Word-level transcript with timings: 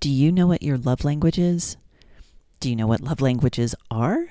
Do 0.00 0.08
you 0.08 0.32
know 0.32 0.46
what 0.46 0.62
your 0.62 0.78
love 0.78 1.04
language 1.04 1.38
is? 1.38 1.76
Do 2.58 2.70
you 2.70 2.76
know 2.76 2.86
what 2.86 3.02
love 3.02 3.20
languages 3.20 3.74
are? 3.90 4.28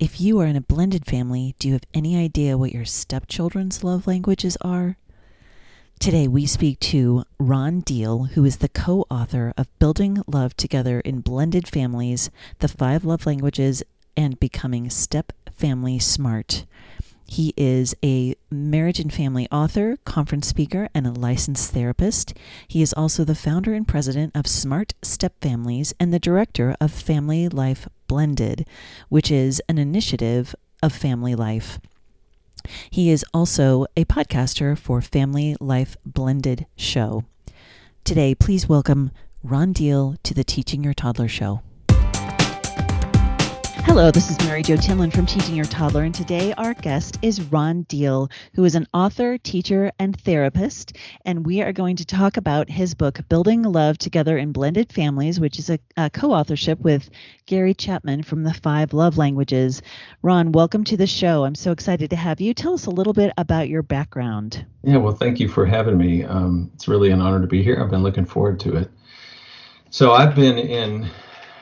If 0.00 0.20
you 0.20 0.40
are 0.40 0.46
in 0.46 0.56
a 0.56 0.60
blended 0.60 1.06
family, 1.06 1.54
do 1.60 1.68
you 1.68 1.74
have 1.74 1.84
any 1.94 2.16
idea 2.16 2.58
what 2.58 2.72
your 2.72 2.84
stepchildren's 2.84 3.84
love 3.84 4.08
languages 4.08 4.58
are? 4.62 4.96
Today, 6.00 6.26
we 6.26 6.44
speak 6.44 6.80
to 6.80 7.22
Ron 7.38 7.80
Deal, 7.82 8.24
who 8.34 8.44
is 8.44 8.56
the 8.56 8.68
co 8.68 9.06
author 9.08 9.54
of 9.56 9.78
Building 9.78 10.24
Love 10.26 10.56
Together 10.56 10.98
in 10.98 11.20
Blended 11.20 11.68
Families 11.68 12.28
The 12.58 12.66
Five 12.66 13.04
Love 13.04 13.26
Languages 13.26 13.84
and 14.16 14.40
Becoming 14.40 14.90
Step 14.90 15.32
Family 15.54 16.00
Smart. 16.00 16.64
He 17.30 17.54
is 17.56 17.94
a 18.04 18.34
marriage 18.50 18.98
and 18.98 19.12
family 19.12 19.46
author, 19.52 19.98
conference 20.04 20.48
speaker, 20.48 20.88
and 20.92 21.06
a 21.06 21.12
licensed 21.12 21.72
therapist. 21.72 22.34
He 22.66 22.82
is 22.82 22.92
also 22.92 23.22
the 23.22 23.36
founder 23.36 23.72
and 23.72 23.86
president 23.86 24.34
of 24.34 24.48
Smart 24.48 24.94
Step 25.00 25.34
Families 25.40 25.94
and 26.00 26.12
the 26.12 26.18
director 26.18 26.74
of 26.80 26.90
Family 26.90 27.48
Life 27.48 27.86
Blended, 28.08 28.66
which 29.10 29.30
is 29.30 29.62
an 29.68 29.78
initiative 29.78 30.56
of 30.82 30.92
Family 30.92 31.36
Life. 31.36 31.78
He 32.90 33.10
is 33.10 33.24
also 33.32 33.86
a 33.96 34.04
podcaster 34.06 34.76
for 34.76 35.00
Family 35.00 35.56
Life 35.60 35.96
Blended 36.04 36.66
Show. 36.74 37.22
Today, 38.02 38.34
please 38.34 38.68
welcome 38.68 39.12
Ron 39.44 39.72
Deal 39.72 40.16
to 40.24 40.34
the 40.34 40.42
Teaching 40.42 40.82
Your 40.82 40.94
Toddler 40.94 41.28
Show. 41.28 41.62
Hello, 43.90 44.08
this 44.12 44.30
is 44.30 44.38
Mary 44.46 44.62
Jo 44.62 44.76
Tinlin 44.76 45.12
from 45.12 45.26
Teaching 45.26 45.56
Your 45.56 45.64
Toddler, 45.64 46.04
and 46.04 46.14
today 46.14 46.54
our 46.56 46.74
guest 46.74 47.18
is 47.22 47.42
Ron 47.42 47.82
Deal, 47.82 48.30
who 48.54 48.64
is 48.64 48.76
an 48.76 48.86
author, 48.94 49.36
teacher, 49.36 49.90
and 49.98 50.16
therapist. 50.20 50.96
And 51.24 51.44
we 51.44 51.60
are 51.60 51.72
going 51.72 51.96
to 51.96 52.04
talk 52.04 52.36
about 52.36 52.70
his 52.70 52.94
book, 52.94 53.18
Building 53.28 53.64
Love 53.64 53.98
Together 53.98 54.38
in 54.38 54.52
Blended 54.52 54.92
Families, 54.92 55.40
which 55.40 55.58
is 55.58 55.70
a, 55.70 55.80
a 55.96 56.08
co 56.08 56.30
authorship 56.30 56.78
with 56.78 57.10
Gary 57.46 57.74
Chapman 57.74 58.22
from 58.22 58.44
the 58.44 58.54
Five 58.54 58.92
Love 58.92 59.18
Languages. 59.18 59.82
Ron, 60.22 60.52
welcome 60.52 60.84
to 60.84 60.96
the 60.96 61.08
show. 61.08 61.44
I'm 61.44 61.56
so 61.56 61.72
excited 61.72 62.10
to 62.10 62.16
have 62.16 62.40
you. 62.40 62.54
Tell 62.54 62.74
us 62.74 62.86
a 62.86 62.90
little 62.90 63.12
bit 63.12 63.32
about 63.38 63.68
your 63.68 63.82
background. 63.82 64.64
Yeah, 64.84 64.98
well, 64.98 65.16
thank 65.16 65.40
you 65.40 65.48
for 65.48 65.66
having 65.66 65.98
me. 65.98 66.22
Um, 66.22 66.70
it's 66.74 66.86
really 66.86 67.10
an 67.10 67.20
honor 67.20 67.40
to 67.40 67.48
be 67.48 67.60
here. 67.64 67.82
I've 67.82 67.90
been 67.90 68.04
looking 68.04 68.24
forward 68.24 68.60
to 68.60 68.76
it. 68.76 68.88
So, 69.90 70.12
I've 70.12 70.36
been 70.36 70.58
in 70.58 71.10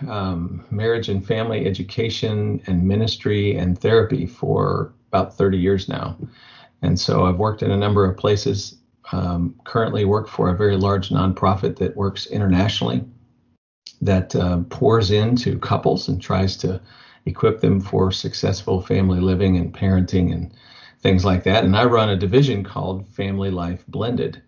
um, 0.07 0.65
marriage 0.71 1.09
and 1.09 1.27
family 1.27 1.67
education 1.67 2.63
and 2.67 2.87
ministry 2.87 3.57
and 3.57 3.79
therapy 3.79 4.27
for 4.27 4.93
about 5.09 5.37
30 5.37 5.59
years 5.59 5.89
now. 5.89 6.17
And 6.83 6.99
so 6.99 7.27
I've 7.27 7.39
worked 7.39 7.63
in 7.63 7.71
a 7.71 7.77
number 7.77 8.05
of 8.05 8.17
places. 8.17 8.77
Um, 9.11 9.55
currently 9.65 10.05
work 10.05 10.29
for 10.29 10.51
a 10.51 10.57
very 10.57 10.77
large 10.77 11.09
nonprofit 11.09 11.77
that 11.79 11.97
works 11.97 12.27
internationally 12.27 13.05
that 14.03 14.37
uh, 14.37 14.61
pours 14.69 15.11
into 15.11 15.59
couples 15.59 16.09
and 16.09 16.21
tries 16.21 16.57
to 16.59 16.81
equip 17.25 17.61
them 17.61 17.81
for 17.81 18.13
successful 18.13 18.81
family 18.81 19.21
living 19.21 19.57
and 19.57 19.75
parenting 19.75 20.33
and 20.33 20.53
things 21.01 21.25
like 21.25 21.43
that. 21.45 21.65
And 21.65 21.77
I 21.77 21.85
run 21.85 22.11
a 22.11 22.17
division 22.17 22.63
called 22.65 23.09
Family 23.09 23.51
Life 23.51 23.85
Blended. 23.89 24.43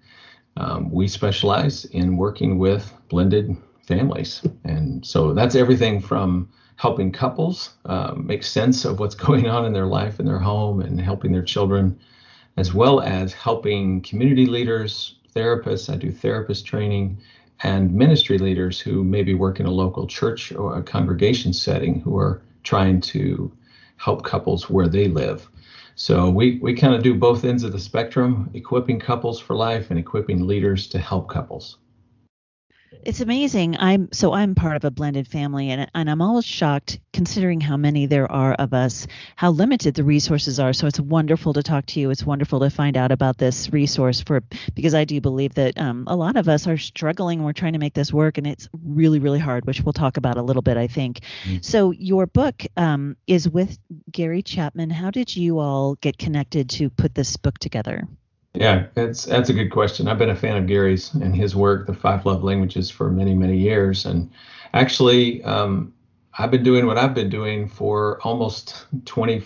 Um, 0.57 0.91
we 0.91 1.09
specialize 1.09 1.85
in 1.87 2.17
working 2.17 2.59
with 2.59 2.93
blended 3.09 3.57
families. 3.87 4.43
And 4.65 5.05
so 5.05 5.33
that's 5.33 5.55
everything 5.55 6.01
from 6.01 6.49
helping 6.77 7.13
couples 7.13 7.75
uh, 7.85 8.15
make 8.17 8.43
sense 8.43 8.85
of 8.85 8.99
what's 9.01 9.15
going 9.27 9.49
on 9.49 9.67
in 9.67 9.73
their 9.73 9.87
life 9.87 10.19
in 10.19 10.27
their 10.27 10.39
home 10.39 10.81
and 10.81 11.01
helping 11.01 11.33
their 11.33 11.43
children, 11.43 11.99
as 12.57 12.73
well 12.73 13.01
as 13.01 13.33
helping 13.33 14.01
community 14.01 14.47
leaders, 14.47 15.17
therapists. 15.35 15.93
I 15.93 15.97
do 15.97 16.11
therapist 16.11 16.65
training 16.65 17.19
and 17.63 17.93
ministry 17.93 18.39
leaders 18.39 18.81
who 18.81 19.05
maybe 19.05 19.35
work 19.35 19.61
in 19.61 19.67
a 19.67 19.71
local 19.71 20.07
church 20.07 20.53
or 20.53 20.79
a 20.79 20.83
congregation 20.83 21.53
setting 21.53 22.01
who 22.01 22.17
are 22.17 22.41
trying 22.63 23.01
to 23.01 23.53
help 23.97 24.25
couples 24.25 24.71
where 24.71 24.89
they 24.89 25.09
live. 25.09 25.51
So 25.95 26.31
we, 26.31 26.59
we 26.63 26.73
kind 26.73 26.95
of 26.95 27.03
do 27.03 27.15
both 27.15 27.45
ends 27.45 27.63
of 27.63 27.73
the 27.73 27.79
spectrum, 27.79 28.51
equipping 28.55 28.99
couples 28.99 29.39
for 29.39 29.55
life 29.55 29.91
and 29.91 29.99
equipping 29.99 30.47
leaders 30.47 30.87
to 30.89 30.99
help 30.99 31.29
couples 31.29 31.77
it's 33.05 33.21
amazing. 33.21 33.77
I'm 33.79 34.13
so 34.13 34.33
I'm 34.33 34.55
part 34.55 34.77
of 34.77 34.85
a 34.85 34.91
blended 34.91 35.29
family, 35.29 35.71
and 35.71 35.91
and 35.95 36.11
I'm 36.11 36.21
always 36.21 36.45
shocked 36.45 36.99
considering 37.13 37.61
how 37.61 37.77
many 37.77 38.07
there 38.07 38.31
are 38.31 38.55
of 38.55 38.75
us, 38.75 39.07
how 39.37 39.51
limited 39.51 39.95
the 39.95 40.05
resources 40.05 40.59
are. 40.59 40.73
So 40.73 40.87
it's 40.87 41.01
wonderful 41.01 41.53
to 41.53 41.63
talk 41.63 41.87
to 41.87 42.01
you. 42.01 42.11
It's 42.11 42.25
wonderful 42.25 42.61
to 42.61 42.71
find 42.71 42.97
out 42.97 43.13
about 43.13 43.39
this 43.39 43.73
resource 43.73 44.21
for 44.21 44.43
because 44.75 44.95
I 44.95 45.05
do 45.05 45.21
believe 45.21 45.55
that 45.55 45.79
um, 45.79 46.05
a 46.09 46.17
lot 46.17 46.37
of 46.37 46.49
us 46.49 46.67
are 46.67 46.79
struggling. 46.79 47.43
We're 47.43 47.53
trying 47.53 47.75
to 47.75 47.79
make 47.79 47.95
this 47.95 48.13
work, 48.13 48.39
and 48.39 48.47
it's 48.47 48.69
really 48.85 49.21
really 49.21 49.39
hard, 49.39 49.67
which 49.67 49.83
we'll 49.83 49.93
talk 49.93 50.17
about 50.17 50.37
a 50.37 50.43
little 50.43 50.63
bit. 50.63 50.77
I 50.77 50.89
think. 50.89 51.21
Mm-hmm. 51.45 51.59
So 51.63 51.93
your 51.93 52.27
book 52.27 52.65
um, 52.77 53.17
is 53.27 53.49
with 53.49 53.79
Gary 54.11 54.43
Chapman. 54.43 54.91
How 54.91 55.11
did 55.11 55.37
you 55.37 55.59
all 55.59 55.95
get 55.97 56.19
connected 56.19 56.71
to 56.71 56.91
put 56.91 57.15
this 57.15 57.37
book 57.37 57.59
together? 57.59 58.09
Yeah, 58.55 58.87
that's 58.95 59.25
that's 59.25 59.49
a 59.49 59.53
good 59.53 59.71
question. 59.71 60.09
I've 60.09 60.19
been 60.19 60.31
a 60.31 60.35
fan 60.35 60.57
of 60.57 60.67
Gary's 60.67 61.15
and 61.15 61.35
his 61.37 61.55
work, 61.55 61.87
the 61.87 61.95
Five 61.95 62.27
Love 62.27 62.43
Languages, 62.43 62.91
for 62.91 63.09
many 63.11 63.33
many 63.35 63.57
years, 63.57 64.05
and 64.05 64.29
actually, 64.75 65.43
um, 65.45 65.93
I've 66.37 66.51
been 66.51 66.65
doing 66.65 66.87
what 66.87 66.99
I've 66.99 67.15
been 67.15 67.29
doing 67.29 67.69
for 67.69 68.19
almost 68.23 68.87
20, 69.05 69.43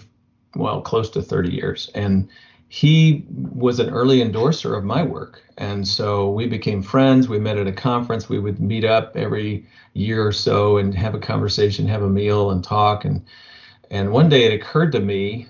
well, 0.56 0.80
close 0.80 1.10
to 1.10 1.22
30 1.22 1.50
years, 1.54 1.90
and 1.94 2.28
he 2.68 3.24
was 3.28 3.78
an 3.78 3.90
early 3.90 4.22
endorser 4.22 4.74
of 4.74 4.84
my 4.84 5.02
work, 5.02 5.42
and 5.58 5.86
so 5.86 6.30
we 6.30 6.46
became 6.46 6.80
friends. 6.80 7.28
We 7.28 7.38
met 7.38 7.58
at 7.58 7.66
a 7.66 7.72
conference. 7.72 8.30
We 8.30 8.38
would 8.38 8.58
meet 8.58 8.84
up 8.84 9.12
every 9.16 9.66
year 9.92 10.26
or 10.26 10.32
so 10.32 10.78
and 10.78 10.94
have 10.94 11.14
a 11.14 11.18
conversation, 11.18 11.86
have 11.88 12.02
a 12.02 12.08
meal, 12.08 12.50
and 12.50 12.64
talk 12.64 13.04
and 13.04 13.20
and 13.90 14.12
one 14.12 14.28
day 14.28 14.44
it 14.44 14.52
occurred 14.52 14.92
to 14.92 15.00
me 15.00 15.46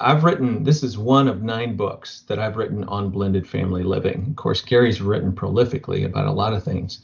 I've 0.00 0.24
written, 0.24 0.64
this 0.64 0.82
is 0.82 0.96
one 0.96 1.28
of 1.28 1.42
nine 1.42 1.76
books 1.76 2.22
that 2.28 2.38
I've 2.38 2.56
written 2.56 2.84
on 2.84 3.10
blended 3.10 3.48
family 3.48 3.82
living. 3.82 4.26
Of 4.30 4.36
course, 4.36 4.60
Gary's 4.60 5.00
written 5.00 5.32
prolifically 5.32 6.04
about 6.04 6.26
a 6.26 6.32
lot 6.32 6.52
of 6.52 6.62
things. 6.62 7.00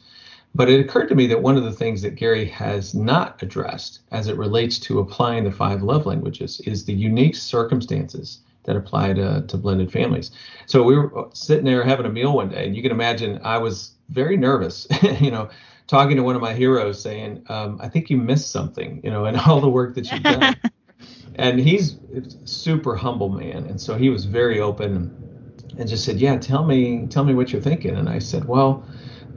But 0.54 0.70
it 0.70 0.80
occurred 0.80 1.08
to 1.08 1.14
me 1.14 1.26
that 1.26 1.42
one 1.42 1.56
of 1.56 1.64
the 1.64 1.72
things 1.72 2.02
that 2.02 2.14
Gary 2.14 2.46
has 2.46 2.94
not 2.94 3.42
addressed 3.42 4.00
as 4.12 4.28
it 4.28 4.38
relates 4.38 4.78
to 4.80 5.00
applying 5.00 5.44
the 5.44 5.50
five 5.50 5.82
love 5.82 6.06
languages 6.06 6.60
is 6.60 6.84
the 6.84 6.94
unique 6.94 7.34
circumstances 7.34 8.40
that 8.66 8.76
apply 8.76 9.14
to, 9.14 9.44
to 9.46 9.56
blended 9.56 9.90
families. 9.90 10.30
So 10.66 10.82
we 10.82 10.96
were 10.96 11.28
sitting 11.32 11.64
there 11.64 11.84
having 11.84 12.06
a 12.06 12.10
meal 12.10 12.34
one 12.34 12.50
day, 12.50 12.66
and 12.66 12.76
you 12.76 12.82
can 12.82 12.90
imagine 12.90 13.40
I 13.42 13.58
was 13.58 13.92
very 14.10 14.36
nervous. 14.36 14.86
you 15.20 15.30
know, 15.30 15.48
talking 15.86 16.16
to 16.16 16.22
one 16.22 16.36
of 16.36 16.42
my 16.42 16.52
heroes 16.52 17.00
saying, 17.00 17.44
um, 17.48 17.80
I 17.82 17.88
think 17.88 18.10
you 18.10 18.16
missed 18.16 18.50
something, 18.50 19.00
you 19.02 19.10
know, 19.10 19.24
and 19.24 19.36
all 19.46 19.60
the 19.60 19.68
work 19.68 19.94
that 19.94 20.10
you've 20.10 20.22
done. 20.22 20.56
and 21.36 21.58
he's 21.58 21.96
a 22.14 22.46
super 22.46 22.96
humble 22.96 23.28
man. 23.28 23.64
And 23.66 23.80
so 23.80 23.96
he 23.96 24.10
was 24.10 24.24
very 24.24 24.60
open 24.60 25.54
and 25.78 25.88
just 25.88 26.04
said, 26.04 26.18
yeah, 26.18 26.36
tell 26.38 26.64
me, 26.64 27.06
tell 27.08 27.24
me 27.24 27.34
what 27.34 27.52
you're 27.52 27.62
thinking. 27.62 27.96
And 27.96 28.08
I 28.08 28.18
said, 28.18 28.46
well, 28.46 28.86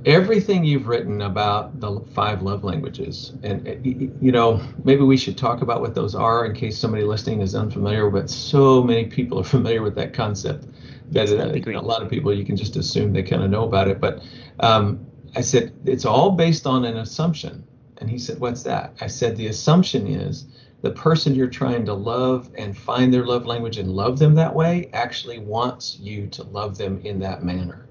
everything 0.06 0.64
you've 0.64 0.88
written 0.88 1.22
about 1.22 1.80
the 1.80 2.00
five 2.14 2.42
love 2.42 2.64
languages 2.64 3.34
and 3.44 3.68
uh, 3.68 3.72
you 3.84 4.32
know 4.32 4.62
maybe 4.84 5.02
we 5.02 5.18
should 5.18 5.38
talk 5.38 5.62
about 5.62 5.82
what 5.82 5.94
those 5.94 6.16
are 6.16 6.46
in 6.46 6.54
case 6.56 6.78
somebody 6.78 7.04
listening 7.04 7.42
is 7.42 7.54
unfamiliar 7.54 8.09
but 8.09 8.30
so 8.30 8.82
many 8.82 9.06
people 9.06 9.40
are 9.40 9.44
familiar 9.56 9.82
with 9.82 9.96
that 9.96 10.14
concept 10.14 10.66
that 11.12 11.28
uh, 11.30 11.54
you 11.54 11.74
know, 11.74 11.80
a 11.80 11.82
lot 11.82 12.02
of 12.02 12.09
people 12.09 12.34
you 12.34 12.46
can 12.46 12.56
just 12.56 12.76
assume 12.76 13.12
they 13.12 13.24
kind 13.24 13.44
of 13.44 13.50
know 13.50 13.64
about 13.64 13.88
it 13.88 14.00
but 14.00 14.22
um, 14.62 15.06
I 15.36 15.42
said, 15.42 15.74
it's 15.86 16.06
all 16.06 16.32
based 16.32 16.66
on 16.66 16.86
an 16.86 16.98
assumption. 16.98 17.64
And 17.98 18.09
he 18.09 18.18
said, 18.18 18.40
what's 18.40 18.64
that? 18.64 18.94
I 19.02 19.08
said, 19.08 19.36
the 19.36 19.48
assumption 19.48 20.08
is 20.08 20.46
the 20.82 20.92
person 20.92 21.36
you're 21.36 21.48
trying 21.48 21.86
to 21.86 21.94
love 21.94 22.50
and 22.58 22.76
find 22.76 23.14
their 23.14 23.26
love 23.26 23.46
language 23.46 23.78
and 23.78 23.92
love 23.92 24.18
them 24.18 24.36
that 24.36 24.56
way 24.56 24.90
actually 24.94 25.40
wants 25.40 26.00
you 26.00 26.28
to 26.28 26.44
love 26.44 26.78
them 26.78 27.02
in 27.04 27.20
that 27.20 27.44
manner. 27.44 27.88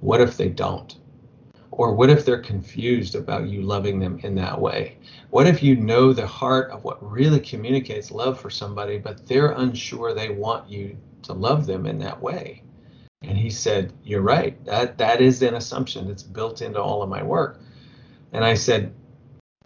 What 0.00 0.20
if 0.20 0.36
they 0.36 0.48
don't? 0.48 0.96
Or 1.76 1.92
what 1.92 2.08
if 2.08 2.24
they're 2.24 2.38
confused 2.38 3.16
about 3.16 3.48
you 3.48 3.62
loving 3.62 3.98
them 3.98 4.20
in 4.22 4.36
that 4.36 4.60
way? 4.60 4.96
What 5.30 5.48
if 5.48 5.60
you 5.60 5.74
know 5.74 6.12
the 6.12 6.26
heart 6.26 6.70
of 6.70 6.84
what 6.84 7.02
really 7.02 7.40
communicates 7.40 8.12
love 8.12 8.38
for 8.38 8.48
somebody, 8.48 8.96
but 8.98 9.26
they're 9.26 9.50
unsure 9.50 10.14
they 10.14 10.30
want 10.30 10.68
you 10.68 10.96
to 11.22 11.32
love 11.32 11.66
them 11.66 11.86
in 11.86 11.98
that 11.98 12.22
way? 12.22 12.62
And 13.22 13.36
he 13.36 13.50
said, 13.50 13.92
You're 14.04 14.22
right. 14.22 14.62
That 14.64 14.98
that 14.98 15.20
is 15.20 15.42
an 15.42 15.54
assumption 15.54 16.06
that's 16.06 16.22
built 16.22 16.62
into 16.62 16.80
all 16.80 17.02
of 17.02 17.08
my 17.08 17.24
work. 17.24 17.60
And 18.32 18.44
I 18.44 18.54
said, 18.54 18.94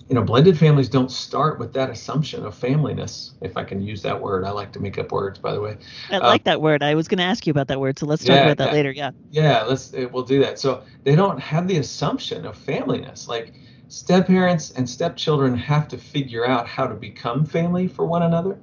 you 0.09 0.15
know, 0.15 0.23
blended 0.23 0.59
families 0.59 0.89
don't 0.89 1.11
start 1.11 1.59
with 1.59 1.75
that 1.75 1.91
assumption 1.91 2.47
of 2.47 2.59
familyness, 2.59 3.33
if 3.43 3.59
I 3.59 3.65
can 3.65 3.83
use 3.83 4.01
that 4.03 4.21
word. 4.21 4.45
I 4.45 4.51
like 4.51 4.73
to 4.73 4.81
make 4.81 4.99
up 4.99 5.13
words, 5.13 5.39
by 5.39 5.53
the 5.53 5.61
way. 5.61 5.77
I 6.11 6.19
like 6.19 6.41
um, 6.41 6.45
that 6.45 6.63
word. 6.63 6.83
I 6.83 6.95
was 6.95 7.09
going 7.09 7.19
to 7.19 7.25
ask 7.25 7.47
you 7.47 7.51
about 7.51 7.69
that 7.69 7.79
word, 7.79 7.99
so 7.99 8.07
let's 8.07 8.25
talk 8.25 8.37
yeah, 8.37 8.45
about 8.45 8.57
that 8.57 8.69
yeah, 8.69 8.73
later. 8.73 8.91
Yeah. 8.91 9.11
Yeah, 9.31 9.63
let's 9.65 9.93
eh, 9.93 10.07
we'll 10.11 10.23
do 10.25 10.41
that. 10.41 10.59
So 10.59 10.83
they 11.05 11.15
don't 11.15 11.39
have 11.39 11.69
the 11.69 11.77
assumption 11.77 12.47
of 12.47 12.57
familyness. 12.57 13.29
Like 13.29 13.53
step 13.89 14.27
parents 14.27 14.71
and 14.71 14.89
stepchildren 14.89 15.55
have 15.57 15.89
to 15.89 15.99
figure 15.99 16.47
out 16.47 16.67
how 16.67 16.87
to 16.87 16.95
become 16.95 17.45
family 17.45 17.87
for 17.87 18.07
one 18.07 18.23
another 18.23 18.59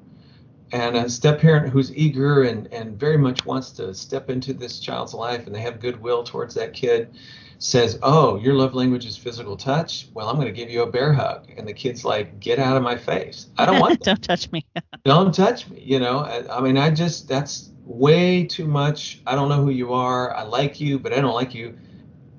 and 0.71 0.97
a 0.97 1.09
step 1.09 1.39
parent 1.39 1.71
who's 1.71 1.95
eager 1.95 2.43
and, 2.43 2.71
and 2.73 2.99
very 2.99 3.17
much 3.17 3.45
wants 3.45 3.71
to 3.71 3.93
step 3.93 4.29
into 4.29 4.53
this 4.53 4.79
child's 4.79 5.13
life 5.13 5.45
and 5.45 5.55
they 5.55 5.61
have 5.61 5.79
goodwill 5.79 6.23
towards 6.23 6.55
that 6.55 6.73
kid 6.73 7.15
says, 7.59 7.99
"Oh, 8.01 8.37
your 8.37 8.53
love 8.53 8.73
language 8.73 9.05
is 9.05 9.17
physical 9.17 9.55
touch. 9.57 10.07
Well, 10.13 10.29
I'm 10.29 10.35
going 10.35 10.47
to 10.47 10.53
give 10.53 10.69
you 10.69 10.83
a 10.83 10.91
bear 10.91 11.13
hug," 11.13 11.49
and 11.57 11.67
the 11.67 11.73
kid's 11.73 12.05
like, 12.05 12.39
"Get 12.39 12.59
out 12.59 12.77
of 12.77 12.83
my 12.83 12.95
face! 12.95 13.47
I 13.57 13.65
don't 13.65 13.79
want. 13.79 13.99
don't 14.03 14.21
touch 14.21 14.51
me. 14.51 14.65
don't 15.03 15.33
touch 15.33 15.69
me." 15.69 15.81
You 15.81 15.99
know, 15.99 16.19
I, 16.19 16.57
I 16.57 16.61
mean, 16.61 16.77
I 16.77 16.91
just 16.91 17.27
that's 17.27 17.71
way 17.85 18.45
too 18.45 18.67
much. 18.67 19.21
I 19.25 19.35
don't 19.35 19.49
know 19.49 19.63
who 19.63 19.69
you 19.69 19.93
are. 19.93 20.35
I 20.35 20.43
like 20.43 20.79
you, 20.79 20.99
but 20.99 21.13
I 21.13 21.21
don't 21.21 21.33
like 21.33 21.53
you 21.53 21.77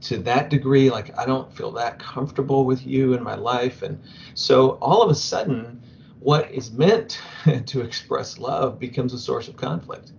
to 0.02 0.18
that 0.18 0.50
degree. 0.50 0.90
Like 0.90 1.18
I 1.18 1.26
don't 1.26 1.52
feel 1.52 1.72
that 1.72 1.98
comfortable 1.98 2.64
with 2.64 2.86
you 2.86 3.14
in 3.14 3.22
my 3.22 3.34
life, 3.34 3.82
and 3.82 4.02
so 4.34 4.70
all 4.82 5.02
of 5.02 5.10
a 5.10 5.14
sudden, 5.14 5.82
what 6.20 6.50
is 6.50 6.72
meant 6.72 7.20
to 7.66 7.80
express 7.80 8.38
love 8.38 8.78
becomes 8.78 9.14
a 9.14 9.18
source 9.18 9.48
of 9.48 9.56
conflict. 9.56 10.12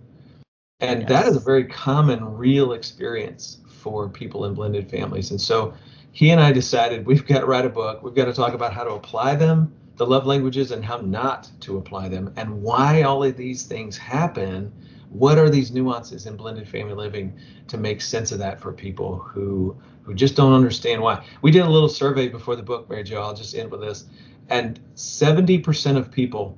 And 0.80 1.00
yes. 1.00 1.08
that 1.08 1.26
is 1.26 1.36
a 1.36 1.40
very 1.40 1.64
common, 1.64 2.36
real 2.36 2.72
experience 2.72 3.58
for 3.90 4.08
people 4.08 4.44
in 4.44 4.54
blended 4.54 4.90
families. 4.90 5.30
And 5.30 5.40
so 5.40 5.74
he 6.12 6.30
and 6.30 6.40
I 6.40 6.52
decided 6.52 7.06
we've 7.06 7.26
got 7.26 7.40
to 7.40 7.46
write 7.46 7.64
a 7.64 7.70
book. 7.70 8.02
We've 8.02 8.14
got 8.14 8.26
to 8.26 8.32
talk 8.32 8.54
about 8.54 8.72
how 8.72 8.84
to 8.84 8.90
apply 8.90 9.36
them, 9.36 9.72
the 9.96 10.06
love 10.06 10.26
languages, 10.26 10.70
and 10.70 10.84
how 10.84 10.98
not 10.98 11.50
to 11.60 11.78
apply 11.78 12.08
them, 12.08 12.32
and 12.36 12.62
why 12.62 13.02
all 13.02 13.24
of 13.24 13.36
these 13.36 13.64
things 13.64 13.96
happen. 13.96 14.72
What 15.10 15.38
are 15.38 15.48
these 15.48 15.72
nuances 15.72 16.26
in 16.26 16.36
blended 16.36 16.68
family 16.68 16.94
living 16.94 17.38
to 17.68 17.78
make 17.78 18.02
sense 18.02 18.30
of 18.30 18.38
that 18.40 18.60
for 18.60 18.72
people 18.72 19.18
who 19.18 19.76
who 20.02 20.14
just 20.14 20.36
don't 20.36 20.52
understand 20.52 21.02
why? 21.02 21.24
We 21.42 21.50
did 21.50 21.62
a 21.62 21.70
little 21.70 21.88
survey 21.88 22.28
before 22.28 22.56
the 22.56 22.62
book, 22.62 22.88
Mary 22.88 23.04
Jo. 23.04 23.22
I'll 23.22 23.34
just 23.34 23.54
end 23.54 23.70
with 23.70 23.80
this, 23.80 24.04
and 24.50 24.78
70% 24.94 25.96
of 25.96 26.10
people 26.10 26.56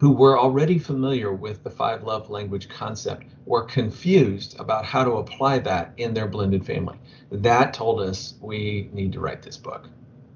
who 0.00 0.10
were 0.10 0.38
already 0.38 0.78
familiar 0.78 1.30
with 1.30 1.62
the 1.62 1.70
five 1.70 2.02
love 2.02 2.30
language 2.30 2.70
concept 2.70 3.26
were 3.44 3.62
confused 3.64 4.58
about 4.58 4.86
how 4.86 5.04
to 5.04 5.12
apply 5.12 5.58
that 5.58 5.92
in 5.98 6.14
their 6.14 6.26
blended 6.26 6.64
family. 6.64 6.98
That 7.30 7.74
told 7.74 8.00
us 8.00 8.34
we 8.40 8.88
need 8.94 9.12
to 9.12 9.20
write 9.20 9.42
this 9.42 9.58
book. 9.58 9.90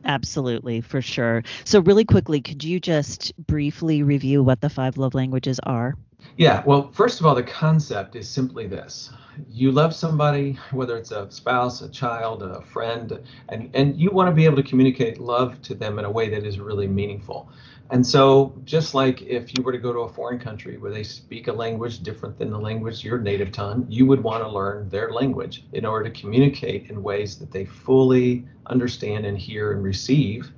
Absolutely, 0.04 0.82
for 0.82 1.00
sure. 1.00 1.42
So, 1.64 1.80
really 1.80 2.04
quickly, 2.04 2.42
could 2.42 2.62
you 2.62 2.78
just 2.78 3.32
briefly 3.46 4.02
review 4.02 4.42
what 4.42 4.60
the 4.60 4.68
five 4.68 4.98
love 4.98 5.14
languages 5.14 5.58
are? 5.62 5.94
Yeah, 6.36 6.62
well, 6.66 6.90
first 6.92 7.20
of 7.20 7.26
all, 7.26 7.34
the 7.34 7.42
concept 7.42 8.16
is 8.16 8.28
simply 8.28 8.66
this 8.66 9.10
you 9.48 9.72
love 9.72 9.94
somebody, 9.94 10.58
whether 10.70 10.96
it's 10.96 11.10
a 11.10 11.30
spouse, 11.30 11.80
a 11.80 11.88
child, 11.88 12.42
a 12.42 12.60
friend, 12.62 13.20
and, 13.48 13.70
and 13.74 13.98
you 13.98 14.10
want 14.10 14.28
to 14.28 14.34
be 14.34 14.44
able 14.44 14.56
to 14.56 14.62
communicate 14.62 15.18
love 15.18 15.60
to 15.62 15.74
them 15.74 15.98
in 15.98 16.04
a 16.04 16.10
way 16.10 16.28
that 16.28 16.44
is 16.44 16.60
really 16.60 16.86
meaningful. 16.86 17.48
And 17.90 18.06
so, 18.06 18.54
just 18.64 18.94
like 18.94 19.22
if 19.22 19.56
you 19.56 19.62
were 19.62 19.72
to 19.72 19.78
go 19.78 19.92
to 19.92 20.00
a 20.00 20.08
foreign 20.08 20.38
country 20.38 20.78
where 20.78 20.90
they 20.90 21.02
speak 21.02 21.48
a 21.48 21.52
language 21.52 22.02
different 22.02 22.38
than 22.38 22.50
the 22.50 22.58
language 22.58 23.04
your 23.04 23.18
native 23.18 23.52
tongue, 23.52 23.86
you 23.88 24.06
would 24.06 24.22
want 24.22 24.42
to 24.42 24.48
learn 24.48 24.88
their 24.88 25.12
language 25.12 25.64
in 25.72 25.84
order 25.84 26.08
to 26.08 26.20
communicate 26.20 26.88
in 26.88 27.02
ways 27.02 27.38
that 27.38 27.52
they 27.52 27.64
fully 27.66 28.46
understand 28.66 29.26
and 29.26 29.36
hear 29.38 29.72
and 29.72 29.82
receive 29.82 30.50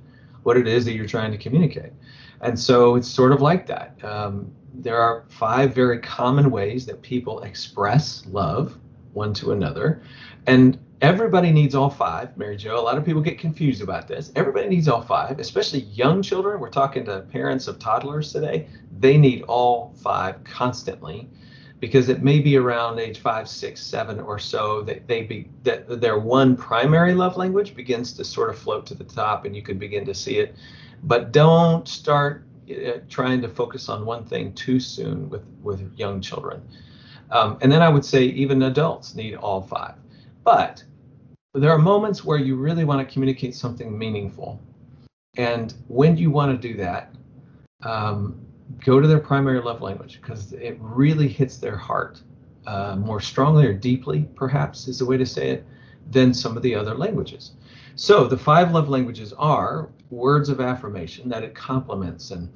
what 0.43 0.55
it 0.55 0.67
is 0.67 0.85
that 0.85 0.93
you're 0.93 1.07
trying 1.07 1.31
to 1.31 1.37
communicate. 1.37 1.91
And 2.41 2.57
so, 2.57 2.95
it's 2.95 3.09
sort 3.09 3.33
of 3.33 3.41
like 3.41 3.67
that. 3.67 4.01
Um, 4.03 4.51
there 4.73 4.97
are 4.97 5.25
five 5.27 5.75
very 5.75 5.99
common 5.99 6.49
ways 6.49 6.85
that 6.85 7.01
people 7.01 7.41
express 7.41 8.25
love 8.27 8.77
one 9.13 9.33
to 9.33 9.51
another. 9.51 10.01
And 10.45 10.79
everybody 11.01 11.51
needs 11.51 11.75
all 11.75 11.89
five, 11.89 12.35
Mary 12.37 12.57
Jo. 12.57 12.79
A 12.79 12.81
lot 12.81 12.97
of 12.97 13.05
people 13.05 13.21
get 13.21 13.37
confused 13.37 13.81
about 13.81 14.07
this. 14.07 14.31
Everybody 14.35 14.67
needs 14.67 14.87
all 14.87 15.01
five, 15.01 15.39
especially 15.39 15.81
young 15.81 16.21
children. 16.21 16.59
We're 16.59 16.69
talking 16.69 17.05
to 17.05 17.21
parents 17.21 17.67
of 17.67 17.79
toddlers 17.79 18.31
today. 18.31 18.67
They 18.99 19.17
need 19.17 19.43
all 19.43 19.93
five 20.01 20.43
constantly 20.43 21.29
because 21.79 22.09
it 22.09 22.23
may 22.23 22.39
be 22.39 22.57
around 22.57 22.99
age 22.99 23.19
five, 23.19 23.47
six, 23.47 23.81
seven 23.81 24.19
or 24.19 24.39
so 24.39 24.81
that 24.81 25.07
they 25.07 25.23
be 25.23 25.47
that 25.63 26.01
their 26.01 26.17
one 26.17 26.55
primary 26.55 27.13
love 27.13 27.37
language 27.37 27.75
begins 27.75 28.13
to 28.13 28.23
sort 28.25 28.49
of 28.49 28.57
float 28.57 28.85
to 28.87 28.95
the 28.95 29.03
top 29.03 29.45
and 29.45 29.55
you 29.55 29.61
can 29.61 29.77
begin 29.77 30.05
to 30.05 30.13
see 30.13 30.39
it. 30.39 30.55
But 31.03 31.31
don't 31.31 31.87
start 31.87 32.47
uh, 32.71 32.99
trying 33.07 33.41
to 33.41 33.47
focus 33.47 33.89
on 33.89 34.05
one 34.05 34.25
thing 34.25 34.53
too 34.53 34.79
soon 34.79 35.29
with 35.29 35.45
with 35.61 35.95
young 35.95 36.21
children. 36.21 36.67
Um, 37.29 37.57
and 37.61 37.71
then 37.71 37.81
I 37.81 37.89
would 37.89 38.05
say 38.05 38.23
even 38.23 38.63
adults 38.63 39.13
need 39.13 39.35
all 39.35 39.61
five. 39.61 39.95
But 40.47 40.81
there 41.53 41.71
are 41.71 41.77
moments 41.77 42.23
where 42.23 42.37
you 42.37 42.55
really 42.55 42.85
want 42.85 43.05
to 43.05 43.13
communicate 43.13 43.53
something 43.53 43.97
meaningful. 43.97 44.61
And 45.35 45.73
when 45.89 46.15
you 46.15 46.31
want 46.31 46.53
to 46.53 46.67
do 46.69 46.77
that, 46.77 47.13
um, 47.83 48.39
go 48.79 49.01
to 49.01 49.09
their 49.09 49.19
primary 49.19 49.59
love 49.59 49.81
language 49.81 50.21
because 50.21 50.53
it 50.53 50.77
really 50.79 51.27
hits 51.27 51.57
their 51.57 51.75
heart 51.75 52.21
uh, 52.65 52.95
more 52.95 53.19
strongly 53.19 53.65
or 53.65 53.73
deeply, 53.73 54.25
perhaps 54.35 54.87
is 54.87 54.99
the 54.99 55.05
way 55.05 55.17
to 55.17 55.25
say 55.25 55.49
it, 55.49 55.65
than 56.11 56.33
some 56.33 56.55
of 56.55 56.63
the 56.63 56.73
other 56.73 56.95
languages. 56.95 57.51
So 57.95 58.25
the 58.25 58.37
five 58.37 58.71
love 58.71 58.87
languages 58.87 59.33
are 59.33 59.89
words 60.11 60.47
of 60.47 60.61
affirmation 60.61 61.27
that 61.27 61.43
it 61.43 61.55
complements 61.55 62.31
and 62.31 62.49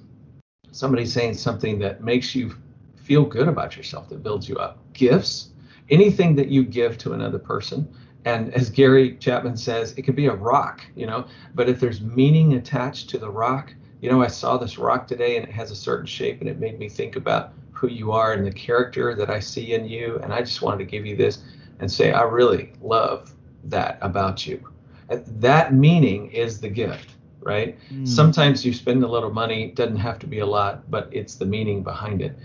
somebody 0.71 1.05
saying 1.05 1.33
something 1.33 1.77
that 1.79 2.01
makes 2.01 2.33
you 2.35 2.55
feel 2.95 3.25
good 3.25 3.49
about 3.49 3.75
yourself, 3.75 4.07
that 4.07 4.23
builds 4.23 4.47
you 4.47 4.55
up. 4.55 4.77
Gifts, 4.93 5.50
anything 5.89 6.35
that 6.35 6.49
you 6.49 6.63
give 6.63 6.97
to 6.99 7.13
another 7.13 7.39
person. 7.39 7.87
And 8.25 8.53
as 8.53 8.69
Gary 8.69 9.17
Chapman 9.17 9.57
says, 9.57 9.93
it 9.97 10.03
could 10.03 10.15
be 10.15 10.27
a 10.27 10.35
rock, 10.35 10.85
you 10.95 11.07
know, 11.07 11.25
but 11.55 11.67
if 11.67 11.79
there's 11.79 12.01
meaning 12.01 12.53
attached 12.53 13.09
to 13.09 13.17
the 13.17 13.29
rock, 13.29 13.73
you 14.01 14.09
know, 14.09 14.21
I 14.21 14.27
saw 14.27 14.57
this 14.57 14.77
rock 14.77 15.07
today 15.07 15.37
and 15.37 15.47
it 15.47 15.51
has 15.51 15.71
a 15.71 15.75
certain 15.75 16.05
shape 16.05 16.41
and 16.41 16.49
it 16.49 16.59
made 16.59 16.79
me 16.79 16.89
think 16.89 17.15
about 17.15 17.53
who 17.71 17.87
you 17.87 18.11
are 18.11 18.33
and 18.33 18.45
the 18.45 18.51
character 18.51 19.15
that 19.15 19.29
I 19.29 19.39
see 19.39 19.73
in 19.73 19.85
you. 19.87 20.19
And 20.23 20.33
I 20.33 20.41
just 20.41 20.61
wanted 20.61 20.79
to 20.79 20.85
give 20.85 21.05
you 21.05 21.15
this 21.15 21.39
and 21.79 21.91
say, 21.91 22.11
I 22.11 22.21
really 22.23 22.73
love 22.81 23.33
that 23.65 23.97
about 24.01 24.45
you. 24.45 24.67
That 25.09 25.73
meaning 25.73 26.31
is 26.31 26.61
the 26.61 26.69
gift, 26.69 27.15
right? 27.41 27.77
Mm. 27.91 28.07
Sometimes 28.07 28.65
you 28.65 28.73
spend 28.73 29.03
a 29.03 29.07
little 29.07 29.31
money, 29.31 29.71
doesn't 29.71 29.97
have 29.97 30.19
to 30.19 30.27
be 30.27 30.39
a 30.39 30.45
lot, 30.45 30.89
but 30.89 31.09
it's 31.11 31.35
the 31.35 31.45
meaning 31.45 31.83
behind 31.83 32.21
it. 32.21 32.37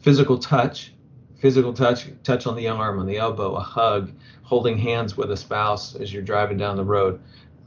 Physical 0.00 0.38
touch, 0.38 0.92
physical 1.46 1.72
touch, 1.72 2.08
touch 2.24 2.44
on 2.48 2.56
the 2.56 2.66
arm, 2.66 2.98
on 2.98 3.06
the 3.06 3.18
elbow, 3.18 3.54
a 3.54 3.60
hug, 3.60 4.10
holding 4.42 4.76
hands 4.76 5.16
with 5.16 5.30
a 5.30 5.36
spouse 5.36 5.94
as 5.94 6.12
you're 6.12 6.20
driving 6.20 6.58
down 6.58 6.76
the 6.76 6.82
road. 6.82 7.20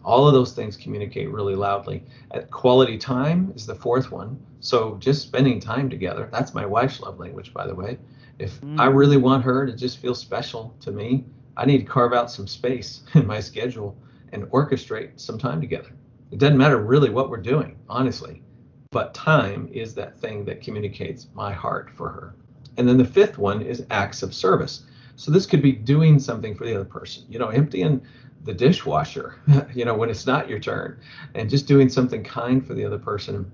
All 0.04 0.28
of 0.28 0.34
those 0.34 0.52
things 0.52 0.76
communicate 0.76 1.30
really 1.30 1.56
loudly. 1.56 2.04
At 2.32 2.52
quality 2.52 2.98
time 2.98 3.54
is 3.56 3.66
the 3.66 3.74
fourth 3.74 4.12
one. 4.12 4.38
So 4.60 4.98
just 5.00 5.22
spending 5.22 5.62
time 5.62 5.90
together. 5.90 6.28
That's 6.30 6.54
my 6.54 6.66
wife's 6.66 7.00
love 7.00 7.20
language, 7.20 7.54
by 7.54 7.68
the 7.68 7.74
way. 7.74 7.98
If 8.38 8.60
mm. 8.60 8.78
I 8.78 8.88
really 8.88 9.16
want 9.16 9.46
her 9.46 9.66
to 9.66 9.72
just 9.72 10.00
feel 10.00 10.14
special 10.14 10.76
to 10.82 10.92
me, 10.92 11.24
I 11.56 11.64
need 11.64 11.78
to 11.78 11.86
carve 11.86 12.12
out 12.12 12.30
some 12.30 12.48
space 12.48 13.04
in 13.14 13.26
my 13.26 13.40
schedule 13.40 13.96
and 14.34 14.44
orchestrate 14.48 15.22
some 15.22 15.38
time 15.38 15.62
together. 15.62 15.94
It 16.32 16.40
doesn't 16.40 16.58
matter 16.58 16.80
really 16.80 17.12
what 17.12 17.30
we're 17.30 17.38
doing, 17.38 17.78
honestly, 17.88 18.44
but 18.92 19.14
time 19.14 19.70
is 19.72 19.96
that 19.96 20.20
thing 20.20 20.44
that 20.44 20.62
communicates 20.62 21.28
my 21.34 21.54
heart 21.54 21.90
for 21.90 22.10
her. 22.10 22.36
And 22.78 22.88
then 22.88 22.98
the 22.98 23.06
fifth 23.06 23.38
one 23.38 23.62
is 23.62 23.86
acts 23.90 24.24
of 24.24 24.34
service. 24.34 24.84
So 25.16 25.32
this 25.32 25.46
could 25.46 25.62
be 25.62 25.74
doing 25.74 26.20
something 26.20 26.56
for 26.56 26.66
the 26.66 26.76
other 26.76 26.86
person, 26.86 27.26
you 27.28 27.40
know, 27.40 27.50
emptying 27.50 28.02
the 28.46 28.54
dishwasher, 28.54 29.36
you 29.74 29.84
know, 29.84 29.96
when 29.96 30.10
it's 30.10 30.26
not 30.26 30.48
your 30.48 30.60
turn, 30.60 30.98
and 31.36 31.50
just 31.50 31.68
doing 31.68 31.90
something 31.90 32.24
kind 32.24 32.66
for 32.66 32.74
the 32.74 32.86
other 32.86 32.98
person 32.98 33.52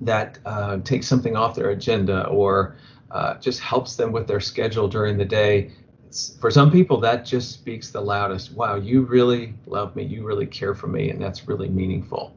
that 0.00 0.38
uh, 0.44 0.78
takes 0.78 1.06
something 1.06 1.36
off 1.36 1.54
their 1.54 1.70
agenda 1.70 2.26
or 2.28 2.76
uh, 3.10 3.34
just 3.38 3.60
helps 3.60 3.96
them 3.96 4.12
with 4.12 4.26
their 4.26 4.40
schedule 4.40 4.88
during 4.88 5.16
the 5.16 5.24
day. 5.24 5.70
It's, 6.06 6.36
for 6.38 6.50
some 6.50 6.70
people, 6.70 6.98
that 7.00 7.24
just 7.24 7.52
speaks 7.52 7.90
the 7.90 8.00
loudest. 8.00 8.52
Wow, 8.52 8.76
you 8.76 9.02
really 9.02 9.54
love 9.66 9.94
me. 9.96 10.04
You 10.04 10.24
really 10.24 10.46
care 10.46 10.74
for 10.74 10.86
me, 10.86 11.10
and 11.10 11.20
that's 11.20 11.46
really 11.46 11.68
meaningful 11.68 12.34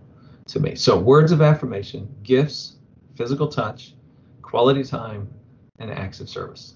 to 0.48 0.60
me. 0.60 0.76
So, 0.76 0.98
words 0.98 1.32
of 1.32 1.42
affirmation, 1.42 2.14
gifts, 2.24 2.76
physical 3.16 3.48
touch, 3.48 3.94
quality 4.42 4.84
time, 4.84 5.28
and 5.80 5.92
acts 5.92 6.20
of 6.20 6.30
service. 6.30 6.76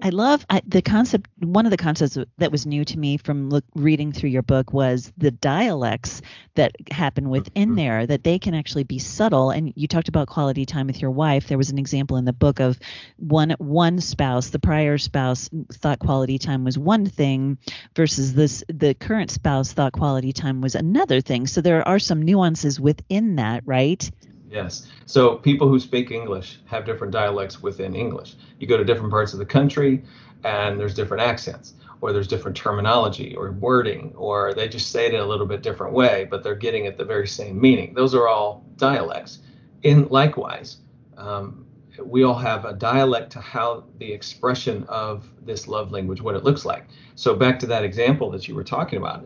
I 0.00 0.08
love 0.08 0.46
I, 0.48 0.62
the 0.66 0.80
concept. 0.80 1.28
One 1.40 1.66
of 1.66 1.70
the 1.70 1.76
concepts 1.76 2.16
that 2.38 2.50
was 2.50 2.64
new 2.64 2.82
to 2.84 2.98
me 2.98 3.18
from 3.18 3.50
look, 3.50 3.64
reading 3.74 4.10
through 4.10 4.30
your 4.30 4.42
book 4.42 4.72
was 4.72 5.12
the 5.18 5.30
dialects 5.30 6.22
that 6.54 6.72
happen 6.90 7.28
within 7.28 7.70
mm-hmm. 7.70 7.76
there, 7.76 8.06
that 8.06 8.24
they 8.24 8.38
can 8.38 8.54
actually 8.54 8.84
be 8.84 8.98
subtle. 8.98 9.50
And 9.50 9.72
you 9.76 9.86
talked 9.86 10.08
about 10.08 10.28
quality 10.28 10.64
time 10.64 10.86
with 10.86 11.02
your 11.02 11.10
wife. 11.10 11.48
There 11.48 11.58
was 11.58 11.70
an 11.70 11.78
example 11.78 12.16
in 12.16 12.24
the 12.24 12.32
book 12.32 12.58
of 12.58 12.78
one 13.18 13.50
one 13.58 14.00
spouse, 14.00 14.48
the 14.48 14.58
prior 14.58 14.96
spouse 14.96 15.50
thought 15.72 15.98
quality 15.98 16.38
time 16.38 16.64
was 16.64 16.78
one 16.78 17.04
thing, 17.04 17.58
versus 17.94 18.32
this 18.32 18.64
the 18.68 18.94
current 18.94 19.30
spouse 19.30 19.72
thought 19.72 19.92
quality 19.92 20.32
time 20.32 20.62
was 20.62 20.74
another 20.74 21.20
thing. 21.20 21.46
So 21.46 21.60
there 21.60 21.86
are 21.86 21.98
some 21.98 22.22
nuances 22.22 22.80
within 22.80 23.36
that, 23.36 23.62
right? 23.66 24.10
Yes. 24.52 24.86
So 25.06 25.36
people 25.36 25.66
who 25.66 25.80
speak 25.80 26.10
English 26.10 26.58
have 26.66 26.84
different 26.84 27.12
dialects 27.12 27.62
within 27.62 27.94
English. 27.94 28.36
You 28.58 28.66
go 28.66 28.76
to 28.76 28.84
different 28.84 29.10
parts 29.10 29.32
of 29.32 29.38
the 29.38 29.46
country 29.46 30.02
and 30.44 30.78
there's 30.78 30.94
different 30.94 31.22
accents 31.22 31.72
or 32.02 32.12
there's 32.12 32.28
different 32.28 32.56
terminology 32.56 33.34
or 33.34 33.52
wording 33.52 34.12
or 34.14 34.52
they 34.52 34.68
just 34.68 34.90
say 34.90 35.06
it 35.06 35.14
in 35.14 35.20
a 35.20 35.24
little 35.24 35.46
bit 35.46 35.62
different 35.62 35.94
way 35.94 36.26
but 36.28 36.42
they're 36.42 36.54
getting 36.54 36.86
at 36.86 36.98
the 36.98 37.04
very 37.04 37.26
same 37.26 37.58
meaning. 37.58 37.94
Those 37.94 38.14
are 38.14 38.28
all 38.28 38.62
dialects. 38.76 39.38
In 39.84 40.06
likewise, 40.08 40.78
um, 41.16 41.64
we 42.04 42.22
all 42.22 42.34
have 42.34 42.66
a 42.66 42.74
dialect 42.74 43.32
to 43.32 43.40
how 43.40 43.84
the 43.98 44.12
expression 44.12 44.84
of 44.84 45.30
this 45.44 45.66
love 45.66 45.92
language, 45.92 46.20
what 46.20 46.34
it 46.34 46.44
looks 46.44 46.64
like. 46.64 46.86
So 47.14 47.34
back 47.34 47.58
to 47.60 47.66
that 47.66 47.84
example 47.84 48.30
that 48.30 48.48
you 48.48 48.54
were 48.54 48.64
talking 48.64 48.98
about, 48.98 49.24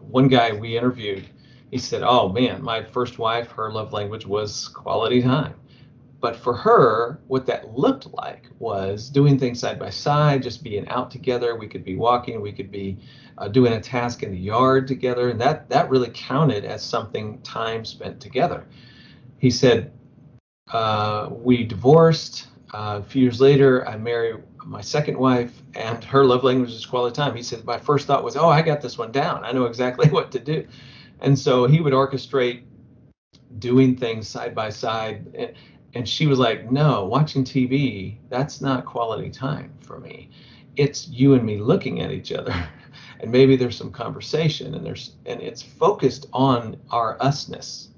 one 0.00 0.28
guy 0.28 0.52
we 0.52 0.76
interviewed, 0.76 1.28
he 1.74 1.80
said, 1.80 2.04
"Oh 2.04 2.28
man, 2.28 2.62
my 2.62 2.84
first 2.84 3.18
wife, 3.18 3.50
her 3.50 3.72
love 3.72 3.92
language 3.92 4.26
was 4.26 4.68
quality 4.68 5.20
time." 5.20 5.54
But 6.20 6.36
for 6.36 6.54
her, 6.54 7.18
what 7.26 7.46
that 7.46 7.76
looked 7.76 8.06
like 8.14 8.48
was 8.60 9.10
doing 9.10 9.40
things 9.40 9.58
side 9.58 9.80
by 9.80 9.90
side, 9.90 10.44
just 10.44 10.62
being 10.62 10.88
out 10.88 11.10
together. 11.10 11.56
We 11.56 11.66
could 11.66 11.84
be 11.84 11.96
walking, 11.96 12.40
we 12.40 12.52
could 12.52 12.70
be 12.70 12.98
uh, 13.38 13.48
doing 13.48 13.72
a 13.72 13.80
task 13.80 14.22
in 14.22 14.30
the 14.30 14.38
yard 14.38 14.86
together, 14.86 15.30
and 15.30 15.40
that 15.40 15.68
that 15.68 15.90
really 15.90 16.12
counted 16.14 16.64
as 16.64 16.80
something 16.80 17.40
time 17.42 17.84
spent 17.84 18.20
together. 18.20 18.68
He 19.38 19.50
said, 19.50 19.90
uh, 20.72 21.30
"We 21.32 21.64
divorced. 21.64 22.50
Uh, 22.72 23.00
a 23.00 23.02
few 23.02 23.22
years 23.22 23.40
later, 23.40 23.84
I 23.88 23.96
married 23.96 24.36
my 24.64 24.80
second 24.80 25.18
wife, 25.18 25.60
and 25.74 26.04
her 26.04 26.24
love 26.24 26.44
language 26.44 26.70
is 26.70 26.86
quality 26.86 27.16
time." 27.16 27.34
He 27.34 27.42
said, 27.42 27.64
"My 27.64 27.78
first 27.78 28.06
thought 28.06 28.22
was, 28.22 28.36
oh, 28.36 28.48
I 28.48 28.62
got 28.62 28.80
this 28.80 28.96
one 28.96 29.10
down. 29.10 29.44
I 29.44 29.50
know 29.50 29.64
exactly 29.64 30.08
what 30.16 30.30
to 30.30 30.38
do," 30.38 30.68
and 31.24 31.38
so 31.38 31.66
he 31.66 31.80
would 31.80 31.92
orchestrate 31.92 32.62
doing 33.58 33.96
things 33.96 34.28
side 34.28 34.54
by 34.54 34.70
side 34.70 35.54
and 35.94 36.08
she 36.08 36.26
was 36.26 36.38
like, 36.38 36.70
No, 36.70 37.04
watching 37.04 37.44
TV, 37.44 38.16
that's 38.28 38.60
not 38.60 38.84
quality 38.84 39.30
time 39.30 39.72
for 39.80 39.98
me. 39.98 40.30
It's 40.76 41.08
you 41.08 41.34
and 41.34 41.44
me 41.44 41.58
looking 41.58 42.00
at 42.00 42.10
each 42.10 42.32
other. 42.32 42.52
and 43.20 43.30
maybe 43.30 43.56
there's 43.56 43.76
some 43.76 43.92
conversation 43.92 44.74
and 44.74 44.84
there's 44.84 45.16
and 45.24 45.40
it's 45.40 45.62
focused 45.62 46.26
on 46.32 46.76
our 46.90 47.16
usness. 47.18 47.88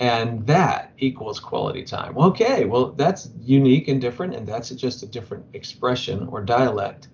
And 0.00 0.44
that 0.48 0.92
equals 0.98 1.38
quality 1.38 1.84
time. 1.84 2.18
Okay, 2.18 2.64
well, 2.64 2.92
that's 2.92 3.30
unique 3.40 3.86
and 3.86 4.00
different, 4.00 4.34
and 4.34 4.44
that's 4.44 4.70
just 4.70 5.04
a 5.04 5.06
different 5.06 5.44
expression 5.52 6.26
or 6.32 6.42
dialect 6.42 7.08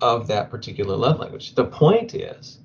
of 0.00 0.26
that 0.26 0.50
particular 0.50 0.96
love 0.96 1.20
language. 1.20 1.54
The 1.54 1.66
point 1.66 2.14
is, 2.14 2.58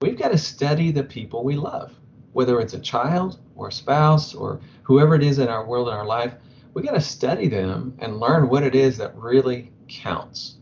we've 0.00 0.18
got 0.18 0.32
to 0.32 0.38
study 0.38 0.90
the 0.90 1.04
people 1.04 1.44
we 1.44 1.56
love, 1.56 1.92
whether 2.32 2.60
it's 2.60 2.74
a 2.74 2.80
child 2.80 3.38
or 3.56 3.68
a 3.68 3.72
spouse 3.72 4.34
or 4.34 4.60
whoever 4.82 5.14
it 5.14 5.22
is 5.22 5.38
in 5.38 5.48
our 5.48 5.66
world 5.66 5.88
in 5.88 5.94
our 5.94 6.06
life 6.06 6.34
We've 6.78 6.84
got 6.86 6.94
to 6.94 7.00
study 7.00 7.48
them 7.48 7.94
and 7.98 8.20
learn 8.20 8.48
what 8.48 8.62
it 8.62 8.76
is 8.76 8.98
that 8.98 9.12
really 9.16 9.72
counts. 9.88 10.58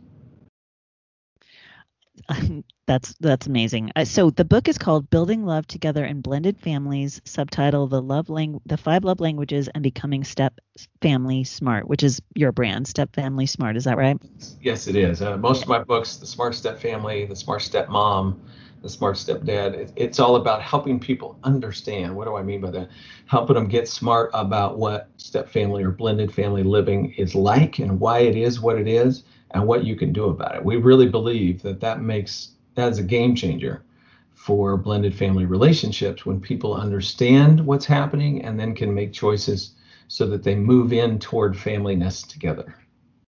that's 2.87 3.15
that's 3.21 3.47
amazing. 3.47 3.91
Uh, 3.95 4.07
so 4.07 4.31
the 4.31 4.45
book 4.47 4.67
is 4.67 4.79
called 4.79 5.11
"Building 5.11 5.45
Love 5.45 5.67
Together 5.67 6.07
in 6.07 6.23
Blended 6.23 6.59
Families." 6.59 7.21
Subtitle: 7.25 7.87
The 7.89 8.01
Love 8.01 8.31
Lang- 8.31 8.63
The 8.65 8.79
Five 8.79 9.05
Love 9.05 9.21
Languages 9.21 9.69
and 9.75 9.83
Becoming 9.83 10.25
Step 10.25 10.59
Family 11.03 11.45
Smart, 11.45 11.87
which 11.87 12.03
is 12.03 12.23
your 12.35 12.51
brand, 12.51 12.89
Step 12.89 13.15
Family 13.15 13.45
Smart. 13.45 13.77
Is 13.77 13.85
that 13.85 13.99
right? 13.99 14.17
Yes, 14.63 14.89
it 14.89 14.97
is. 14.97 15.21
Uh, 15.21 15.37
most 15.37 15.63
of 15.63 15.69
my 15.69 15.85
books, 15.85 16.17
the 16.17 16.27
Smart 16.27 16.55
Step 16.55 16.79
Family, 16.79 17.27
the 17.27 17.37
Smart 17.37 17.61
Step 17.61 17.91
Mom, 17.91 18.41
the 18.87 18.93
smart 18.93 19.17
stepdad. 19.17 19.75
It, 19.75 19.93
it's 19.97 20.21
all 20.21 20.37
about 20.37 20.63
helping 20.63 21.01
people 21.01 21.37
understand 21.43 22.15
what 22.15 22.27
do 22.27 22.37
i 22.37 22.43
mean 22.43 22.61
by 22.61 22.71
that? 22.71 22.89
Helping 23.27 23.55
them 23.57 23.67
get 23.67 23.89
smart 23.89 24.31
about 24.33 24.79
what 24.79 25.09
step 25.17 25.49
family 25.49 25.83
or 25.83 25.91
blended 25.91 26.33
family 26.33 26.63
living 26.63 27.13
is 27.17 27.35
like 27.35 27.81
and 27.81 27.99
why 27.99 28.21
it 28.21 28.37
is 28.37 28.61
what 28.61 28.79
it 28.79 28.87
is 28.87 29.25
and 29.51 29.67
what 29.67 29.85
you 29.85 29.97
can 29.97 30.13
do 30.13 30.27
about 30.27 30.55
it. 30.55 30.65
We 30.65 30.77
really 30.77 31.09
believe 31.09 31.63
that 31.63 31.81
that 31.81 32.01
makes 32.01 32.51
that 32.77 32.93
is 32.93 32.99
a 32.99 33.03
game 33.03 33.35
changer 33.35 33.83
for 34.35 34.77
blended 34.77 35.17
family 35.17 35.47
relationships 35.47 36.25
when 36.25 36.41
people 36.41 36.73
understand 36.75 37.59
what's 37.67 37.87
happening 37.87 38.43
and 38.43 38.61
then 38.61 38.75
can 38.75 38.95
make 38.95 39.13
choices 39.13 39.73
so 40.07 40.27
that 40.27 40.45
they 40.45 40.55
move 40.55 40.93
in 40.93 41.19
toward 41.19 41.55
familyness 41.55 42.25
together 42.25 42.77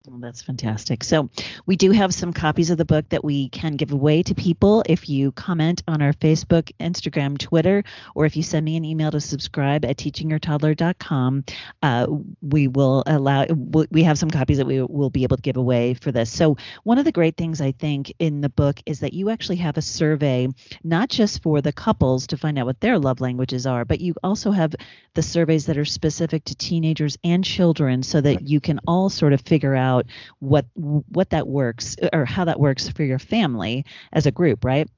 well, 0.07 0.19
that's 0.19 0.41
fantastic. 0.41 1.03
So, 1.03 1.29
we 1.65 1.75
do 1.75 1.91
have 1.91 2.13
some 2.13 2.31
copies 2.31 2.69
of 2.69 2.77
the 2.77 2.85
book 2.85 3.09
that 3.09 3.25
we 3.25 3.49
can 3.49 3.75
give 3.75 3.91
away 3.91 4.23
to 4.23 4.33
people 4.33 4.83
if 4.87 5.09
you 5.09 5.33
comment 5.33 5.83
on 5.87 6.01
our 6.01 6.13
Facebook, 6.13 6.71
Instagram, 6.79 7.37
Twitter, 7.37 7.83
or 8.15 8.25
if 8.25 8.37
you 8.37 8.43
send 8.43 8.63
me 8.63 8.77
an 8.77 8.85
email 8.85 9.11
to 9.11 9.19
subscribe 9.19 9.83
at 9.83 9.97
teachingyourtoddler.com. 9.97 11.43
Uh, 11.83 12.07
we 12.41 12.67
will 12.69 13.03
allow, 13.05 13.45
we 13.91 14.03
have 14.03 14.17
some 14.17 14.29
copies 14.29 14.57
that 14.57 14.65
we 14.65 14.81
will 14.81 15.09
be 15.09 15.23
able 15.23 15.35
to 15.35 15.41
give 15.41 15.57
away 15.57 15.93
for 15.93 16.11
this. 16.11 16.31
So, 16.31 16.55
one 16.83 16.97
of 16.97 17.05
the 17.05 17.11
great 17.11 17.35
things 17.35 17.59
I 17.59 17.73
think 17.73 18.13
in 18.19 18.39
the 18.39 18.49
book 18.49 18.79
is 18.85 19.01
that 19.01 19.13
you 19.13 19.29
actually 19.29 19.57
have 19.57 19.77
a 19.77 19.81
survey, 19.81 20.47
not 20.83 21.09
just 21.09 21.43
for 21.43 21.61
the 21.61 21.73
couples 21.73 22.27
to 22.27 22.37
find 22.37 22.57
out 22.57 22.65
what 22.65 22.79
their 22.79 22.97
love 22.97 23.19
languages 23.19 23.67
are, 23.67 23.83
but 23.83 23.99
you 23.99 24.15
also 24.23 24.51
have 24.51 24.73
the 25.15 25.21
surveys 25.21 25.65
that 25.65 25.77
are 25.77 25.85
specific 25.85 26.45
to 26.45 26.55
teenagers 26.55 27.17
and 27.23 27.43
children 27.43 28.03
so 28.03 28.21
that 28.21 28.47
you 28.47 28.61
can 28.61 28.79
all 28.87 29.09
sort 29.09 29.33
of 29.33 29.41
figure 29.41 29.75
out 29.75 29.96
what 30.39 30.65
what 30.75 31.29
that 31.29 31.47
works 31.47 31.95
or 32.13 32.25
how 32.25 32.45
that 32.45 32.59
works 32.59 32.89
for 32.89 33.03
your 33.03 33.19
family 33.19 33.85
as 34.13 34.25
a 34.25 34.31
group, 34.31 34.63
right? 34.63 34.89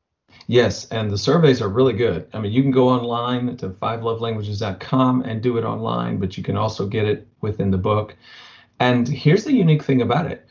Yes, 0.48 0.88
and 0.90 1.12
the 1.12 1.18
surveys 1.18 1.62
are 1.62 1.70
really 1.70 1.94
good. 1.94 2.28
I 2.34 2.40
mean, 2.40 2.52
you 2.52 2.62
can 2.62 2.72
go 2.72 2.90
online 2.90 3.56
to 3.58 3.70
fivelovelanguages.com 3.70 5.22
and 5.22 5.42
do 5.42 5.58
it 5.58 5.64
online, 5.64 6.18
but 6.18 6.38
you 6.38 6.44
can 6.44 6.58
also 6.58 6.88
get 6.88 7.06
it 7.06 7.28
within 7.42 7.72
the 7.72 7.78
book. 7.78 8.16
And 8.80 9.08
here's 9.08 9.44
the 9.44 9.54
unique 9.54 9.84
thing 9.84 10.02
about 10.02 10.26
it. 10.32 10.48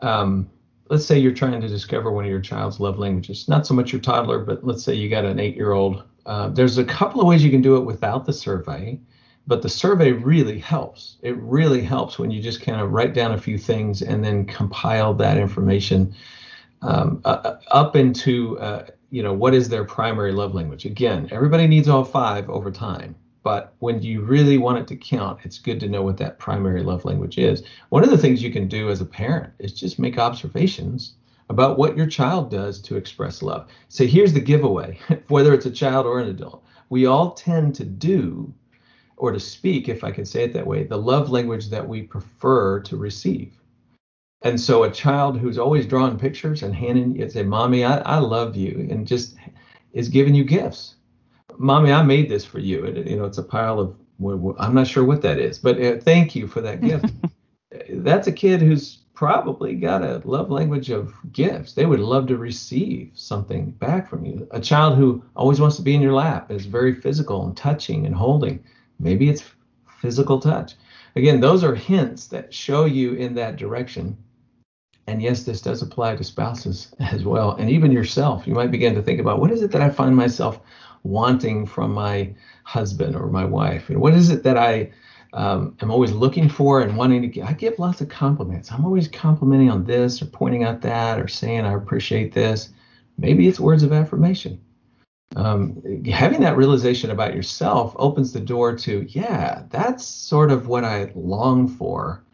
Um, 0.00 0.50
let's 0.88 1.04
say 1.04 1.18
you're 1.18 1.32
trying 1.32 1.60
to 1.60 1.68
discover 1.68 2.12
one 2.12 2.24
of 2.24 2.30
your 2.30 2.40
child's 2.40 2.80
love 2.80 2.98
languages, 2.98 3.48
not 3.48 3.66
so 3.66 3.74
much 3.74 3.92
your 3.92 4.00
toddler, 4.00 4.38
but 4.38 4.64
let's 4.64 4.84
say 4.84 4.94
you 4.94 5.08
got 5.08 5.24
an 5.24 5.40
eight 5.40 5.56
year 5.56 5.72
old. 5.72 6.04
Uh, 6.26 6.48
there's 6.48 6.78
a 6.78 6.84
couple 6.84 7.20
of 7.20 7.26
ways 7.26 7.44
you 7.44 7.50
can 7.50 7.62
do 7.62 7.76
it 7.76 7.84
without 7.84 8.24
the 8.24 8.32
survey. 8.32 8.98
But 9.46 9.62
the 9.62 9.68
survey 9.68 10.12
really 10.12 10.58
helps. 10.58 11.16
It 11.22 11.36
really 11.36 11.82
helps 11.82 12.18
when 12.18 12.30
you 12.30 12.40
just 12.40 12.62
kind 12.62 12.80
of 12.80 12.92
write 12.92 13.12
down 13.12 13.32
a 13.32 13.38
few 13.38 13.58
things 13.58 14.00
and 14.00 14.24
then 14.24 14.46
compile 14.46 15.12
that 15.14 15.36
information 15.36 16.14
um, 16.80 17.20
uh, 17.24 17.56
up 17.70 17.94
into, 17.94 18.58
uh, 18.58 18.86
you 19.10 19.22
know, 19.22 19.32
what 19.32 19.54
is 19.54 19.68
their 19.68 19.84
primary 19.84 20.32
love 20.32 20.54
language. 20.54 20.86
Again, 20.86 21.28
everybody 21.30 21.66
needs 21.66 21.88
all 21.88 22.04
five 22.04 22.48
over 22.48 22.70
time. 22.70 23.14
But 23.42 23.74
when 23.80 24.00
you 24.00 24.22
really 24.22 24.56
want 24.56 24.78
it 24.78 24.88
to 24.88 24.96
count, 24.96 25.40
it's 25.44 25.58
good 25.58 25.78
to 25.80 25.88
know 25.88 26.02
what 26.02 26.16
that 26.16 26.38
primary 26.38 26.82
love 26.82 27.04
language 27.04 27.36
is. 27.36 27.62
One 27.90 28.02
of 28.02 28.10
the 28.10 28.16
things 28.16 28.42
you 28.42 28.50
can 28.50 28.68
do 28.68 28.88
as 28.88 29.02
a 29.02 29.06
parent 29.06 29.52
is 29.58 29.78
just 29.78 29.98
make 29.98 30.18
observations 30.18 31.12
about 31.50 31.76
what 31.76 31.94
your 31.94 32.06
child 32.06 32.50
does 32.50 32.80
to 32.80 32.96
express 32.96 33.42
love. 33.42 33.68
So 33.88 34.06
here's 34.06 34.32
the 34.32 34.40
giveaway, 34.40 34.98
whether 35.28 35.52
it's 35.52 35.66
a 35.66 35.70
child 35.70 36.06
or 36.06 36.20
an 36.20 36.28
adult. 36.28 36.64
We 36.88 37.04
all 37.04 37.32
tend 37.32 37.74
to 37.74 37.84
do 37.84 38.54
or 39.16 39.32
to 39.32 39.40
speak, 39.40 39.88
if 39.88 40.04
I 40.04 40.10
can 40.10 40.24
say 40.24 40.44
it 40.44 40.52
that 40.52 40.66
way, 40.66 40.84
the 40.84 40.96
love 40.96 41.30
language 41.30 41.68
that 41.70 41.86
we 41.86 42.02
prefer 42.02 42.80
to 42.80 42.96
receive. 42.96 43.52
And 44.42 44.60
so 44.60 44.82
a 44.82 44.90
child 44.90 45.38
who's 45.38 45.58
always 45.58 45.86
drawing 45.86 46.18
pictures 46.18 46.62
and 46.62 46.74
handing 46.74 47.16
you 47.16 47.28
say, 47.30 47.42
Mommy, 47.42 47.84
I, 47.84 47.98
I 47.98 48.18
love 48.18 48.56
you, 48.56 48.86
and 48.90 49.06
just 49.06 49.36
is 49.92 50.08
giving 50.08 50.34
you 50.34 50.44
gifts. 50.44 50.96
Mommy, 51.56 51.92
I 51.92 52.02
made 52.02 52.28
this 52.28 52.44
for 52.44 52.58
you. 52.58 52.84
It, 52.84 53.06
you 53.06 53.16
know, 53.16 53.24
it's 53.24 53.38
a 53.38 53.42
pile 53.42 53.80
of, 53.80 53.96
I'm 54.58 54.74
not 54.74 54.86
sure 54.86 55.04
what 55.04 55.22
that 55.22 55.38
is, 55.38 55.58
but 55.58 55.80
uh, 55.82 55.98
thank 55.98 56.34
you 56.34 56.46
for 56.46 56.60
that 56.60 56.82
gift. 56.82 57.06
That's 57.88 58.26
a 58.26 58.32
kid 58.32 58.60
who's 58.60 58.98
probably 59.14 59.74
got 59.76 60.02
a 60.02 60.20
love 60.24 60.50
language 60.50 60.90
of 60.90 61.14
gifts. 61.32 61.72
They 61.72 61.86
would 61.86 62.00
love 62.00 62.26
to 62.26 62.36
receive 62.36 63.12
something 63.14 63.70
back 63.70 64.08
from 64.08 64.26
you. 64.26 64.46
A 64.50 64.60
child 64.60 64.98
who 64.98 65.24
always 65.36 65.60
wants 65.60 65.76
to 65.76 65.82
be 65.82 65.94
in 65.94 66.02
your 66.02 66.12
lap 66.12 66.50
is 66.50 66.66
very 66.66 66.94
physical 66.94 67.46
and 67.46 67.56
touching 67.56 68.06
and 68.06 68.14
holding. 68.14 68.62
Maybe 69.04 69.28
it's 69.28 69.44
physical 70.00 70.40
touch. 70.40 70.74
Again, 71.14 71.38
those 71.38 71.62
are 71.62 71.74
hints 71.74 72.26
that 72.28 72.52
show 72.52 72.86
you 72.86 73.12
in 73.12 73.34
that 73.34 73.56
direction. 73.56 74.16
And 75.06 75.22
yes, 75.22 75.44
this 75.44 75.60
does 75.60 75.82
apply 75.82 76.16
to 76.16 76.24
spouses 76.24 76.94
as 76.98 77.22
well, 77.24 77.52
and 77.52 77.70
even 77.70 77.92
yourself. 77.92 78.46
You 78.46 78.54
might 78.54 78.70
begin 78.70 78.94
to 78.94 79.02
think 79.02 79.20
about 79.20 79.40
what 79.40 79.52
is 79.52 79.62
it 79.62 79.70
that 79.72 79.82
I 79.82 79.90
find 79.90 80.16
myself 80.16 80.58
wanting 81.02 81.66
from 81.66 81.92
my 81.92 82.34
husband 82.64 83.14
or 83.14 83.26
my 83.26 83.44
wife, 83.44 83.90
and 83.90 84.00
what 84.00 84.14
is 84.14 84.30
it 84.30 84.42
that 84.42 84.56
I 84.56 84.90
um, 85.34 85.76
am 85.82 85.90
always 85.90 86.12
looking 86.12 86.48
for 86.48 86.80
and 86.80 86.96
wanting 86.96 87.20
to 87.20 87.28
get. 87.28 87.46
I 87.46 87.52
give 87.52 87.78
lots 87.78 88.00
of 88.00 88.08
compliments. 88.08 88.72
I'm 88.72 88.86
always 88.86 89.08
complimenting 89.08 89.70
on 89.70 89.84
this 89.84 90.22
or 90.22 90.26
pointing 90.26 90.64
out 90.64 90.80
that 90.80 91.20
or 91.20 91.28
saying 91.28 91.66
I 91.66 91.74
appreciate 91.74 92.32
this. 92.32 92.70
Maybe 93.18 93.48
it's 93.48 93.60
words 93.60 93.82
of 93.82 93.92
affirmation 93.92 94.60
um, 95.36 95.82
having 96.06 96.40
that 96.40 96.56
realization 96.56 97.10
about 97.10 97.34
yourself 97.34 97.94
opens 97.98 98.32
the 98.32 98.40
door 98.40 98.76
to, 98.78 99.06
yeah, 99.08 99.64
that's 99.70 100.04
sort 100.04 100.50
of 100.50 100.68
what 100.68 100.84
I 100.84 101.10
long 101.14 101.68
for. 101.68 102.24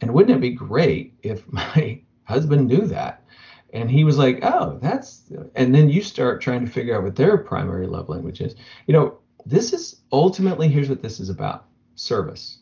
And 0.00 0.12
wouldn't 0.12 0.36
it 0.36 0.40
be 0.40 0.50
great 0.50 1.14
if 1.22 1.50
my 1.52 2.00
husband 2.24 2.68
knew 2.68 2.86
that? 2.86 3.22
And 3.72 3.90
he 3.90 4.04
was 4.04 4.16
like, 4.16 4.38
oh, 4.42 4.78
that's, 4.80 5.30
and 5.54 5.74
then 5.74 5.90
you 5.90 6.02
start 6.02 6.40
trying 6.40 6.64
to 6.64 6.70
figure 6.70 6.96
out 6.96 7.02
what 7.02 7.16
their 7.16 7.36
primary 7.36 7.86
love 7.86 8.08
language 8.08 8.40
is. 8.40 8.54
You 8.86 8.94
know, 8.94 9.18
this 9.44 9.72
is 9.72 10.00
ultimately, 10.12 10.68
here's 10.68 10.88
what 10.88 11.02
this 11.02 11.20
is 11.20 11.28
about 11.28 11.66
service. 11.94 12.60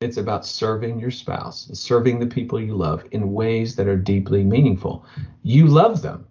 It's 0.00 0.16
about 0.16 0.44
serving 0.44 1.00
your 1.00 1.10
spouse, 1.10 1.70
serving 1.72 2.18
the 2.18 2.26
people 2.26 2.60
you 2.60 2.76
love 2.76 3.04
in 3.12 3.32
ways 3.32 3.74
that 3.76 3.88
are 3.88 3.96
deeply 3.96 4.44
meaningful. 4.44 5.04
You 5.42 5.66
love 5.66 6.02
them 6.02 6.26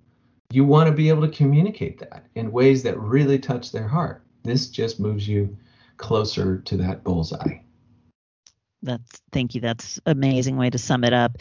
you 0.53 0.63
want 0.63 0.87
to 0.87 0.93
be 0.93 1.09
able 1.09 1.21
to 1.21 1.35
communicate 1.35 1.99
that 1.99 2.27
in 2.35 2.51
ways 2.51 2.83
that 2.83 2.99
really 2.99 3.39
touch 3.39 3.71
their 3.71 3.87
heart. 3.87 4.23
This 4.43 4.67
just 4.67 4.99
moves 4.99 5.27
you 5.27 5.57
closer 5.97 6.59
to 6.59 6.77
that 6.77 7.03
bullseye. 7.03 7.59
That's 8.83 9.21
thank 9.31 9.55
you. 9.55 9.61
That's 9.61 9.99
amazing 10.05 10.57
way 10.57 10.69
to 10.69 10.77
sum 10.77 11.03
it 11.03 11.13
up. 11.13 11.37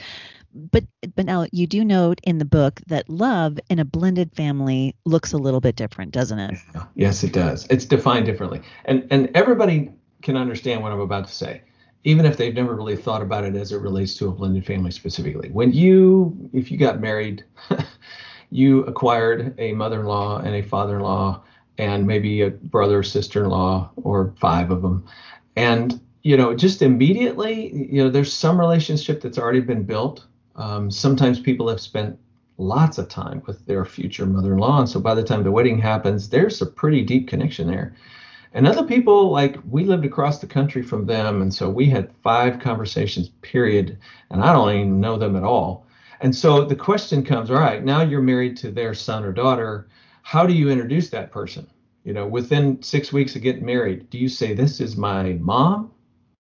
But 0.54 0.84
but 1.14 1.26
now 1.26 1.46
you 1.50 1.66
do 1.66 1.84
note 1.84 2.20
in 2.24 2.38
the 2.38 2.44
book 2.44 2.80
that 2.86 3.08
love 3.10 3.58
in 3.68 3.78
a 3.78 3.84
blended 3.84 4.34
family 4.34 4.94
looks 5.04 5.32
a 5.32 5.38
little 5.38 5.60
bit 5.60 5.76
different, 5.76 6.12
doesn't 6.12 6.38
it? 6.38 6.58
Yes, 6.94 7.24
it 7.24 7.32
does. 7.32 7.66
It's 7.68 7.84
defined 7.84 8.26
differently. 8.26 8.62
And 8.84 9.06
and 9.10 9.30
everybody 9.34 9.90
can 10.22 10.36
understand 10.36 10.82
what 10.82 10.92
I'm 10.92 11.00
about 11.00 11.26
to 11.26 11.34
say, 11.34 11.62
even 12.04 12.24
if 12.24 12.36
they've 12.36 12.54
never 12.54 12.74
really 12.74 12.96
thought 12.96 13.22
about 13.22 13.44
it 13.44 13.56
as 13.56 13.72
it 13.72 13.78
relates 13.78 14.14
to 14.16 14.28
a 14.28 14.30
blended 14.30 14.64
family 14.64 14.92
specifically. 14.92 15.50
When 15.50 15.72
you 15.72 16.50
if 16.52 16.70
you 16.70 16.78
got 16.78 17.00
married, 17.00 17.44
you 18.52 18.84
acquired 18.84 19.54
a 19.58 19.72
mother-in-law 19.72 20.40
and 20.40 20.54
a 20.54 20.62
father-in-law 20.62 21.42
and 21.78 22.06
maybe 22.06 22.42
a 22.42 22.50
brother 22.50 23.02
sister-in-law 23.02 23.90
or 23.96 24.34
five 24.38 24.70
of 24.70 24.82
them. 24.82 25.04
And 25.56 26.00
you 26.22 26.36
know, 26.36 26.54
just 26.54 26.82
immediately, 26.82 27.72
you 27.72 28.02
know, 28.02 28.08
there's 28.08 28.32
some 28.32 28.58
relationship 28.58 29.20
that's 29.20 29.38
already 29.38 29.60
been 29.60 29.82
built. 29.82 30.24
Um, 30.54 30.90
sometimes 30.90 31.40
people 31.40 31.68
have 31.68 31.80
spent 31.80 32.16
lots 32.58 32.98
of 32.98 33.08
time 33.08 33.42
with 33.46 33.64
their 33.66 33.84
future 33.84 34.26
mother-in-law, 34.26 34.80
and 34.80 34.88
so 34.88 35.00
by 35.00 35.14
the 35.14 35.24
time 35.24 35.42
the 35.42 35.50
wedding 35.50 35.78
happens, 35.78 36.28
there's 36.28 36.62
a 36.62 36.66
pretty 36.66 37.02
deep 37.02 37.26
connection 37.26 37.66
there. 37.66 37.96
And 38.54 38.68
other 38.68 38.84
people, 38.84 39.30
like 39.30 39.56
we 39.68 39.84
lived 39.84 40.04
across 40.04 40.38
the 40.38 40.46
country 40.46 40.82
from 40.82 41.06
them, 41.06 41.42
and 41.42 41.52
so 41.52 41.68
we 41.68 41.86
had 41.86 42.12
five 42.22 42.60
conversations, 42.60 43.30
period, 43.40 43.98
and 44.30 44.42
I 44.42 44.52
don't 44.52 44.70
even 44.74 45.00
know 45.00 45.16
them 45.16 45.34
at 45.34 45.42
all. 45.42 45.86
And 46.22 46.34
so 46.34 46.64
the 46.64 46.76
question 46.76 47.24
comes, 47.24 47.50
all 47.50 47.58
right, 47.58 47.84
now 47.84 48.02
you're 48.02 48.22
married 48.22 48.56
to 48.58 48.70
their 48.70 48.94
son 48.94 49.24
or 49.24 49.32
daughter. 49.32 49.88
How 50.22 50.46
do 50.46 50.54
you 50.54 50.70
introduce 50.70 51.10
that 51.10 51.32
person? 51.32 51.66
You 52.04 52.12
know, 52.12 52.26
within 52.26 52.80
six 52.82 53.12
weeks 53.12 53.36
of 53.36 53.42
getting 53.42 53.66
married, 53.66 54.08
do 54.08 54.18
you 54.18 54.28
say, 54.28 54.54
This 54.54 54.80
is 54.80 54.96
my 54.96 55.34
mom? 55.34 55.90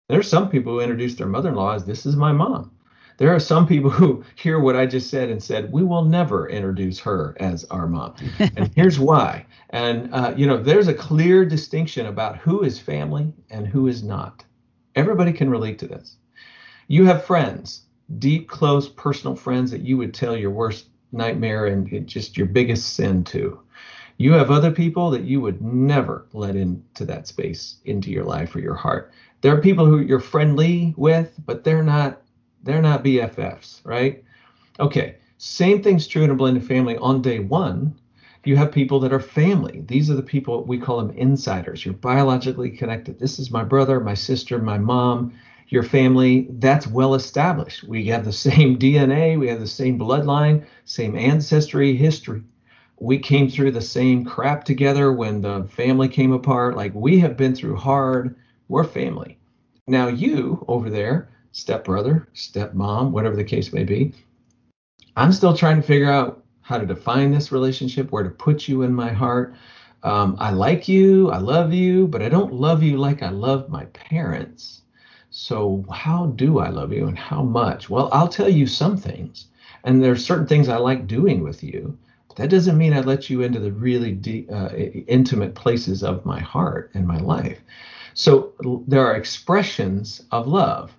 There 0.08 0.18
are 0.18 0.24
some 0.24 0.50
people 0.50 0.72
who 0.72 0.80
introduce 0.80 1.14
their 1.14 1.26
mother-in-law 1.28 1.74
as 1.74 1.84
this 1.84 2.06
is 2.06 2.16
my 2.16 2.32
mom. 2.32 2.72
There 3.18 3.34
are 3.34 3.40
some 3.40 3.66
people 3.66 3.90
who 3.90 4.24
hear 4.36 4.58
what 4.58 4.76
I 4.76 4.86
just 4.86 5.10
said 5.10 5.28
and 5.28 5.42
said, 5.42 5.70
we 5.70 5.84
will 5.84 6.04
never 6.04 6.48
introduce 6.48 6.98
her 7.00 7.36
as 7.38 7.64
our 7.64 7.86
mom. 7.86 8.14
and 8.38 8.72
here's 8.76 8.98
why. 8.98 9.46
And, 9.70 10.12
uh, 10.14 10.34
you 10.36 10.46
know, 10.46 10.56
there's 10.56 10.88
a 10.88 10.94
clear 10.94 11.44
distinction 11.44 12.06
about 12.06 12.38
who 12.38 12.62
is 12.62 12.78
family 12.78 13.32
and 13.50 13.66
who 13.66 13.86
is 13.86 14.02
not. 14.02 14.44
Everybody 14.94 15.32
can 15.32 15.50
relate 15.50 15.78
to 15.80 15.88
this. 15.88 16.16
You 16.86 17.04
have 17.04 17.24
friends, 17.24 17.82
deep, 18.18 18.48
close, 18.48 18.88
personal 18.88 19.36
friends 19.36 19.70
that 19.70 19.82
you 19.82 19.96
would 19.96 20.14
tell 20.14 20.36
your 20.36 20.50
worst 20.50 20.86
nightmare 21.12 21.66
and 21.66 22.06
just 22.06 22.36
your 22.36 22.46
biggest 22.46 22.94
sin 22.94 23.24
to. 23.24 23.60
You 24.16 24.32
have 24.32 24.50
other 24.50 24.72
people 24.72 25.10
that 25.10 25.22
you 25.22 25.40
would 25.40 25.62
never 25.62 26.26
let 26.32 26.56
into 26.56 27.04
that 27.04 27.26
space, 27.28 27.76
into 27.84 28.10
your 28.10 28.24
life 28.24 28.54
or 28.54 28.60
your 28.60 28.74
heart 28.74 29.12
there 29.40 29.56
are 29.56 29.60
people 29.60 29.86
who 29.86 30.00
you're 30.00 30.20
friendly 30.20 30.94
with, 30.96 31.38
but 31.46 31.64
they're 31.64 31.82
not 31.82 32.22
they're 32.64 32.82
not 32.82 33.04
BFFs, 33.04 33.80
right? 33.84 34.22
Okay, 34.80 35.16
same 35.38 35.82
thing's 35.82 36.06
true 36.06 36.24
in 36.24 36.30
a 36.30 36.34
blended 36.34 36.66
family. 36.66 36.96
On 36.96 37.22
day 37.22 37.38
one, 37.38 37.96
you 38.44 38.56
have 38.56 38.72
people 38.72 38.98
that 39.00 39.12
are 39.12 39.20
family. 39.20 39.84
These 39.86 40.10
are 40.10 40.14
the 40.14 40.22
people 40.22 40.64
we 40.64 40.78
call 40.78 40.98
them 40.98 41.16
insiders. 41.16 41.84
You're 41.84 41.94
biologically 41.94 42.70
connected. 42.70 43.18
This 43.18 43.38
is 43.38 43.50
my 43.50 43.62
brother, 43.62 44.00
my 44.00 44.14
sister, 44.14 44.58
my 44.58 44.78
mom, 44.78 45.34
your 45.68 45.82
family. 45.82 46.48
That's 46.50 46.86
well 46.86 47.14
established. 47.14 47.84
We 47.84 48.04
have 48.06 48.24
the 48.24 48.32
same 48.32 48.78
DNA, 48.80 49.38
we 49.38 49.48
have 49.48 49.60
the 49.60 49.66
same 49.66 49.98
bloodline, 49.98 50.64
same 50.84 51.16
ancestry, 51.16 51.96
history. 51.96 52.42
We 53.00 53.18
came 53.18 53.48
through 53.48 53.72
the 53.72 53.80
same 53.80 54.24
crap 54.24 54.64
together 54.64 55.12
when 55.12 55.40
the 55.40 55.64
family 55.70 56.08
came 56.08 56.32
apart. 56.32 56.76
Like 56.76 56.92
we 56.94 57.20
have 57.20 57.36
been 57.36 57.54
through 57.54 57.76
hard 57.76 58.34
we're 58.68 58.84
family. 58.84 59.38
Now, 59.86 60.08
you 60.08 60.64
over 60.68 60.90
there, 60.90 61.30
stepbrother, 61.52 62.28
stepmom, 62.34 63.10
whatever 63.10 63.34
the 63.34 63.44
case 63.44 63.72
may 63.72 63.84
be, 63.84 64.12
I'm 65.16 65.32
still 65.32 65.56
trying 65.56 65.76
to 65.76 65.86
figure 65.86 66.10
out 66.10 66.44
how 66.60 66.76
to 66.78 66.86
define 66.86 67.30
this 67.30 67.50
relationship, 67.50 68.12
where 68.12 68.22
to 68.22 68.30
put 68.30 68.68
you 68.68 68.82
in 68.82 68.92
my 68.92 69.10
heart. 69.10 69.54
Um, 70.02 70.36
I 70.38 70.50
like 70.50 70.86
you, 70.86 71.30
I 71.30 71.38
love 71.38 71.72
you, 71.72 72.06
but 72.06 72.22
I 72.22 72.28
don't 72.28 72.52
love 72.52 72.82
you 72.82 72.98
like 72.98 73.22
I 73.22 73.30
love 73.30 73.70
my 73.70 73.86
parents. 73.86 74.77
So, 75.40 75.84
how 75.92 76.26
do 76.34 76.58
I 76.58 76.68
love 76.68 76.92
you 76.92 77.06
and 77.06 77.16
how 77.16 77.44
much? 77.44 77.88
Well, 77.88 78.08
I'll 78.12 78.26
tell 78.26 78.48
you 78.48 78.66
some 78.66 78.96
things. 78.96 79.46
And 79.84 80.02
there 80.02 80.10
are 80.10 80.16
certain 80.16 80.48
things 80.48 80.68
I 80.68 80.78
like 80.78 81.06
doing 81.06 81.44
with 81.44 81.62
you. 81.62 81.96
But 82.26 82.38
that 82.38 82.50
doesn't 82.50 82.76
mean 82.76 82.92
I 82.92 83.02
let 83.02 83.30
you 83.30 83.42
into 83.42 83.60
the 83.60 83.70
really 83.70 84.10
deep, 84.10 84.50
uh, 84.50 84.70
intimate 84.70 85.54
places 85.54 86.02
of 86.02 86.26
my 86.26 86.40
heart 86.40 86.90
and 86.92 87.06
my 87.06 87.18
life. 87.18 87.60
So 88.14 88.52
there 88.88 89.06
are 89.06 89.14
expressions 89.14 90.24
of 90.32 90.48
love. 90.48 90.92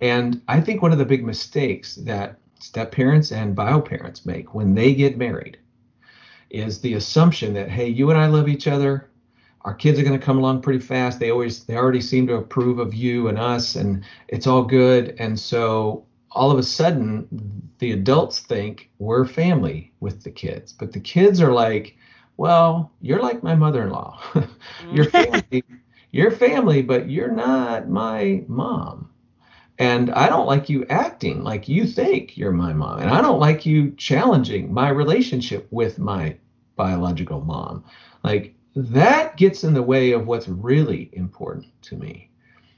And 0.00 0.40
I 0.48 0.62
think 0.62 0.80
one 0.80 0.92
of 0.92 0.98
the 0.98 1.04
big 1.04 1.22
mistakes 1.22 1.96
that 1.96 2.38
step 2.58 2.90
parents 2.90 3.30
and 3.30 3.54
bio 3.54 3.82
parents 3.82 4.24
make 4.24 4.54
when 4.54 4.74
they 4.74 4.94
get 4.94 5.18
married 5.18 5.58
is 6.48 6.80
the 6.80 6.94
assumption 6.94 7.52
that, 7.52 7.68
hey, 7.68 7.88
you 7.88 8.08
and 8.08 8.18
I 8.18 8.28
love 8.28 8.48
each 8.48 8.68
other. 8.68 9.10
Our 9.66 9.74
kids 9.74 9.98
are 9.98 10.02
going 10.02 10.18
to 10.18 10.24
come 10.24 10.38
along 10.38 10.62
pretty 10.62 10.78
fast. 10.78 11.20
They 11.20 11.30
always, 11.30 11.64
they 11.64 11.76
already 11.76 12.00
seem 12.00 12.26
to 12.28 12.36
approve 12.36 12.78
of 12.78 12.94
you 12.94 13.28
and 13.28 13.38
us, 13.38 13.76
and 13.76 14.02
it's 14.28 14.46
all 14.46 14.62
good. 14.62 15.14
And 15.18 15.38
so 15.38 16.06
all 16.30 16.50
of 16.50 16.58
a 16.58 16.62
sudden, 16.62 17.28
the 17.78 17.92
adults 17.92 18.40
think 18.40 18.88
we're 18.98 19.26
family 19.26 19.92
with 20.00 20.22
the 20.22 20.30
kids, 20.30 20.72
but 20.72 20.92
the 20.92 21.00
kids 21.00 21.42
are 21.42 21.52
like, 21.52 21.96
well, 22.38 22.92
you're 23.02 23.20
like 23.20 23.42
my 23.42 23.54
mother 23.54 23.82
in 23.82 23.90
law. 23.90 24.18
Your 24.92 25.06
mm. 25.06 25.42
family 25.42 25.64
you're 26.16 26.30
family, 26.30 26.80
but 26.80 27.10
you're 27.10 27.30
not 27.30 27.90
my 27.90 28.42
mom. 28.48 29.10
And 29.78 30.10
I 30.12 30.30
don't 30.30 30.46
like 30.46 30.70
you 30.70 30.86
acting 30.88 31.44
like 31.44 31.68
you 31.68 31.86
think 31.86 32.38
you're 32.38 32.52
my 32.52 32.72
mom. 32.72 33.00
And 33.00 33.10
I 33.10 33.20
don't 33.20 33.38
like 33.38 33.66
you 33.66 33.90
challenging 33.92 34.72
my 34.72 34.88
relationship 34.88 35.68
with 35.70 35.98
my 35.98 36.38
biological 36.76 37.42
mom. 37.42 37.84
Like 38.24 38.54
that 38.76 39.36
gets 39.36 39.64
in 39.64 39.74
the 39.74 39.82
way 39.82 40.12
of 40.12 40.26
what's 40.26 40.48
really 40.48 41.10
important 41.14 41.66
to 41.82 41.96
me. 41.96 42.30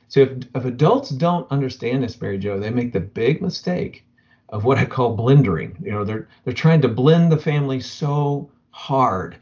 So 0.08 0.20
if, 0.20 0.30
if 0.54 0.64
adults 0.64 1.10
don't 1.10 1.50
understand 1.50 2.02
this, 2.02 2.20
Mary 2.20 2.38
Jo, 2.38 2.58
they 2.58 2.70
make 2.70 2.92
the 2.92 3.00
big 3.00 3.42
mistake 3.42 4.04
of 4.48 4.64
what 4.64 4.78
I 4.78 4.86
call 4.86 5.14
blendering. 5.16 5.76
You 5.82 5.92
know, 5.92 6.04
they're 6.04 6.28
they're 6.44 6.54
trying 6.54 6.80
to 6.82 6.88
blend 6.88 7.30
the 7.30 7.36
family 7.36 7.80
so 7.80 8.50
hard. 8.70 9.36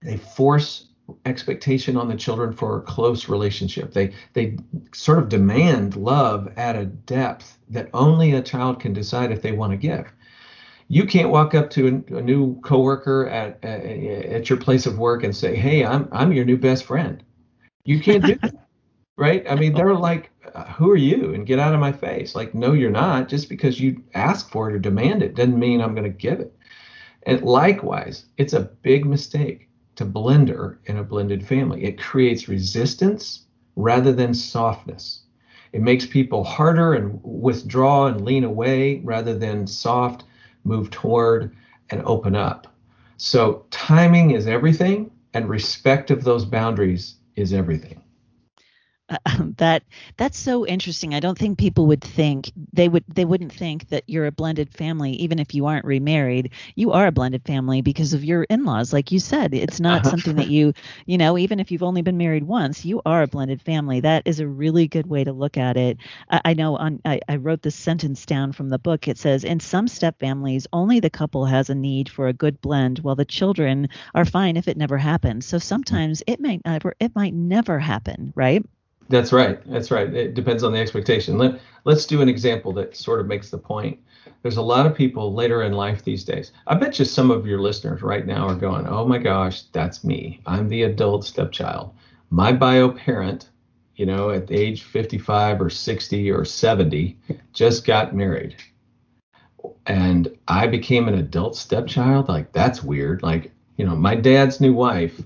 They 0.00 0.16
force 0.16 0.88
expectation 1.26 1.96
on 1.96 2.08
the 2.08 2.14
children 2.14 2.52
for 2.52 2.78
a 2.78 2.82
close 2.82 3.28
relationship. 3.28 3.92
They 3.92 4.12
they 4.32 4.56
sort 4.94 5.18
of 5.18 5.28
demand 5.28 5.96
love 5.96 6.48
at 6.56 6.76
a 6.76 6.86
depth 6.86 7.58
that 7.68 7.90
only 7.92 8.32
a 8.32 8.42
child 8.42 8.80
can 8.80 8.92
decide 8.92 9.32
if 9.32 9.42
they 9.42 9.52
want 9.52 9.72
to 9.72 9.76
give. 9.76 10.10
You 10.92 11.06
can't 11.06 11.30
walk 11.30 11.54
up 11.54 11.70
to 11.70 11.86
a, 11.86 12.20
new 12.20 12.60
coworker 12.60 13.26
at, 13.26 13.58
at 13.64 13.80
at 13.82 14.50
your 14.50 14.58
place 14.58 14.84
of 14.84 14.98
work 14.98 15.24
and 15.24 15.34
say, 15.34 15.56
"Hey, 15.56 15.86
I'm 15.86 16.06
I'm 16.12 16.34
your 16.34 16.44
new 16.44 16.58
best 16.58 16.84
friend." 16.84 17.22
You 17.86 17.98
can't 17.98 18.22
do 18.22 18.34
that, 18.42 18.52
right? 19.16 19.42
I 19.48 19.54
mean, 19.54 19.72
they're 19.72 19.94
like, 19.94 20.30
"Who 20.76 20.90
are 20.90 20.96
you?" 20.96 21.32
and 21.32 21.46
get 21.46 21.58
out 21.58 21.72
of 21.72 21.80
my 21.80 21.92
face. 21.92 22.34
Like, 22.34 22.54
no, 22.54 22.74
you're 22.74 22.90
not. 22.90 23.30
Just 23.30 23.48
because 23.48 23.80
you 23.80 24.04
ask 24.12 24.50
for 24.50 24.68
it 24.68 24.74
or 24.74 24.78
demand 24.78 25.22
it 25.22 25.34
doesn't 25.34 25.58
mean 25.58 25.80
I'm 25.80 25.94
going 25.94 26.12
to 26.12 26.18
give 26.18 26.40
it. 26.40 26.54
And 27.22 27.40
likewise, 27.40 28.26
it's 28.36 28.52
a 28.52 28.68
big 28.82 29.06
mistake 29.06 29.70
to 29.96 30.04
blender 30.04 30.76
in 30.84 30.98
a 30.98 31.02
blended 31.02 31.46
family. 31.46 31.84
It 31.84 31.98
creates 31.98 32.48
resistance 32.48 33.46
rather 33.76 34.12
than 34.12 34.34
softness. 34.34 35.22
It 35.72 35.80
makes 35.80 36.04
people 36.04 36.44
harder 36.44 36.92
and 36.92 37.18
withdraw 37.22 38.08
and 38.08 38.26
lean 38.26 38.44
away 38.44 39.00
rather 39.04 39.38
than 39.38 39.66
soft, 39.66 40.24
move 40.64 40.90
toward 40.90 41.54
and 41.90 42.02
open 42.04 42.34
up. 42.34 42.66
So 43.16 43.64
timing 43.70 44.32
is 44.32 44.46
everything, 44.46 45.10
and 45.34 45.48
respect 45.48 46.10
of 46.10 46.24
those 46.24 46.44
boundaries 46.44 47.14
is 47.36 47.52
everything. 47.52 48.01
Um, 49.26 49.54
that 49.58 49.82
that's 50.16 50.38
so 50.38 50.66
interesting. 50.66 51.14
I 51.14 51.20
don't 51.20 51.38
think 51.38 51.58
people 51.58 51.86
would 51.86 52.02
think 52.02 52.50
they 52.72 52.88
would 52.88 53.04
they 53.08 53.24
wouldn't 53.24 53.52
think 53.52 53.88
that 53.88 54.04
you're 54.06 54.26
a 54.26 54.32
blended 54.32 54.72
family 54.72 55.12
even 55.12 55.38
if 55.38 55.54
you 55.54 55.66
aren't 55.66 55.84
remarried. 55.84 56.52
You 56.74 56.92
are 56.92 57.06
a 57.06 57.12
blended 57.12 57.44
family 57.44 57.82
because 57.82 58.12
of 58.12 58.24
your 58.24 58.44
in-laws 58.44 58.92
like 58.92 59.12
you 59.12 59.18
said. 59.20 59.54
It's 59.54 59.80
not 59.80 60.00
uh-huh. 60.00 60.10
something 60.10 60.36
that 60.36 60.48
you, 60.48 60.72
you 61.06 61.18
know, 61.18 61.38
even 61.38 61.60
if 61.60 61.70
you've 61.70 61.82
only 61.82 62.02
been 62.02 62.16
married 62.16 62.44
once, 62.44 62.84
you 62.84 63.00
are 63.06 63.22
a 63.22 63.26
blended 63.26 63.62
family. 63.62 64.00
That 64.00 64.22
is 64.26 64.40
a 64.40 64.46
really 64.46 64.88
good 64.88 65.06
way 65.06 65.24
to 65.24 65.32
look 65.32 65.56
at 65.56 65.76
it. 65.76 65.98
I, 66.30 66.40
I 66.46 66.54
know 66.54 66.76
on 66.76 67.00
I, 67.04 67.20
I 67.28 67.36
wrote 67.36 67.62
this 67.62 67.76
sentence 67.76 68.26
down 68.26 68.52
from 68.52 68.68
the 68.68 68.78
book. 68.78 69.08
It 69.08 69.18
says 69.18 69.44
in 69.44 69.60
some 69.60 69.88
step 69.88 70.18
families 70.18 70.66
only 70.72 71.00
the 71.00 71.10
couple 71.10 71.46
has 71.46 71.70
a 71.70 71.74
need 71.74 72.08
for 72.08 72.28
a 72.28 72.32
good 72.32 72.60
blend 72.60 73.00
while 73.00 73.16
the 73.16 73.24
children 73.24 73.88
are 74.14 74.24
fine 74.24 74.56
if 74.56 74.68
it 74.68 74.76
never 74.76 74.98
happens. 74.98 75.46
So 75.46 75.58
sometimes 75.58 76.22
it 76.26 76.40
might 76.40 76.64
never 76.64 76.94
it 77.00 77.14
might 77.14 77.34
never 77.34 77.78
happen, 77.78 78.32
right? 78.36 78.64
That's 79.12 79.32
right. 79.32 79.60
That's 79.70 79.90
right. 79.90 80.12
It 80.12 80.34
depends 80.34 80.64
on 80.64 80.72
the 80.72 80.78
expectation. 80.78 81.38
Let, 81.38 81.60
let's 81.84 82.06
do 82.06 82.22
an 82.22 82.28
example 82.28 82.72
that 82.72 82.96
sort 82.96 83.20
of 83.20 83.26
makes 83.26 83.50
the 83.50 83.58
point. 83.58 84.00
There's 84.42 84.56
a 84.56 84.62
lot 84.62 84.86
of 84.86 84.94
people 84.94 85.34
later 85.34 85.62
in 85.62 85.72
life 85.72 86.02
these 86.02 86.24
days. 86.24 86.52
I 86.66 86.74
bet 86.74 86.98
you 86.98 87.04
some 87.04 87.30
of 87.30 87.46
your 87.46 87.60
listeners 87.60 88.02
right 88.02 88.26
now 88.26 88.48
are 88.48 88.54
going, 88.54 88.86
oh 88.86 89.06
my 89.06 89.18
gosh, 89.18 89.62
that's 89.72 90.02
me. 90.02 90.40
I'm 90.46 90.68
the 90.68 90.84
adult 90.84 91.24
stepchild. 91.24 91.92
My 92.30 92.52
bio 92.52 92.90
parent 92.90 93.50
you 93.96 94.06
know, 94.06 94.30
at 94.30 94.50
age 94.50 94.82
55 94.84 95.60
or 95.60 95.70
60 95.70 96.30
or 96.30 96.44
70, 96.44 97.18
just 97.52 97.84
got 97.84 98.14
married. 98.14 98.56
And 99.86 100.36
I 100.48 100.66
became 100.66 101.08
an 101.08 101.14
adult 101.14 101.56
stepchild. 101.56 102.28
Like, 102.28 102.52
that's 102.52 102.82
weird. 102.82 103.22
Like, 103.22 103.52
you 103.76 103.84
know, 103.84 103.94
my 103.94 104.14
dad's 104.14 104.60
new 104.60 104.72
wife 104.72 105.20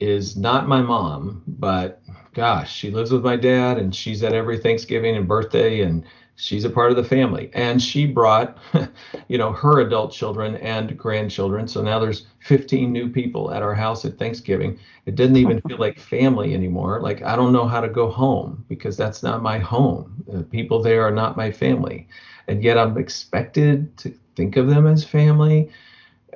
is 0.00 0.36
not 0.36 0.68
my 0.68 0.80
mom, 0.80 1.42
but 1.46 2.00
gosh, 2.34 2.74
she 2.74 2.90
lives 2.90 3.12
with 3.12 3.24
my 3.24 3.36
dad 3.36 3.78
and 3.78 3.94
she's 3.94 4.22
at 4.22 4.34
every 4.34 4.58
Thanksgiving 4.58 5.16
and 5.16 5.26
birthday 5.26 5.80
and 5.80 6.04
she's 6.36 6.64
a 6.64 6.70
part 6.70 6.90
of 6.90 6.96
the 6.96 7.04
family. 7.04 7.50
And 7.54 7.80
she 7.80 8.06
brought 8.06 8.58
you 9.28 9.38
know 9.38 9.52
her 9.52 9.80
adult 9.80 10.12
children 10.12 10.56
and 10.56 10.98
grandchildren. 10.98 11.68
So 11.68 11.82
now 11.82 11.98
there's 11.98 12.26
15 12.40 12.92
new 12.92 13.08
people 13.08 13.52
at 13.52 13.62
our 13.62 13.74
house 13.74 14.04
at 14.04 14.18
thanksgiving. 14.18 14.78
It 15.06 15.14
doesn't 15.14 15.36
even 15.36 15.60
feel 15.62 15.78
like 15.78 15.98
family 15.98 16.54
anymore. 16.54 17.00
Like 17.00 17.22
i 17.22 17.36
don't 17.36 17.52
know 17.52 17.66
how 17.66 17.80
to 17.80 17.88
go 17.88 18.10
home 18.10 18.64
because 18.68 18.96
that's 18.96 19.22
not 19.22 19.42
my 19.42 19.58
home. 19.58 20.24
The 20.26 20.42
people 20.42 20.82
there 20.82 21.06
are 21.06 21.12
not 21.12 21.36
my 21.36 21.50
family. 21.50 22.08
And 22.48 22.62
yet 22.62 22.78
i'm 22.78 22.98
expected 22.98 23.96
to 23.98 24.14
think 24.36 24.56
of 24.56 24.68
them 24.68 24.86
as 24.86 25.04
family. 25.04 25.70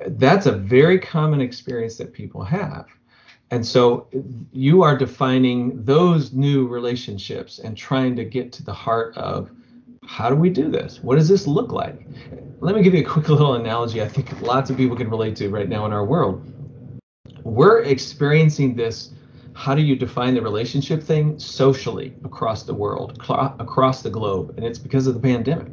That's 0.07 0.45
a 0.45 0.53
very 0.53 0.97
common 0.97 1.41
experience 1.41 1.97
that 1.97 2.13
people 2.13 2.43
have 2.43 2.87
and 3.51 3.65
so 3.65 4.07
you 4.51 4.83
are 4.83 4.97
defining 4.97 5.83
those 5.83 6.33
new 6.33 6.67
relationships 6.67 7.59
and 7.59 7.75
trying 7.75 8.15
to 8.15 8.23
get 8.23 8.51
to 8.53 8.63
the 8.63 8.73
heart 8.73 9.17
of 9.17 9.49
how 10.05 10.29
do 10.29 10.35
we 10.35 10.49
do 10.49 10.69
this? 10.69 10.99
What 11.01 11.15
does 11.15 11.27
this 11.27 11.47
look 11.47 11.71
like? 11.71 12.05
Let 12.61 12.75
me 12.75 12.81
give 12.81 12.93
you 12.93 13.01
a 13.01 13.09
quick 13.09 13.29
little 13.29 13.55
analogy 13.55 14.01
I 14.01 14.07
think 14.07 14.41
lots 14.41 14.69
of 14.69 14.77
people 14.77 14.95
can 14.95 15.09
relate 15.09 15.35
to 15.37 15.49
right 15.49 15.69
now 15.69 15.85
in 15.85 15.93
our 15.93 16.05
world. 16.05 16.51
We're 17.43 17.83
experiencing 17.83 18.75
this 18.75 19.13
how 19.53 19.75
do 19.75 19.81
you 19.81 19.95
define 19.95 20.35
the 20.35 20.41
relationship 20.41 21.03
thing 21.03 21.37
socially 21.37 22.15
across 22.23 22.63
the 22.63 22.73
world, 22.73 23.21
cl- 23.25 23.55
across 23.59 24.01
the 24.01 24.09
globe, 24.09 24.53
and 24.55 24.65
it's 24.65 24.79
because 24.79 25.05
of 25.05 25.15
the 25.15 25.19
pandemic. 25.19 25.67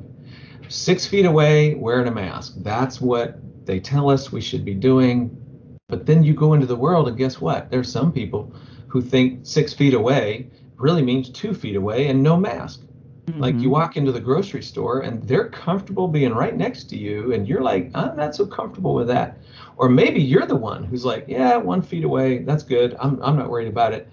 Six 0.68 1.06
feet 1.06 1.24
away, 1.24 1.74
wearing 1.74 2.08
a 2.08 2.10
mask. 2.10 2.54
That's 2.58 3.00
what 3.00 3.38
they 3.64 3.78
tell 3.78 4.10
us 4.10 4.32
we 4.32 4.40
should 4.40 4.64
be 4.64 4.74
doing. 4.74 5.40
But 5.88 6.04
then 6.04 6.24
you 6.24 6.34
go 6.34 6.54
into 6.54 6.66
the 6.66 6.74
world, 6.74 7.06
and 7.06 7.16
guess 7.16 7.40
what? 7.40 7.70
There's 7.70 7.90
some 7.90 8.12
people 8.12 8.52
who 8.88 9.00
think 9.00 9.46
six 9.46 9.72
feet 9.72 9.94
away 9.94 10.50
really 10.76 11.02
means 11.02 11.30
two 11.30 11.54
feet 11.54 11.76
away 11.76 12.08
and 12.08 12.22
no 12.22 12.36
mask. 12.36 12.80
Mm-hmm. 13.26 13.40
Like 13.40 13.54
you 13.54 13.62
mm-hmm. 13.62 13.70
walk 13.70 13.96
into 13.96 14.10
the 14.10 14.20
grocery 14.20 14.62
store 14.62 15.00
and 15.00 15.22
they're 15.22 15.48
comfortable 15.48 16.08
being 16.08 16.32
right 16.34 16.56
next 16.56 16.84
to 16.90 16.96
you, 16.96 17.32
and 17.32 17.46
you're 17.46 17.62
like, 17.62 17.92
I'm 17.94 18.16
not 18.16 18.34
so 18.34 18.46
comfortable 18.46 18.94
with 18.94 19.06
that. 19.08 19.38
Or 19.76 19.88
maybe 19.88 20.20
you're 20.20 20.46
the 20.46 20.56
one 20.56 20.82
who's 20.82 21.04
like, 21.04 21.26
yeah, 21.28 21.56
one 21.56 21.82
feet 21.82 22.02
away, 22.02 22.38
that's 22.38 22.64
good. 22.64 22.96
I'm, 22.98 23.22
I'm 23.22 23.36
not 23.36 23.48
worried 23.48 23.68
about 23.68 23.92
it. 23.92 24.08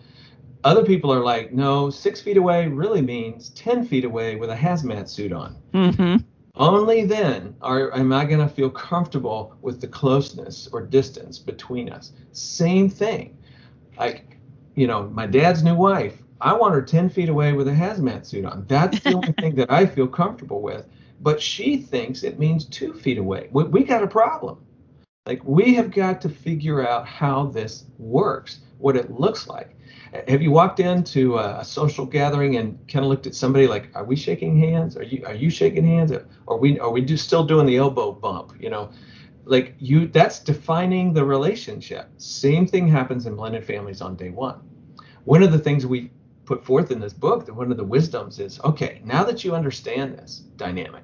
Other 0.64 0.86
people 0.86 1.12
are 1.12 1.24
like, 1.24 1.54
no, 1.54 1.90
six 1.90 2.22
feet 2.22 2.38
away 2.38 2.68
really 2.68 3.02
means 3.02 3.50
10 3.50 3.86
feet 3.88 4.06
away 4.06 4.36
with 4.36 4.50
a 4.50 4.56
hazmat 4.56 5.10
suit 5.10 5.34
on. 5.34 5.58
Mm-hmm. 5.74 6.18
Only 6.56 7.04
then 7.04 7.56
are, 7.64 7.92
am 7.96 8.14
I 8.14 8.26
going 8.26 8.48
to 8.48 8.54
feel 8.54 8.70
comfortable 8.70 9.58
with 9.62 9.82
the 9.82 9.88
closeness 9.88 10.70
or 10.72 10.86
distance 10.86 11.40
between 11.40 11.90
us. 11.90 12.12
Same 12.32 12.90
thing. 12.90 13.36
Like, 13.98 14.38
you 14.76 14.86
know, 14.86 15.10
my 15.10 15.26
dad's 15.26 15.64
new 15.64 15.74
wife, 15.74 16.22
I 16.40 16.54
want 16.54 16.76
her 16.76 16.82
10 16.82 17.10
feet 17.10 17.30
away 17.30 17.54
with 17.54 17.68
a 17.68 17.72
hazmat 17.72 18.28
suit 18.28 18.46
on. 18.46 18.66
That's 18.68 19.00
the 19.00 19.14
only 19.16 19.32
thing 19.40 19.56
that 19.56 19.72
I 19.72 19.88
feel 19.88 20.08
comfortable 20.08 20.62
with. 20.62 20.86
But 21.22 21.42
she 21.42 21.78
thinks 21.78 22.22
it 22.22 22.38
means 22.38 22.66
two 22.66 22.94
feet 22.94 23.18
away. 23.18 23.50
We, 23.52 23.64
we 23.64 23.84
got 23.84 24.04
a 24.04 24.08
problem. 24.08 24.64
Like, 25.26 25.42
we 25.46 25.74
have 25.74 25.90
got 25.90 26.22
to 26.22 26.30
figure 26.30 26.88
out 26.88 27.08
how 27.08 27.48
this 27.48 27.86
works, 27.98 28.60
what 28.78 28.96
it 28.96 29.10
looks 29.10 29.48
like. 29.48 29.76
Have 30.28 30.42
you 30.42 30.52
walked 30.52 30.80
into 30.80 31.38
a, 31.38 31.64
social 31.64 32.06
gathering 32.06 32.58
and 32.58 32.78
kind 32.88 33.04
of 33.04 33.10
looked 33.10 33.26
at 33.26 33.34
somebody 33.34 33.68
like, 33.68 33.90
are 33.96 34.04
we 34.04 34.16
shaking 34.16 34.60
hands? 34.60 34.96
Are 34.96 35.04
you 35.04 35.26
are 35.26 35.34
you 35.34 35.50
shaking 35.50 35.86
hands? 35.86 36.12
Are 36.48 36.58
we 36.58 36.80
are 36.80 36.92
we 36.92 37.02
do, 37.02 37.18
still 37.18 37.44
doing 37.44 37.66
the 37.66 37.78
elbow 37.78 38.12
bump? 38.12 38.54
You 38.60 38.70
know, 38.70 38.92
like 39.46 39.76
you 39.80 40.08
that's 40.08 40.40
defining 40.40 41.14
the 41.14 41.26
relationship. 41.26 42.10
Same 42.18 42.68
thing 42.68 42.88
happens 42.88 43.26
in 43.26 43.36
blended 43.36 43.66
families 43.66 44.02
on 44.02 44.16
day 44.16 44.30
one. 44.30 44.60
One 45.26 45.42
of 45.42 45.52
the 45.52 45.60
things 45.60 45.86
we 45.86 46.12
put 46.46 46.64
forth 46.64 46.92
in 46.92 47.00
this 47.00 47.14
book 47.14 47.46
that 47.46 47.54
one 47.54 47.72
of 47.72 47.78
the 47.78 47.84
wisdoms 47.84 48.40
is 48.40 48.60
okay 48.62 49.02
now 49.06 49.24
that 49.24 49.44
you 49.44 49.56
understand 49.56 50.14
this 50.14 50.40
dynamic 50.58 51.04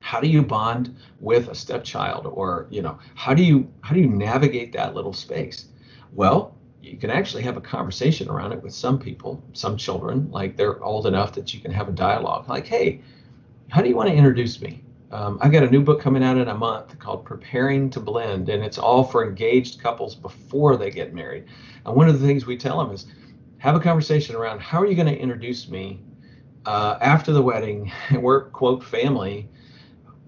how 0.00 0.20
do 0.20 0.28
you 0.28 0.42
bond 0.42 0.96
with 1.20 1.48
a 1.48 1.54
stepchild 1.54 2.26
or 2.26 2.66
you 2.70 2.80
know 2.80 2.98
how 3.14 3.34
do 3.34 3.42
you 3.42 3.70
how 3.82 3.94
do 3.94 4.00
you 4.00 4.08
navigate 4.08 4.72
that 4.72 4.94
little 4.94 5.12
space 5.12 5.66
well 6.12 6.56
you 6.82 6.96
can 6.96 7.10
actually 7.10 7.42
have 7.42 7.56
a 7.56 7.60
conversation 7.60 8.28
around 8.28 8.52
it 8.52 8.62
with 8.62 8.72
some 8.72 8.98
people 8.98 9.42
some 9.52 9.76
children 9.76 10.30
like 10.30 10.56
they're 10.56 10.82
old 10.82 11.06
enough 11.06 11.32
that 11.32 11.52
you 11.52 11.60
can 11.60 11.70
have 11.72 11.88
a 11.88 11.92
dialogue 11.92 12.48
like 12.48 12.66
hey 12.66 13.00
how 13.68 13.82
do 13.82 13.88
you 13.88 13.96
want 13.96 14.08
to 14.08 14.14
introduce 14.14 14.60
me? 14.60 14.82
Um, 15.10 15.38
i 15.40 15.48
got 15.48 15.62
a 15.62 15.70
new 15.70 15.82
book 15.82 16.00
coming 16.00 16.22
out 16.22 16.36
in 16.36 16.48
a 16.48 16.54
month 16.54 16.98
called 16.98 17.24
preparing 17.24 17.88
to 17.90 18.00
blend 18.00 18.50
and 18.50 18.62
it's 18.62 18.78
all 18.78 19.02
for 19.02 19.26
engaged 19.26 19.80
couples 19.80 20.14
before 20.14 20.76
they 20.76 20.90
get 20.90 21.14
married. 21.14 21.44
And 21.86 21.94
one 21.94 22.08
of 22.08 22.20
the 22.20 22.26
things 22.26 22.44
we 22.44 22.58
tell 22.58 22.78
them 22.78 22.92
is 22.92 23.06
have 23.58 23.74
a 23.74 23.80
conversation 23.80 24.36
around 24.36 24.60
how 24.60 24.80
are 24.80 24.86
you 24.86 24.94
going 24.94 25.08
to 25.08 25.18
introduce 25.18 25.68
me 25.68 26.00
uh, 26.66 26.98
after 27.00 27.32
the 27.32 27.42
wedding? 27.42 27.90
We're 28.12 28.44
quote 28.50 28.84
family 28.84 29.48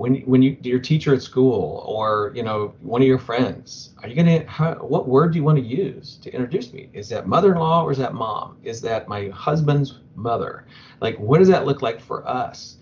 when 0.01 0.15
when 0.23 0.41
you 0.41 0.57
your 0.63 0.79
teacher 0.79 1.13
at 1.13 1.21
school 1.21 1.85
or 1.87 2.33
you 2.35 2.43
know 2.43 2.73
one 2.81 3.03
of 3.03 3.07
your 3.07 3.19
friends 3.19 3.91
are 4.03 4.09
you 4.09 4.15
going 4.15 4.27
to 4.27 4.75
what 4.81 5.07
word 5.07 5.31
do 5.31 5.39
you 5.39 5.45
want 5.45 5.59
to 5.59 5.63
use 5.63 6.17
to 6.23 6.33
introduce 6.33 6.73
me 6.73 6.89
is 6.95 7.07
that 7.11 7.29
mother-in-law 7.29 7.85
or 7.85 7.93
is 7.93 7.99
that 7.99 8.15
mom 8.15 8.57
is 8.63 8.81
that 8.81 9.09
my 9.09 9.29
husband's 9.29 9.99
mother 10.15 10.65
like 11.03 11.19
what 11.19 11.37
does 11.39 11.49
that 11.49 11.67
look 11.67 11.83
like 11.83 12.01
for 12.01 12.27
us 12.27 12.79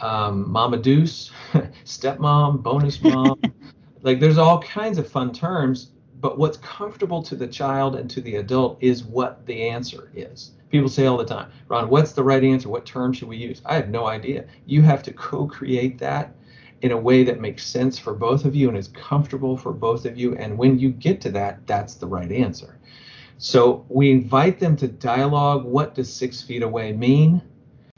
um, 0.00 0.48
mama 0.48 0.76
deuce 0.76 1.32
stepmom 1.84 2.62
bonus 2.62 3.02
mom 3.10 3.36
like 4.02 4.20
there's 4.20 4.38
all 4.38 4.62
kinds 4.62 4.96
of 4.96 5.10
fun 5.10 5.32
terms 5.32 5.90
but 6.20 6.38
what's 6.38 6.58
comfortable 6.58 7.22
to 7.22 7.34
the 7.34 7.48
child 7.48 7.96
and 7.96 8.08
to 8.10 8.20
the 8.20 8.36
adult 8.36 8.76
is 8.80 9.04
what 9.04 9.46
the 9.46 9.68
answer 9.68 10.10
is. 10.14 10.50
People 10.68 10.90
say 10.90 11.06
all 11.06 11.16
the 11.16 11.24
time, 11.24 11.50
Ron, 11.68 11.88
what's 11.88 12.12
the 12.12 12.22
right 12.22 12.44
answer? 12.44 12.68
What 12.68 12.84
term 12.84 13.14
should 13.14 13.26
we 13.28 13.38
use? 13.38 13.62
I 13.64 13.74
have 13.74 13.88
no 13.88 14.06
idea. 14.06 14.44
You 14.66 14.82
have 14.82 15.02
to 15.04 15.12
co 15.14 15.46
create 15.46 15.98
that 15.98 16.34
in 16.82 16.92
a 16.92 16.96
way 16.96 17.24
that 17.24 17.40
makes 17.40 17.64
sense 17.66 17.98
for 17.98 18.14
both 18.14 18.44
of 18.44 18.54
you 18.54 18.68
and 18.68 18.76
is 18.76 18.88
comfortable 18.88 19.56
for 19.56 19.72
both 19.72 20.06
of 20.06 20.16
you. 20.16 20.36
And 20.36 20.56
when 20.56 20.78
you 20.78 20.90
get 20.90 21.20
to 21.22 21.30
that, 21.32 21.66
that's 21.66 21.94
the 21.94 22.06
right 22.06 22.30
answer. 22.30 22.78
So 23.38 23.84
we 23.88 24.10
invite 24.10 24.58
them 24.58 24.76
to 24.76 24.88
dialogue. 24.88 25.64
What 25.64 25.94
does 25.94 26.12
six 26.12 26.42
feet 26.42 26.62
away 26.62 26.92
mean? 26.92 27.42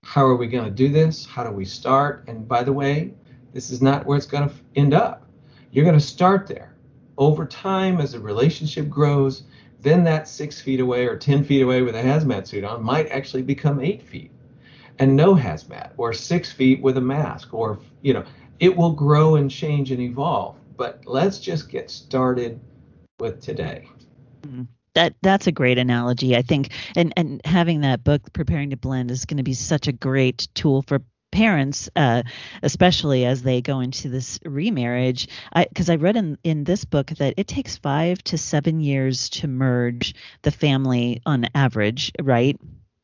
How 0.04 0.24
are 0.24 0.36
we 0.36 0.48
going 0.48 0.64
to 0.64 0.70
do 0.70 0.88
this? 0.88 1.24
How 1.24 1.44
do 1.44 1.50
we 1.50 1.64
start? 1.64 2.24
And 2.26 2.46
by 2.46 2.62
the 2.62 2.72
way, 2.72 3.14
this 3.52 3.70
is 3.70 3.82
not 3.82 4.06
where 4.06 4.16
it's 4.16 4.26
going 4.26 4.48
to 4.48 4.54
end 4.76 4.94
up. 4.94 5.28
You're 5.70 5.84
going 5.84 5.98
to 5.98 6.04
start 6.04 6.46
there 6.46 6.76
over 7.18 7.46
time, 7.46 8.00
as 8.00 8.14
a 8.14 8.20
relationship 8.20 8.88
grows, 8.88 9.44
then 9.80 10.04
that 10.04 10.28
six 10.28 10.60
feet 10.60 10.80
away 10.80 11.06
or 11.06 11.16
10 11.16 11.44
feet 11.44 11.62
away 11.62 11.82
with 11.82 11.94
a 11.94 12.02
hazmat 12.02 12.46
suit 12.46 12.64
on 12.64 12.82
might 12.82 13.08
actually 13.08 13.42
become 13.42 13.80
eight 13.80 14.02
feet 14.02 14.30
and 14.98 15.16
no 15.16 15.34
hazmat, 15.34 15.90
or 15.96 16.12
six 16.12 16.52
feet 16.52 16.80
with 16.82 16.96
a 16.96 17.00
mask, 17.00 17.52
or, 17.52 17.78
you 18.02 18.12
know, 18.12 18.24
it 18.60 18.76
will 18.76 18.92
grow 18.92 19.36
and 19.36 19.50
change 19.50 19.90
and 19.90 20.00
evolve. 20.00 20.56
But 20.76 21.02
let's 21.06 21.38
just 21.38 21.68
get 21.68 21.90
started 21.90 22.60
with 23.18 23.40
today. 23.40 23.88
Mm-hmm 24.42 24.62
that 24.94 25.14
that's 25.22 25.46
a 25.46 25.52
great 25.52 25.78
analogy 25.78 26.36
i 26.36 26.42
think 26.42 26.68
and 26.96 27.14
and 27.16 27.40
having 27.46 27.80
that 27.80 28.04
book 28.04 28.20
preparing 28.34 28.68
to 28.68 28.76
blend 28.76 29.10
is 29.10 29.24
going 29.24 29.38
to 29.38 29.42
be 29.42 29.54
such 29.54 29.88
a 29.88 29.92
great 29.92 30.48
tool 30.54 30.82
for 30.82 31.00
parents, 31.32 31.90
uh, 31.96 32.22
especially 32.62 33.24
as 33.24 33.42
they 33.42 33.60
go 33.60 33.80
into 33.80 34.08
this 34.08 34.38
remarriage, 34.44 35.26
because 35.56 35.90
I, 35.90 35.94
I, 35.94 35.96
read 35.96 36.16
in, 36.16 36.38
in 36.44 36.62
this 36.62 36.84
book 36.84 37.08
that 37.18 37.34
it 37.36 37.48
takes 37.48 37.78
five 37.78 38.22
to 38.24 38.38
seven 38.38 38.78
years 38.78 39.30
to 39.30 39.48
merge 39.48 40.14
the 40.42 40.52
family 40.52 41.20
on 41.26 41.48
average, 41.54 42.12
right? 42.22 42.60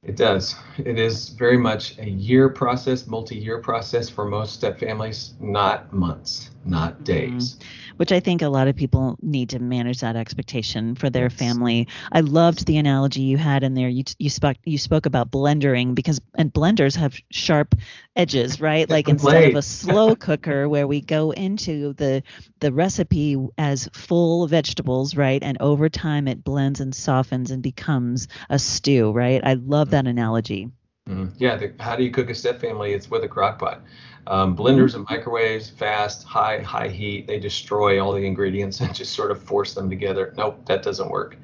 It 0.09 0.17
does. 0.17 0.57
It 0.79 0.99
is 0.99 1.29
very 1.29 1.59
much 1.59 1.99
a 1.99 2.09
year 2.09 2.49
process, 2.49 3.07
multi 3.07 3.37
year 3.37 3.61
process 3.61 4.09
for 4.09 4.25
most 4.25 4.55
step 4.55 4.81
families, 4.81 5.35
not 5.39 5.93
months, 5.93 6.51
not 6.65 6.95
mm-hmm. 6.95 7.05
days. 7.05 7.55
Mm-hmm 7.55 7.89
which 7.99 8.13
I 8.13 8.21
think 8.21 8.43
a 8.43 8.49
lot 8.49 8.69
of 8.69 8.77
people 8.77 9.19
need 9.21 9.51
to 9.51 9.59
manage 9.59 10.01
that 10.01 10.17
expectation 10.17 10.95
for 10.95 11.11
their 11.11 11.25
yes. 11.25 11.35
family. 11.35 11.89
I 12.13 12.21
loved 12.21 12.65
the 12.65 12.79
analogy 12.79 13.23
you 13.23 13.37
had 13.37 13.65
in 13.65 13.75
there. 13.75 13.89
You 13.89 14.05
you 14.19 14.31
spoke 14.31 14.57
you 14.65 14.79
spoke 14.79 15.05
about 15.05 15.31
blendering 15.31 15.95
because 15.95 16.21
and 16.37 16.53
blenders 16.53 16.97
have 16.97 17.19
sharp 17.31 17.75
edges, 18.15 18.61
right? 18.61 18.89
Like 18.89 19.09
instead 19.09 19.51
of 19.51 19.57
a 19.57 19.63
slow 19.63 20.15
cooker 20.29 20.69
where 20.69 20.87
we 20.87 21.01
go 21.01 21.33
into 21.33 21.93
the 21.95 22.23
the 22.61 22.73
recipe 22.73 23.37
as 23.59 23.89
full 23.93 24.47
vegetables, 24.47 25.17
right? 25.17 25.43
And 25.43 25.61
over 25.61 25.89
time 25.89 26.29
it 26.29 26.45
blends 26.45 26.81
and 26.81 26.95
softens 26.95 27.51
and 27.51 27.63
becomes 27.63 28.29
a 28.49 28.61
stew, 28.61 29.11
right? 29.11 29.41
I 29.45 29.55
love 29.55 29.91
that 29.91 30.07
analogy. 30.07 30.71
Mm-hmm. 31.09 31.35
Yeah, 31.39 31.57
the, 31.57 31.75
how 31.81 31.97
do 31.97 32.05
you 32.05 32.11
cook 32.11 32.31
a 32.31 32.35
step 32.35 32.61
family? 32.61 32.93
It's 32.93 33.11
with 33.11 33.25
a 33.25 33.29
crock 33.29 33.59
pot. 33.59 33.83
Um, 34.29 34.55
blenders 34.55 34.95
and 34.95 35.07
microwaves, 35.09 35.71
fast, 35.71 36.23
high, 36.25 36.59
high 36.61 36.89
heat, 36.89 37.27
they 37.27 37.39
destroy 37.39 37.99
all 37.99 38.13
the 38.13 38.27
ingredients 38.27 38.81
and 38.83 38.95
just 38.95 39.15
sort 39.15 39.31
of 39.31 39.43
force 39.43 39.75
them 39.75 39.89
together. 39.89 40.35
Nope, 40.37 40.65
that 40.67 40.83
doesn't 40.83 41.11
work. 41.11 41.37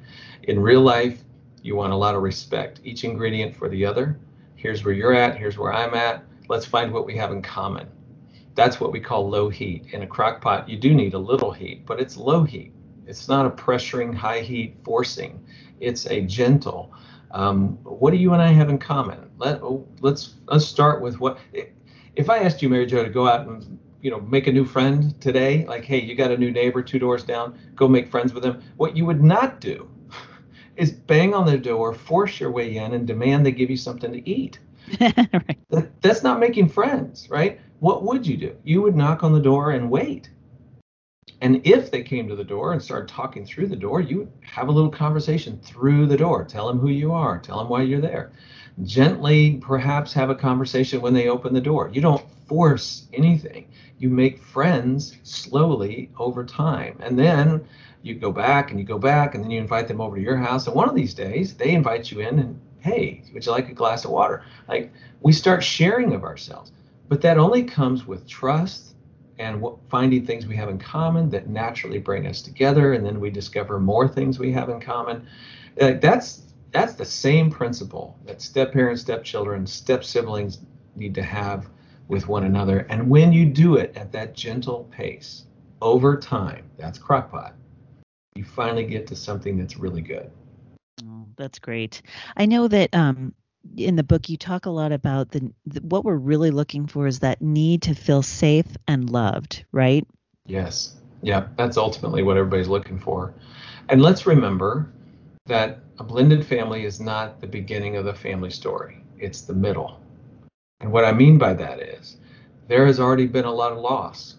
In 0.43 0.59
real 0.59 0.81
life, 0.81 1.23
You 1.63 1.75
want 1.75 1.93
a 1.93 1.95
lot 1.95 2.13
of 2.13 2.21
respect, 2.21 2.79
each 2.83 3.03
ingredient 3.03 3.55
for 3.55 3.67
the 3.67 3.83
other. 3.83 4.19
Here's 4.55 4.85
where 4.85 4.93
you're 4.93 5.15
at, 5.15 5.35
here's 5.35 5.57
where 5.57 5.73
I'm 5.73 5.95
at. 5.95 6.23
Let's 6.47 6.65
find 6.65 6.93
what 6.93 7.07
we 7.07 7.17
have 7.17 7.31
in 7.31 7.41
common. 7.41 7.87
That's 8.53 8.79
what 8.79 8.91
we 8.91 8.99
call 8.99 9.27
low 9.27 9.49
heat. 9.49 9.87
In 9.91 10.03
a 10.03 10.07
crock 10.07 10.41
pot, 10.41 10.69
you 10.69 10.77
do 10.77 10.93
need 10.93 11.15
a 11.15 11.17
little 11.17 11.51
heat, 11.51 11.87
but 11.87 11.99
it's 11.99 12.17
low 12.17 12.43
heat. 12.43 12.71
It's 13.07 13.27
not 13.27 13.47
a 13.47 13.49
pressuring, 13.49 14.13
high 14.13 14.41
heat 14.41 14.77
forcing. 14.83 15.43
It's 15.79 16.05
a 16.05 16.21
gentle. 16.21 16.93
Um, 17.31 17.79
what 17.83 18.11
do 18.11 18.17
you 18.17 18.33
and 18.33 18.41
I 18.43 18.51
have 18.51 18.69
in 18.69 18.77
common? 18.77 19.31
Let 19.37 19.61
oh, 19.63 19.87
let's 20.01 20.35
let's 20.45 20.65
start 20.65 21.01
with 21.01 21.19
what. 21.19 21.39
If 22.15 22.29
I 22.29 22.39
asked 22.39 22.61
you, 22.61 22.69
Mary 22.69 22.85
Jo, 22.85 23.03
to 23.03 23.09
go 23.09 23.27
out 23.27 23.47
and 23.47 23.79
you 24.01 24.11
know 24.11 24.19
make 24.21 24.47
a 24.47 24.51
new 24.51 24.65
friend 24.65 25.19
today, 25.21 25.65
like 25.65 25.83
hey, 25.83 26.01
you 26.01 26.15
got 26.15 26.31
a 26.31 26.37
new 26.37 26.51
neighbor 26.51 26.81
two 26.81 26.99
doors 26.99 27.23
down, 27.23 27.57
go 27.75 27.87
make 27.87 28.09
friends 28.09 28.33
with 28.33 28.43
them. 28.43 28.61
What 28.77 28.95
you 28.95 29.05
would 29.05 29.23
not 29.23 29.59
do 29.59 29.89
is 30.75 30.91
bang 30.91 31.33
on 31.33 31.45
their 31.45 31.57
door, 31.57 31.93
force 31.93 32.39
your 32.39 32.51
way 32.51 32.77
in, 32.77 32.93
and 32.93 33.05
demand 33.05 33.45
they 33.45 33.51
give 33.51 33.69
you 33.69 33.77
something 33.77 34.11
to 34.11 34.29
eat. 34.29 34.59
right. 35.01 35.57
that, 35.69 36.01
that's 36.01 36.23
not 36.23 36.39
making 36.39 36.69
friends, 36.69 37.27
right? 37.29 37.59
What 37.79 38.03
would 38.03 38.25
you 38.25 38.37
do? 38.37 38.55
You 38.63 38.81
would 38.83 38.95
knock 38.95 39.23
on 39.23 39.33
the 39.33 39.41
door 39.41 39.71
and 39.71 39.89
wait. 39.89 40.29
And 41.41 41.65
if 41.67 41.91
they 41.91 42.01
came 42.01 42.27
to 42.29 42.35
the 42.35 42.43
door 42.43 42.71
and 42.71 42.81
started 42.81 43.09
talking 43.09 43.45
through 43.45 43.67
the 43.67 43.75
door, 43.75 43.99
you 43.99 44.19
would 44.19 44.31
have 44.41 44.67
a 44.67 44.71
little 44.71 44.89
conversation 44.89 45.59
through 45.59 46.05
the 46.05 46.17
door. 46.17 46.45
Tell 46.45 46.67
them 46.67 46.79
who 46.79 46.89
you 46.89 47.11
are, 47.11 47.39
tell 47.39 47.57
them 47.57 47.67
why 47.67 47.81
you're 47.81 48.01
there. 48.01 48.31
Gently, 48.83 49.57
perhaps, 49.61 50.13
have 50.13 50.29
a 50.29 50.35
conversation 50.35 51.01
when 51.01 51.13
they 51.13 51.29
open 51.29 51.53
the 51.53 51.61
door. 51.61 51.89
You 51.93 52.01
don't 52.01 52.25
force 52.47 53.07
anything, 53.13 53.67
you 53.97 54.09
make 54.09 54.41
friends 54.41 55.17
slowly 55.23 56.11
over 56.17 56.43
time. 56.43 56.97
And 56.99 57.17
then 57.17 57.65
you 58.03 58.15
go 58.15 58.31
back 58.31 58.69
and 58.69 58.79
you 58.79 58.85
go 58.85 58.99
back, 58.99 59.33
and 59.33 59.43
then 59.43 59.51
you 59.51 59.59
invite 59.59 59.87
them 59.87 60.01
over 60.01 60.15
to 60.15 60.21
your 60.21 60.37
house. 60.37 60.67
And 60.67 60.75
one 60.75 60.89
of 60.89 60.95
these 60.95 61.13
days, 61.13 61.55
they 61.55 61.71
invite 61.71 62.11
you 62.11 62.19
in 62.19 62.39
and, 62.39 62.59
hey, 62.79 63.23
would 63.33 63.45
you 63.45 63.51
like 63.51 63.69
a 63.69 63.73
glass 63.73 64.05
of 64.05 64.11
water? 64.11 64.43
Like, 64.67 64.91
we 65.21 65.31
start 65.31 65.63
sharing 65.63 66.13
of 66.13 66.23
ourselves. 66.23 66.71
But 67.07 67.21
that 67.21 67.37
only 67.37 67.63
comes 67.63 68.05
with 68.05 68.27
trust 68.27 68.95
and 69.37 69.61
what, 69.61 69.77
finding 69.89 70.25
things 70.25 70.45
we 70.45 70.55
have 70.55 70.69
in 70.69 70.77
common 70.77 71.29
that 71.29 71.49
naturally 71.49 71.99
bring 71.99 72.27
us 72.27 72.41
together, 72.41 72.93
and 72.93 73.05
then 73.05 73.19
we 73.19 73.29
discover 73.29 73.79
more 73.79 74.07
things 74.07 74.39
we 74.39 74.51
have 74.51 74.69
in 74.69 74.79
common. 74.79 75.27
Like 75.79 76.01
that's 76.01 76.43
that's 76.75 76.95
the 76.95 77.05
same 77.05 77.49
principle 77.49 78.19
that 78.25 78.41
step 78.41 78.73
parents, 78.73 79.01
step 79.01 79.23
children, 79.23 79.65
step 79.65 80.03
siblings 80.03 80.59
need 80.97 81.15
to 81.15 81.23
have 81.23 81.69
with 82.09 82.27
one 82.27 82.43
another. 82.43 82.79
And 82.89 83.09
when 83.09 83.31
you 83.31 83.45
do 83.45 83.77
it 83.77 83.95
at 83.95 84.11
that 84.11 84.35
gentle 84.35 84.83
pace 84.91 85.45
over 85.81 86.17
time, 86.17 86.69
that's 86.77 86.99
crockpot. 86.99 87.53
You 88.35 88.43
finally 88.43 88.83
get 88.83 89.07
to 89.07 89.15
something 89.15 89.57
that's 89.57 89.77
really 89.77 90.01
good. 90.01 90.29
Oh, 91.05 91.25
that's 91.37 91.59
great. 91.59 92.01
I 92.35 92.45
know 92.45 92.67
that 92.67 92.93
um, 92.93 93.33
in 93.77 93.95
the 93.95 94.03
book 94.03 94.27
you 94.27 94.35
talk 94.35 94.65
a 94.65 94.69
lot 94.69 94.91
about 94.91 95.31
the, 95.31 95.53
the, 95.65 95.79
what 95.79 96.03
we're 96.03 96.17
really 96.17 96.51
looking 96.51 96.87
for 96.87 97.07
is 97.07 97.19
that 97.19 97.41
need 97.41 97.83
to 97.83 97.95
feel 97.95 98.21
safe 98.21 98.67
and 98.87 99.09
loved 99.09 99.65
right 99.71 100.05
yes 100.45 100.97
yeah 101.23 101.47
that's 101.57 101.75
ultimately 101.75 102.21
what 102.21 102.37
everybody's 102.37 102.67
looking 102.67 102.99
for 102.99 103.33
and 103.89 104.03
let's 104.03 104.27
remember 104.27 104.87
that 105.47 105.79
a 105.99 106.03
blended 106.03 106.45
family 106.45 106.85
is 106.85 106.99
not 106.99 107.39
the 107.39 107.47
beginning 107.47 107.95
of 107.95 108.05
the 108.05 108.13
family 108.13 108.49
story 108.49 109.03
it's 109.17 109.41
the 109.41 109.53
middle 109.53 109.99
and 110.79 110.91
what 110.91 111.05
i 111.05 111.11
mean 111.11 111.37
by 111.37 111.53
that 111.53 111.79
is 111.79 112.17
there 112.67 112.85
has 112.85 112.99
already 112.99 113.27
been 113.27 113.45
a 113.45 113.51
lot 113.51 113.71
of 113.71 113.77
loss 113.77 114.37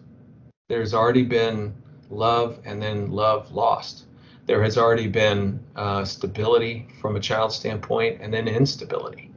there's 0.69 0.95
already 0.95 1.23
been 1.23 1.75
love 2.11 2.59
and 2.65 2.83
then 2.83 3.11
love 3.11 3.51
lost 3.53 4.07
there 4.47 4.63
has 4.63 4.79
already 4.79 5.09
been 5.09 5.59
uh, 5.75 6.05
stability 6.05 6.87
from 7.01 7.17
a 7.17 7.21
child 7.21 7.53
standpoint 7.53 8.21
and 8.21 8.33
then 8.33 8.47
instability. 8.47 9.33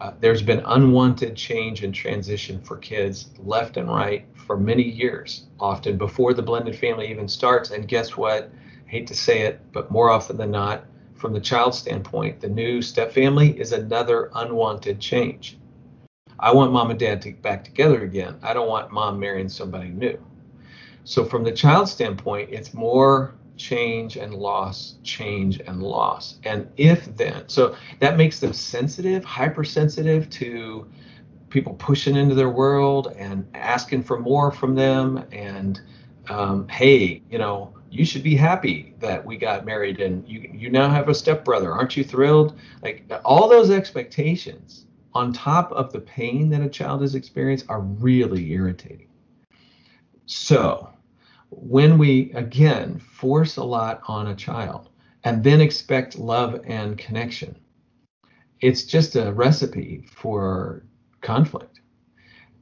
Uh, 0.00 0.12
there's 0.20 0.42
been 0.42 0.62
unwanted 0.66 1.36
change 1.36 1.84
and 1.84 1.94
transition 1.94 2.60
for 2.62 2.78
kids 2.78 3.30
left 3.38 3.76
and 3.76 3.88
right 3.88 4.26
for 4.34 4.56
many 4.56 4.82
years, 4.82 5.44
often 5.60 5.98
before 5.98 6.32
the 6.32 6.42
blended 6.42 6.76
family 6.76 7.10
even 7.10 7.28
starts. 7.28 7.70
And 7.70 7.86
guess 7.86 8.16
what? 8.16 8.50
I 8.86 8.90
hate 8.90 9.06
to 9.08 9.14
say 9.14 9.42
it, 9.42 9.60
but 9.72 9.90
more 9.90 10.10
often 10.10 10.36
than 10.36 10.50
not, 10.50 10.84
from 11.16 11.32
the 11.32 11.40
child 11.40 11.74
standpoint, 11.74 12.40
the 12.40 12.48
new 12.48 12.82
step 12.82 13.12
family 13.12 13.58
is 13.58 13.72
another 13.72 14.30
unwanted 14.34 15.00
change. 15.00 15.58
I 16.38 16.52
want 16.52 16.72
mom 16.72 16.90
and 16.90 17.00
dad 17.00 17.22
to 17.22 17.30
get 17.30 17.42
back 17.42 17.64
together 17.64 18.02
again. 18.02 18.38
I 18.42 18.52
don't 18.52 18.68
want 18.68 18.92
mom 18.92 19.18
marrying 19.18 19.48
somebody 19.48 19.88
new. 19.88 20.22
So, 21.04 21.24
from 21.24 21.44
the 21.44 21.52
child 21.52 21.88
standpoint, 21.88 22.50
it's 22.50 22.74
more 22.74 23.34
change 23.56 24.16
and 24.16 24.34
loss, 24.34 24.96
change 25.02 25.60
and 25.60 25.82
loss. 25.82 26.38
And 26.44 26.68
if 26.76 27.16
then, 27.16 27.48
so 27.48 27.74
that 28.00 28.18
makes 28.18 28.38
them 28.38 28.52
sensitive, 28.52 29.24
hypersensitive 29.24 30.28
to 30.30 30.86
people 31.48 31.74
pushing 31.74 32.16
into 32.16 32.34
their 32.34 32.50
world 32.50 33.14
and 33.16 33.46
asking 33.54 34.02
for 34.02 34.18
more 34.20 34.50
from 34.52 34.74
them. 34.74 35.24
And 35.32 35.80
um, 36.28 36.68
hey, 36.68 37.22
you 37.30 37.38
know, 37.38 37.72
you 37.90 38.04
should 38.04 38.22
be 38.22 38.34
happy 38.34 38.94
that 39.00 39.24
we 39.24 39.36
got 39.36 39.64
married 39.64 40.00
and 40.00 40.26
you 40.28 40.50
you 40.52 40.70
now 40.70 40.88
have 40.88 41.08
a 41.08 41.14
stepbrother. 41.14 41.72
Aren't 41.72 41.96
you 41.96 42.04
thrilled? 42.04 42.58
Like 42.82 43.10
all 43.24 43.48
those 43.48 43.70
expectations 43.70 44.86
on 45.14 45.32
top 45.32 45.72
of 45.72 45.92
the 45.92 46.00
pain 46.00 46.50
that 46.50 46.60
a 46.60 46.68
child 46.68 47.00
has 47.00 47.14
experienced 47.14 47.66
are 47.68 47.80
really 47.80 48.50
irritating. 48.52 49.08
So 50.26 50.90
when 51.50 51.96
we 51.98 52.32
again 52.32 52.98
force 52.98 53.56
a 53.56 53.64
lot 53.64 54.02
on 54.08 54.28
a 54.28 54.34
child 54.34 54.90
and 55.24 55.42
then 55.42 55.60
expect 55.60 56.18
love 56.18 56.60
and 56.66 56.98
connection, 56.98 57.56
it's 58.60 58.84
just 58.84 59.16
a 59.16 59.32
recipe 59.32 60.06
for 60.10 60.84
conflict. 61.20 61.80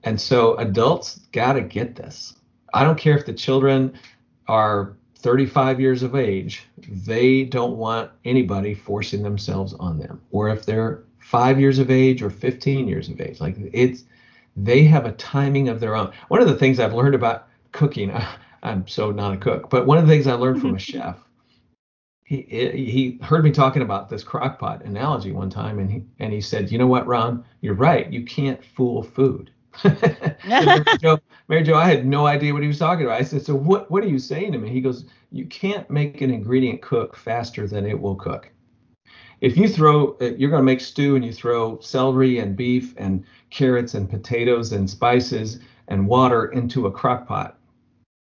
And 0.04 0.20
so 0.20 0.54
adults 0.56 1.20
got 1.32 1.54
to 1.54 1.62
get 1.62 1.96
this. 1.96 2.34
I 2.74 2.84
don't 2.84 2.98
care 2.98 3.16
if 3.16 3.24
the 3.24 3.32
children 3.32 3.94
are 4.48 4.96
35 5.24 5.80
years 5.80 6.02
of 6.02 6.14
age, 6.14 6.66
they 6.86 7.44
don't 7.44 7.78
want 7.78 8.10
anybody 8.26 8.74
forcing 8.74 9.22
themselves 9.22 9.72
on 9.80 9.98
them. 9.98 10.20
Or 10.30 10.50
if 10.50 10.66
they're 10.66 11.04
five 11.18 11.58
years 11.58 11.78
of 11.78 11.90
age 11.90 12.22
or 12.22 12.28
15 12.28 12.86
years 12.86 13.08
of 13.08 13.18
age, 13.22 13.40
like 13.40 13.56
it's, 13.72 14.04
they 14.54 14.84
have 14.84 15.06
a 15.06 15.12
timing 15.12 15.70
of 15.70 15.80
their 15.80 15.96
own. 15.96 16.12
One 16.28 16.42
of 16.42 16.46
the 16.46 16.54
things 16.54 16.78
I've 16.78 16.92
learned 16.92 17.14
about 17.14 17.48
cooking, 17.72 18.12
I'm 18.62 18.86
so 18.86 19.10
not 19.10 19.32
a 19.32 19.38
cook. 19.38 19.70
But 19.70 19.86
one 19.86 19.96
of 19.96 20.06
the 20.06 20.12
things 20.12 20.26
I 20.26 20.34
learned 20.34 20.60
from 20.60 20.74
a 20.74 20.78
chef, 20.90 21.16
he 22.24 22.42
he 22.42 23.18
heard 23.22 23.44
me 23.44 23.50
talking 23.50 23.80
about 23.80 24.10
this 24.10 24.24
crock 24.24 24.58
pot 24.58 24.84
analogy 24.84 25.32
one 25.32 25.48
time, 25.48 25.78
and 25.78 25.90
he 25.90 26.04
and 26.18 26.32
he 26.34 26.40
said, 26.42 26.70
"You 26.70 26.78
know 26.78 26.86
what, 26.86 27.06
Ron? 27.06 27.44
You're 27.62 27.74
right. 27.74 28.10
You 28.12 28.24
can't 28.24 28.62
fool 28.62 29.02
food." 29.02 29.50
Mary, 30.46 30.84
jo, 31.00 31.18
Mary 31.48 31.62
Jo, 31.62 31.74
I 31.74 31.86
had 31.86 32.06
no 32.06 32.26
idea 32.26 32.52
what 32.52 32.62
he 32.62 32.68
was 32.68 32.78
talking 32.78 33.04
about. 33.04 33.20
I 33.20 33.24
said, 33.24 33.44
"So 33.44 33.54
what 33.54 33.90
what 33.90 34.04
are 34.04 34.08
you 34.08 34.18
saying 34.18 34.52
to 34.52 34.58
me?" 34.58 34.70
He 34.70 34.80
goes, 34.80 35.06
"You 35.30 35.46
can't 35.46 35.88
make 35.90 36.20
an 36.20 36.30
ingredient 36.30 36.80
cook 36.82 37.16
faster 37.16 37.66
than 37.66 37.86
it 37.86 37.98
will 37.98 38.14
cook." 38.14 38.50
If 39.40 39.56
you 39.56 39.68
throw, 39.68 40.16
uh, 40.20 40.32
you're 40.36 40.50
going 40.50 40.60
to 40.60 40.64
make 40.64 40.80
stew 40.80 41.16
and 41.16 41.24
you 41.24 41.32
throw 41.32 41.78
celery 41.80 42.38
and 42.38 42.56
beef 42.56 42.94
and 42.96 43.24
carrots 43.50 43.94
and 43.94 44.08
potatoes 44.08 44.72
and 44.72 44.88
spices 44.88 45.58
and 45.88 46.06
water 46.06 46.46
into 46.46 46.86
a 46.86 46.90
crock 46.90 47.26
pot 47.26 47.58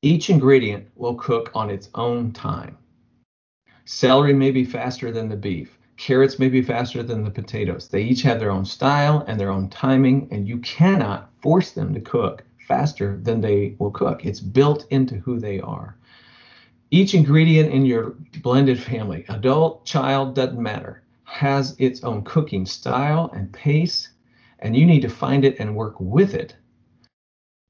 each 0.04 0.30
ingredient 0.30 0.86
will 0.96 1.16
cook 1.16 1.50
on 1.56 1.70
its 1.70 1.90
own 1.96 2.34
time. 2.34 2.78
Celery 3.86 4.34
may 4.34 4.52
be 4.52 4.66
faster 4.66 5.12
than 5.12 5.30
the 5.30 5.38
beef. 5.38 5.80
Carrots 5.98 6.40
may 6.40 6.50
be 6.50 6.62
faster 6.62 7.04
than 7.04 7.24
the 7.24 7.32
potatoes. 7.32 7.88
They 7.88 8.04
each 8.04 8.24
have 8.24 8.40
their 8.40 8.52
own 8.52 8.66
style 8.66 9.24
and 9.28 9.40
their 9.40 9.52
own 9.52 9.70
timing, 9.70 10.28
and 10.32 10.48
you 10.48 10.58
cannot 10.60 11.30
force 11.42 11.72
them 11.72 11.94
to 11.94 12.02
cook 12.02 12.44
faster 12.68 13.20
than 13.22 13.42
they 13.42 13.76
will 13.78 13.92
cook. 13.92 14.26
It's 14.26 14.40
built 14.40 14.86
into 14.90 15.20
who 15.20 15.40
they 15.40 15.60
are. 15.60 15.98
Each 16.90 17.14
ingredient 17.14 17.72
in 17.72 17.86
your 17.86 18.16
blended 18.42 18.82
family, 18.82 19.26
adult, 19.30 19.86
child, 19.86 20.36
doesn't 20.36 20.62
matter, 20.62 21.04
has 21.24 21.76
its 21.80 22.04
own 22.04 22.24
cooking 22.24 22.66
style 22.66 23.32
and 23.34 23.52
pace, 23.52 24.10
and 24.60 24.76
you 24.76 24.86
need 24.86 25.02
to 25.02 25.10
find 25.10 25.46
it 25.46 25.60
and 25.60 25.76
work 25.76 25.96
with 26.00 26.34
it. 26.34 26.56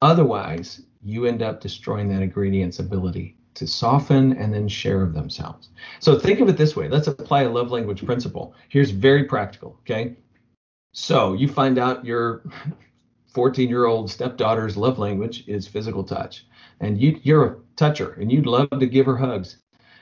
Otherwise, 0.02 0.82
you 1.02 1.26
end 1.26 1.42
up 1.42 1.60
destroying 1.60 2.08
that 2.08 2.22
ingredient's 2.22 2.78
ability 2.78 3.36
to 3.54 3.66
soften 3.66 4.36
and 4.36 4.52
then 4.52 4.68
share 4.68 5.02
of 5.02 5.14
themselves. 5.14 5.70
So 6.00 6.18
think 6.18 6.40
of 6.40 6.48
it 6.48 6.56
this 6.56 6.76
way. 6.76 6.88
Let's 6.88 7.08
apply 7.08 7.42
a 7.42 7.50
love 7.50 7.70
language 7.70 8.04
principle. 8.04 8.54
Here's 8.68 8.90
very 8.90 9.24
practical, 9.24 9.78
okay? 9.80 10.16
So 10.92 11.32
you 11.34 11.48
find 11.48 11.78
out 11.78 12.04
your 12.04 12.44
14 13.34 13.68
year 13.68 13.86
old 13.86 14.10
stepdaughter's 14.10 14.76
love 14.76 14.98
language 14.98 15.44
is 15.48 15.66
physical 15.66 16.04
touch. 16.04 16.46
And 16.80 17.00
you, 17.00 17.18
you're 17.22 17.44
a 17.44 17.56
toucher 17.76 18.12
and 18.12 18.30
you'd 18.30 18.46
love 18.46 18.70
to 18.70 18.86
give 18.86 19.06
her 19.06 19.16
hugs. 19.16 19.58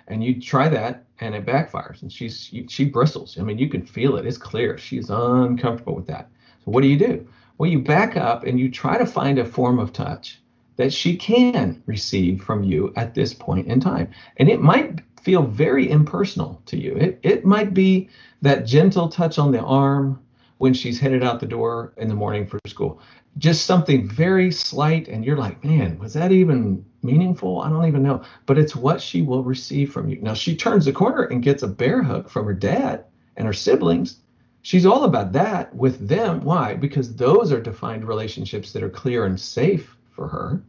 And 0.09 0.23
you 0.23 0.41
try 0.41 0.69
that 0.69 1.07
and 1.21 1.35
it 1.35 1.47
backfires 1.47 2.03
and 2.03 2.13
she's 2.13 2.51
she 2.69 2.85
bristles. 2.85 3.39
I 3.39 3.43
mean, 3.43 3.59
you 3.59 3.69
can 3.69 3.87
feel 3.87 4.17
it. 4.17 4.27
It's 4.27 4.37
clear. 4.37 4.77
She's 4.77 5.09
uncomfortable 5.09 5.95
with 5.95 6.07
that. 6.09 6.31
So 6.65 6.71
what 6.71 6.83
do 6.83 6.89
you 6.89 6.99
do? 6.99 7.27
Well, 7.57 7.71
you 7.71 7.79
back 7.79 8.17
up 8.17 8.45
and 8.45 8.59
you 8.59 8.71
try 8.71 8.99
to 8.99 9.07
find 9.07 9.39
a 9.39 9.45
form 9.45 9.79
of 9.79 9.93
touch 9.93 10.42
that 10.83 10.93
she 10.93 11.17
can 11.17 11.81
receive 11.87 12.43
from 12.43 12.65
you 12.65 12.93
at 12.97 13.15
this 13.15 13.33
point 13.33 13.69
in 13.69 13.79
time. 13.79 14.11
And 14.39 14.49
it 14.49 14.61
might 14.61 15.01
feel 15.23 15.45
very 15.45 15.89
impersonal 15.89 16.61
to 16.67 16.77
you. 16.77 16.97
It, 16.97 17.21
it 17.23 17.45
might 17.45 17.73
be 17.73 18.09
that 18.41 18.67
gentle 18.67 19.09
touch 19.09 19.39
on 19.39 19.53
the 19.53 19.61
arm 19.61 20.21
when 20.59 20.75
she's 20.75 20.99
headed 20.99 21.23
out 21.23 21.39
the 21.39 21.47
door 21.47 21.93
in 21.99 22.09
the 22.09 22.17
morning 22.17 22.49
for 22.49 22.59
school. 22.67 23.01
Just 23.39 23.65
something 23.65 24.09
very 24.09 24.51
slight, 24.51 25.07
and 25.07 25.25
you're 25.25 25.37
like, 25.37 25.65
man, 25.65 26.01
was 26.01 26.15
that 26.15 26.33
even 26.33 26.85
meaningful? 27.03 27.61
I 27.61 27.71
don't 27.71 27.87
even 27.87 28.03
know. 28.03 28.23
But 28.47 28.59
it's 28.59 28.75
what 28.75 29.01
she 29.01 29.23
will 29.23 29.45
receive 29.45 29.93
from 29.93 30.09
you. 30.09 30.21
Now, 30.21 30.35
she 30.35 30.57
turns 30.57 30.87
the 30.87 30.93
corner 30.93 31.23
and 31.23 31.45
gets 31.45 31.63
a 31.63 31.69
bear 31.69 32.03
hug 32.03 32.29
from 32.29 32.45
her 32.47 32.55
dad 32.55 33.05
and 33.37 33.47
her 33.47 33.53
siblings. 33.53 34.17
She's 34.63 34.87
all 34.87 35.05
about 35.05 35.31
that 35.33 35.73
with 35.77 36.09
them. 36.09 36.41
Why? 36.41 36.75
Because 36.75 37.15
those 37.15 37.53
are 37.53 37.61
defined 37.61 38.09
relationships 38.09 38.73
that 38.73 38.83
are 38.83 38.91
clear 38.91 39.27
and 39.27 39.41
safe 39.41 39.97
for 40.11 40.27
her. 40.27 40.63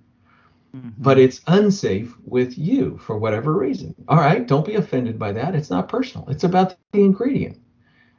Mm-hmm. 0.75 0.89
But 0.97 1.19
it's 1.19 1.41
unsafe 1.47 2.15
with 2.23 2.57
you 2.57 2.97
for 2.97 3.17
whatever 3.17 3.53
reason. 3.53 3.93
All 4.07 4.17
right, 4.17 4.47
don't 4.47 4.65
be 4.65 4.75
offended 4.75 5.19
by 5.19 5.31
that. 5.33 5.53
It's 5.53 5.69
not 5.69 5.87
personal, 5.87 6.27
it's 6.29 6.43
about 6.43 6.75
the 6.91 7.01
ingredient. 7.01 7.59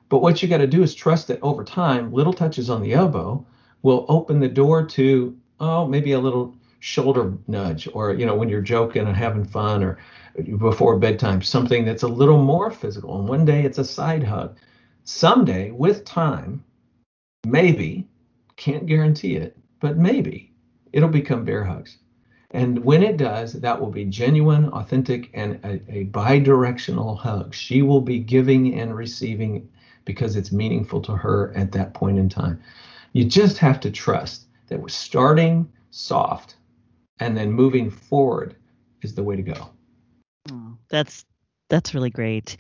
But 0.09 0.23
what 0.23 0.43
you 0.43 0.49
got 0.49 0.59
to 0.59 0.67
do 0.67 0.83
is 0.83 0.95
trust 0.95 1.29
that 1.29 1.43
over 1.43 1.64
time, 1.64 2.12
little 2.12 2.33
touches 2.33 2.71
on 2.71 2.83
the 2.83 2.93
elbow 2.93 3.45
will 3.83 4.07
open 4.09 4.38
the 4.38 4.49
door 4.49 4.87
to, 4.87 5.37
oh, 5.59 5.87
maybe 5.87 6.12
a 6.12 6.21
little 6.21 6.55
shoulder 6.79 7.33
nudge, 7.49 7.88
or, 7.93 8.14
you 8.14 8.27
know, 8.27 8.35
when 8.35 8.49
you're 8.49 8.61
joking 8.61 9.07
and 9.07 9.17
having 9.17 9.45
fun, 9.45 9.83
or 9.83 9.99
before 10.59 10.99
bedtime, 10.99 11.43
something 11.43 11.85
that's 11.85 12.03
a 12.03 12.09
little 12.09 12.43
more 12.43 12.71
physical. 12.71 13.19
And 13.19 13.29
one 13.29 13.45
day 13.45 13.64
it's 13.64 13.79
a 13.79 13.85
side 13.85 14.23
hug. 14.23 14.59
Someday, 15.05 15.71
with 15.71 16.05
time, 16.05 16.62
maybe, 17.47 18.07
can't 18.57 18.87
guarantee 18.87 19.37
it, 19.37 19.57
but 19.81 19.97
maybe 19.97 20.53
it'll 20.93 21.09
become 21.09 21.45
bear 21.45 21.64
hugs. 21.64 21.99
And 22.55 22.85
when 22.85 23.03
it 23.03 23.17
does, 23.17 23.55
that 23.55 23.81
will 23.81 23.90
be 23.90 24.05
genuine, 24.05 24.69
authentic, 24.69 25.29
and 25.35 25.59
a, 25.64 25.81
a 25.93 26.05
bi 26.05 26.38
directional 26.38 27.17
hug. 27.17 27.53
She 27.53 27.83
will 27.83 28.01
be 28.01 28.21
giving 28.21 28.79
and 28.79 28.97
receiving 28.97 29.69
because 30.05 30.37
it's 30.37 30.53
meaningful 30.53 31.03
to 31.03 31.17
her 31.17 31.53
at 31.57 31.73
that 31.73 31.95
point 31.95 32.17
in 32.17 32.29
time. 32.29 32.62
You 33.12 33.25
just 33.25 33.59
have 33.59 33.81
to 33.81 33.90
trust 33.90 34.47
that 34.69 34.79
we're 34.79 34.88
starting 34.88 35.69
soft 35.90 36.55
and 37.19 37.37
then 37.37 37.51
moving 37.51 37.90
forward 37.90 38.55
is 39.03 39.17
the 39.17 39.25
way 39.25 39.35
to 39.35 39.43
go. 39.43 39.71
Oh, 40.53 40.77
that's 40.88 41.25
that's 41.68 41.94
really 41.94 42.11
great. 42.11 42.57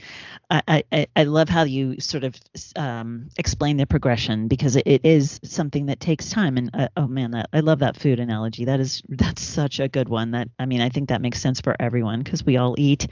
I, 0.50 0.82
I, 0.90 1.06
I 1.14 1.24
love 1.24 1.48
how 1.48 1.64
you 1.64 2.00
sort 2.00 2.24
of 2.24 2.34
um, 2.76 3.28
explain 3.36 3.76
the 3.76 3.86
progression 3.86 4.48
because 4.48 4.76
it, 4.76 4.86
it 4.86 5.04
is 5.04 5.40
something 5.44 5.86
that 5.86 6.00
takes 6.00 6.30
time. 6.30 6.56
And 6.56 6.70
uh, 6.72 6.88
oh 6.96 7.06
man, 7.06 7.32
that, 7.32 7.50
I 7.52 7.60
love 7.60 7.80
that 7.80 7.96
food 7.96 8.18
analogy. 8.18 8.64
That 8.64 8.80
is 8.80 9.02
that's 9.08 9.42
such 9.42 9.80
a 9.80 9.88
good 9.88 10.08
one. 10.08 10.30
That 10.30 10.48
I 10.58 10.66
mean, 10.66 10.80
I 10.80 10.88
think 10.88 11.08
that 11.08 11.20
makes 11.20 11.40
sense 11.40 11.60
for 11.60 11.76
everyone 11.78 12.22
because 12.22 12.44
we 12.44 12.56
all 12.56 12.74
eat. 12.78 13.06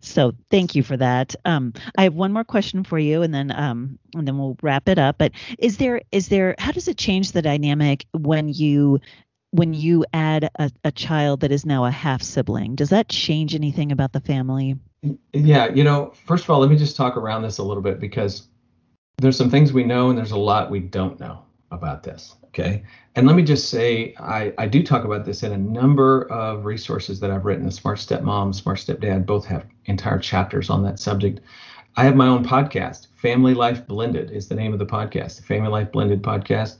So 0.00 0.32
thank 0.50 0.74
you 0.74 0.82
for 0.82 0.96
that. 0.96 1.34
Um, 1.44 1.72
I 1.96 2.04
have 2.04 2.14
one 2.14 2.32
more 2.32 2.44
question 2.44 2.84
for 2.84 2.98
you, 2.98 3.22
and 3.22 3.32
then 3.32 3.50
um, 3.52 3.98
and 4.14 4.26
then 4.26 4.38
we'll 4.38 4.56
wrap 4.62 4.88
it 4.88 4.98
up. 4.98 5.16
But 5.18 5.32
is 5.58 5.78
there 5.78 6.02
is 6.12 6.28
there 6.28 6.54
how 6.58 6.72
does 6.72 6.88
it 6.88 6.98
change 6.98 7.32
the 7.32 7.42
dynamic 7.42 8.06
when 8.12 8.48
you 8.48 9.00
when 9.50 9.74
you 9.74 10.04
add 10.12 10.50
a, 10.58 10.70
a 10.84 10.92
child 10.92 11.40
that 11.40 11.52
is 11.52 11.64
now 11.64 11.84
a 11.84 11.90
half 11.90 12.22
sibling? 12.22 12.74
Does 12.74 12.90
that 12.90 13.08
change 13.08 13.54
anything 13.54 13.92
about 13.92 14.12
the 14.12 14.20
family? 14.20 14.76
Yeah, 15.32 15.68
you 15.72 15.82
know, 15.82 16.12
first 16.26 16.44
of 16.44 16.50
all, 16.50 16.60
let 16.60 16.70
me 16.70 16.76
just 16.76 16.96
talk 16.96 17.16
around 17.16 17.42
this 17.42 17.58
a 17.58 17.62
little 17.62 17.82
bit 17.82 17.98
because 17.98 18.46
there's 19.18 19.36
some 19.36 19.50
things 19.50 19.72
we 19.72 19.84
know 19.84 20.10
and 20.10 20.18
there's 20.18 20.30
a 20.30 20.38
lot 20.38 20.70
we 20.70 20.80
don't 20.80 21.18
know 21.18 21.42
about 21.70 22.02
this. 22.02 22.36
Okay. 22.46 22.84
And 23.16 23.26
let 23.26 23.34
me 23.34 23.42
just 23.42 23.70
say, 23.70 24.14
I, 24.18 24.52
I 24.58 24.66
do 24.66 24.82
talk 24.82 25.04
about 25.04 25.24
this 25.24 25.42
in 25.42 25.52
a 25.52 25.58
number 25.58 26.30
of 26.30 26.66
resources 26.66 27.18
that 27.20 27.30
I've 27.30 27.46
written. 27.46 27.64
The 27.64 27.72
Smart 27.72 27.98
Stepmom, 27.98 28.54
Smart 28.54 28.78
Stepdad 28.78 29.24
both 29.24 29.46
have 29.46 29.66
entire 29.86 30.18
chapters 30.18 30.68
on 30.68 30.82
that 30.82 30.98
subject. 30.98 31.40
I 31.96 32.04
have 32.04 32.14
my 32.14 32.28
own 32.28 32.44
podcast, 32.44 33.08
Family 33.16 33.54
Life 33.54 33.86
Blended 33.86 34.30
is 34.30 34.48
the 34.48 34.54
name 34.54 34.72
of 34.72 34.78
the 34.78 34.86
podcast, 34.86 35.36
the 35.36 35.42
Family 35.42 35.70
Life 35.70 35.92
Blended 35.92 36.22
podcast. 36.22 36.76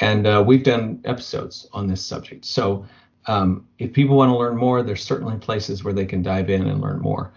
And 0.00 0.26
uh, 0.26 0.42
we've 0.46 0.64
done 0.64 1.00
episodes 1.04 1.68
on 1.72 1.86
this 1.86 2.04
subject. 2.04 2.44
So 2.44 2.86
um, 3.26 3.66
if 3.78 3.92
people 3.92 4.16
want 4.16 4.30
to 4.30 4.36
learn 4.36 4.56
more, 4.56 4.82
there's 4.82 5.02
certainly 5.02 5.36
places 5.38 5.84
where 5.84 5.94
they 5.94 6.06
can 6.06 6.22
dive 6.22 6.50
in 6.50 6.66
and 6.66 6.80
learn 6.80 7.00
more. 7.00 7.32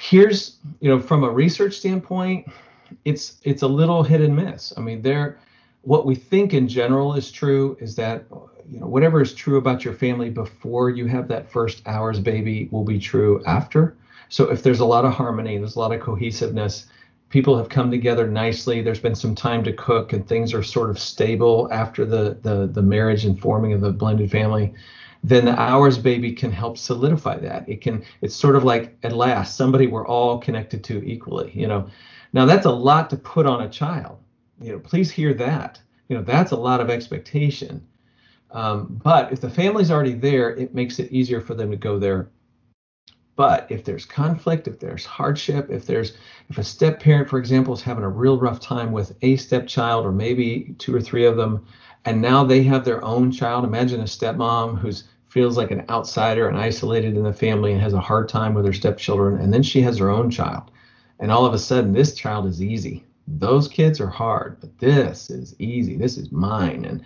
Here's, 0.00 0.56
you 0.80 0.88
know, 0.88 1.00
from 1.00 1.24
a 1.24 1.30
research 1.30 1.74
standpoint, 1.74 2.48
it's 3.04 3.38
it's 3.42 3.62
a 3.62 3.68
little 3.68 4.02
hit 4.02 4.20
and 4.20 4.34
miss. 4.34 4.72
I 4.76 4.80
mean, 4.80 5.02
there, 5.02 5.38
what 5.82 6.06
we 6.06 6.14
think 6.14 6.54
in 6.54 6.68
general 6.68 7.14
is 7.14 7.30
true 7.30 7.76
is 7.80 7.96
that, 7.96 8.24
you 8.70 8.80
know, 8.80 8.86
whatever 8.86 9.20
is 9.20 9.34
true 9.34 9.56
about 9.58 9.84
your 9.84 9.94
family 9.94 10.30
before 10.30 10.90
you 10.90 11.06
have 11.06 11.28
that 11.28 11.50
first 11.50 11.82
ours 11.86 12.20
baby 12.20 12.68
will 12.70 12.84
be 12.84 12.98
true 12.98 13.42
after. 13.44 13.96
So 14.28 14.50
if 14.50 14.62
there's 14.62 14.80
a 14.80 14.84
lot 14.84 15.04
of 15.04 15.12
harmony, 15.12 15.58
there's 15.58 15.76
a 15.76 15.80
lot 15.80 15.92
of 15.92 16.00
cohesiveness, 16.00 16.86
people 17.30 17.56
have 17.56 17.68
come 17.68 17.90
together 17.90 18.26
nicely. 18.26 18.82
There's 18.82 19.00
been 19.00 19.14
some 19.14 19.34
time 19.34 19.64
to 19.64 19.72
cook, 19.72 20.12
and 20.12 20.26
things 20.26 20.54
are 20.54 20.62
sort 20.62 20.90
of 20.90 20.98
stable 20.98 21.68
after 21.72 22.04
the 22.04 22.38
the 22.42 22.66
the 22.66 22.82
marriage 22.82 23.24
and 23.24 23.38
forming 23.38 23.72
of 23.72 23.80
the 23.80 23.92
blended 23.92 24.30
family 24.30 24.74
then 25.24 25.44
the 25.44 25.60
ours 25.60 25.98
baby 25.98 26.32
can 26.32 26.52
help 26.52 26.78
solidify 26.78 27.38
that. 27.38 27.68
It 27.68 27.80
can, 27.80 28.04
it's 28.20 28.36
sort 28.36 28.56
of 28.56 28.64
like 28.64 28.96
at 29.02 29.12
last 29.12 29.56
somebody 29.56 29.86
we're 29.86 30.06
all 30.06 30.38
connected 30.38 30.84
to 30.84 31.02
equally, 31.04 31.50
you 31.54 31.66
know. 31.66 31.88
Now 32.32 32.46
that's 32.46 32.66
a 32.66 32.70
lot 32.70 33.10
to 33.10 33.16
put 33.16 33.46
on 33.46 33.62
a 33.62 33.68
child. 33.68 34.18
You 34.60 34.72
know, 34.72 34.78
please 34.78 35.10
hear 35.10 35.34
that. 35.34 35.80
You 36.08 36.16
know, 36.16 36.22
that's 36.22 36.52
a 36.52 36.56
lot 36.56 36.80
of 36.80 36.90
expectation. 36.90 37.86
Um, 38.50 39.00
but 39.02 39.32
if 39.32 39.40
the 39.40 39.50
family's 39.50 39.90
already 39.90 40.14
there, 40.14 40.50
it 40.56 40.74
makes 40.74 40.98
it 40.98 41.12
easier 41.12 41.40
for 41.40 41.54
them 41.54 41.70
to 41.70 41.76
go 41.76 41.98
there. 41.98 42.30
But 43.36 43.66
if 43.70 43.84
there's 43.84 44.04
conflict, 44.04 44.66
if 44.66 44.80
there's 44.80 45.04
hardship, 45.04 45.70
if 45.70 45.86
there's 45.86 46.16
if 46.48 46.58
a 46.58 46.64
step 46.64 46.98
parent, 46.98 47.28
for 47.28 47.38
example, 47.38 47.72
is 47.72 47.82
having 47.82 48.02
a 48.02 48.08
real 48.08 48.38
rough 48.38 48.58
time 48.58 48.90
with 48.90 49.16
a 49.22 49.36
stepchild 49.36 50.04
or 50.04 50.10
maybe 50.10 50.74
two 50.78 50.92
or 50.94 51.00
three 51.00 51.24
of 51.24 51.36
them, 51.36 51.64
and 52.04 52.20
now 52.20 52.44
they 52.44 52.62
have 52.62 52.84
their 52.84 53.04
own 53.04 53.30
child. 53.30 53.64
Imagine 53.64 54.00
a 54.00 54.04
stepmom 54.04 54.78
who's 54.78 55.04
feels 55.28 55.56
like 55.58 55.70
an 55.70 55.84
outsider 55.90 56.48
and 56.48 56.56
isolated 56.56 57.14
in 57.16 57.22
the 57.22 57.32
family 57.32 57.72
and 57.72 57.80
has 57.80 57.92
a 57.92 58.00
hard 58.00 58.28
time 58.28 58.54
with 58.54 58.64
her 58.64 58.72
stepchildren, 58.72 59.40
and 59.40 59.52
then 59.52 59.62
she 59.62 59.80
has 59.82 59.98
her 59.98 60.08
own 60.08 60.30
child, 60.30 60.70
and 61.20 61.30
all 61.30 61.44
of 61.44 61.52
a 61.52 61.58
sudden 61.58 61.92
this 61.92 62.14
child 62.14 62.46
is 62.46 62.62
easy. 62.62 63.04
Those 63.26 63.68
kids 63.68 64.00
are 64.00 64.08
hard, 64.08 64.56
but 64.60 64.78
this 64.78 65.28
is 65.28 65.54
easy. 65.58 65.96
This 65.96 66.16
is 66.16 66.32
mine, 66.32 66.84
and 66.84 67.02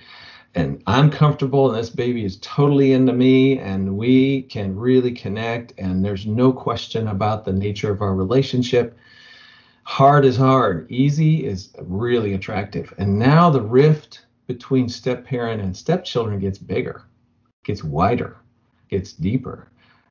and 0.55 0.83
I'm 0.87 1.11
comfortable, 1.11 1.69
and 1.69 1.79
this 1.79 1.91
baby 1.91 2.25
is 2.25 2.37
totally 2.43 2.93
into 2.93 3.13
me, 3.13 3.59
and 3.59 3.97
we 3.97 4.43
can 4.43 4.77
really 4.77 5.13
connect, 5.13 5.73
and 5.79 6.05
there's 6.05 6.27
no 6.27 6.53
question 6.53 7.09
about 7.09 7.45
the 7.45 7.53
nature 7.53 7.91
of 7.91 8.03
our 8.03 8.15
relationship 8.15 8.97
hard 9.85 10.25
is 10.25 10.37
hard 10.37 10.89
easy 10.91 11.45
is 11.45 11.71
really 11.83 12.35
attractive 12.35 12.95
and 12.99 13.19
now 13.19 13.51
the 13.51 13.61
rift 13.61 14.21
between 14.47 14.89
step 14.89 15.25
parent 15.25 15.61
and 15.61 15.77
stepchildren 15.77 16.39
gets 16.39 16.59
bigger, 16.59 17.03
gets 17.65 17.85
wider, 17.85 18.37
gets 18.89 19.13
deeper. 19.13 19.69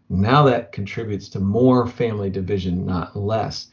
Now 0.10 0.44
that 0.44 0.72
contributes 0.72 1.30
to 1.30 1.40
more 1.40 1.88
family 1.88 2.30
division, 2.30 2.86
not 2.86 3.16
less. 3.16 3.68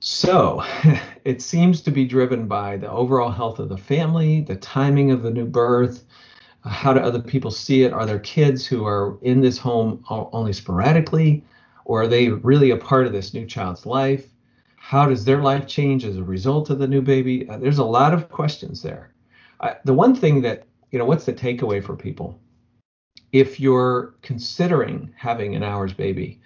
So 0.00 0.62
it 1.24 1.42
seems 1.42 1.80
to 1.82 1.90
be 1.90 2.04
driven 2.04 2.46
by 2.46 2.76
the 2.76 2.90
overall 2.90 3.30
health 3.30 3.58
of 3.58 3.68
the 3.68 3.78
family, 3.78 4.42
the 4.42 4.56
timing 4.56 5.10
of 5.10 5.22
the 5.22 5.30
new 5.30 5.46
birth, 5.46 6.04
how 6.66 6.94
do 6.94 7.00
other 7.00 7.20
people 7.20 7.50
see 7.50 7.82
it? 7.82 7.92
Are 7.92 8.06
there 8.06 8.18
kids 8.18 8.66
who 8.66 8.86
are 8.86 9.18
in 9.22 9.40
this 9.40 9.58
home 9.58 10.02
only 10.08 10.52
sporadically, 10.52 11.44
or 11.84 12.02
are 12.02 12.08
they 12.08 12.30
really 12.30 12.70
a 12.70 12.76
part 12.76 13.06
of 13.06 13.12
this 13.12 13.34
new 13.34 13.46
child's 13.46 13.84
life? 13.84 14.28
How 14.76 15.06
does 15.06 15.24
their 15.24 15.42
life 15.42 15.66
change 15.66 16.04
as 16.04 16.16
a 16.16 16.24
result 16.24 16.70
of 16.70 16.78
the 16.78 16.86
new 16.86 17.02
baby? 17.02 17.48
Uh, 17.48 17.58
there's 17.58 17.78
a 17.78 17.84
lot 17.84 18.14
of 18.14 18.30
questions 18.30 18.82
there 18.82 19.13
the 19.84 19.94
one 19.94 20.14
thing 20.14 20.42
that 20.42 20.66
you 20.94 20.98
know, 20.98 21.06
what's 21.06 21.24
the 21.24 21.32
takeaway 21.32 21.82
for 21.82 21.96
people? 21.96 22.40
If 23.32 23.58
you're 23.58 24.14
considering 24.22 25.12
having 25.16 25.56
an 25.56 25.64
ours 25.64 25.92
baby, 25.92 26.40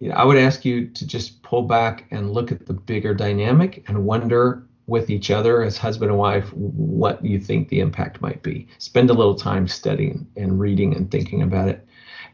you 0.00 0.08
know, 0.08 0.14
I 0.14 0.24
would 0.24 0.38
ask 0.38 0.64
you 0.64 0.88
to 0.88 1.06
just 1.06 1.42
pull 1.42 1.60
back 1.60 2.06
and 2.10 2.32
look 2.32 2.50
at 2.50 2.64
the 2.64 2.72
bigger 2.72 3.12
dynamic 3.12 3.84
and 3.88 4.06
wonder 4.06 4.66
with 4.86 5.10
each 5.10 5.30
other 5.30 5.62
as 5.62 5.76
husband 5.76 6.10
and 6.10 6.18
wife 6.18 6.50
what 6.54 7.22
you 7.22 7.38
think 7.38 7.68
the 7.68 7.80
impact 7.80 8.22
might 8.22 8.42
be. 8.42 8.66
Spend 8.78 9.10
a 9.10 9.14
little 9.14 9.34
time 9.34 9.68
studying 9.68 10.26
and 10.36 10.58
reading 10.58 10.96
and 10.96 11.10
thinking 11.10 11.42
about 11.42 11.68
it. 11.68 11.86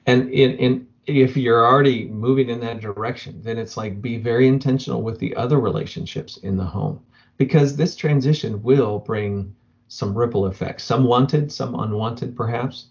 And 0.06 0.30
in, 0.30 0.52
in 0.58 0.86
if 1.06 1.36
you're 1.36 1.66
already 1.66 2.06
moving 2.06 2.50
in 2.50 2.60
that 2.60 2.78
direction, 2.80 3.42
then 3.42 3.58
it's 3.58 3.76
like 3.76 4.00
be 4.00 4.16
very 4.16 4.46
intentional 4.46 5.02
with 5.02 5.18
the 5.18 5.34
other 5.34 5.58
relationships 5.58 6.36
in 6.36 6.56
the 6.56 6.64
home 6.64 7.00
because 7.36 7.74
this 7.74 7.96
transition 7.96 8.62
will 8.62 9.00
bring 9.00 9.56
some 9.88 10.16
ripple 10.16 10.46
effects, 10.46 10.84
some 10.84 11.04
wanted, 11.04 11.50
some 11.50 11.74
unwanted, 11.74 12.36
perhaps. 12.36 12.86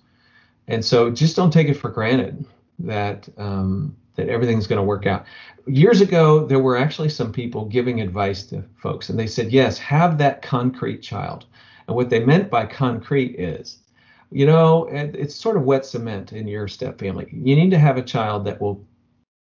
And 0.68 0.84
so 0.84 1.10
just 1.10 1.36
don't 1.36 1.52
take 1.52 1.70
it 1.70 1.76
for 1.76 1.90
granted 1.90 2.46
that 2.80 3.28
um, 3.38 3.96
that 4.16 4.30
everything's 4.30 4.68
going 4.68 4.78
to 4.78 4.84
work 4.84 5.06
out. 5.06 5.26
Years 5.68 6.02
ago, 6.02 6.46
there 6.46 6.60
were 6.60 6.76
actually 6.76 7.10
some 7.10 7.32
people 7.32 7.66
giving 7.66 8.02
advice 8.02 8.44
to 8.48 8.64
folks, 8.76 9.10
and 9.10 9.18
they 9.18 9.28
said, 9.28 9.52
yes, 9.52 9.78
have 9.78 10.18
that 10.18 10.42
concrete 10.42 11.02
child. 11.02 11.46
And 11.88 11.96
what 11.96 12.10
they 12.10 12.20
meant 12.20 12.50
by 12.50 12.66
concrete 12.66 13.40
is, 13.40 13.80
you 14.32 14.46
know, 14.46 14.86
it's 14.92 15.36
sort 15.36 15.56
of 15.56 15.64
wet 15.64 15.86
cement 15.86 16.34
in 16.34 16.48
your 16.48 16.68
step 16.68 17.00
family. 17.00 17.30
You 17.32 17.56
need 17.56 17.70
to 17.72 17.80
have 17.80 17.98
a 17.98 18.02
child 18.02 18.44
that 18.46 18.60
will 18.60 18.86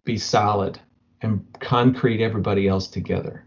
be 0.06 0.18
solid 0.18 0.80
and 1.22 1.46
concrete 1.60 2.24
everybody 2.24 2.68
else 2.68 2.88
together. 2.88 3.46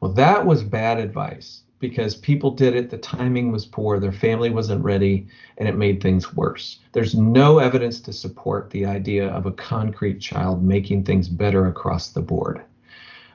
Well, 0.00 0.12
that 0.12 0.46
was 0.46 0.62
bad 0.62 0.98
advice 0.98 1.62
because 1.80 2.14
people 2.14 2.50
did 2.50 2.76
it, 2.76 2.90
the 2.90 2.98
timing 2.98 3.50
was 3.50 3.66
poor, 3.66 3.98
their 3.98 4.12
family 4.12 4.50
wasn't 4.50 4.84
ready, 4.84 5.26
and 5.56 5.66
it 5.66 5.76
made 5.76 6.02
things 6.02 6.34
worse. 6.34 6.78
There's 6.92 7.14
no 7.14 7.58
evidence 7.58 8.00
to 8.02 8.12
support 8.12 8.70
the 8.70 8.84
idea 8.84 9.28
of 9.28 9.46
a 9.46 9.52
concrete 9.52 10.20
child 10.20 10.62
making 10.62 11.04
things 11.04 11.28
better 11.28 11.66
across 11.66 12.10
the 12.10 12.20
board. 12.20 12.62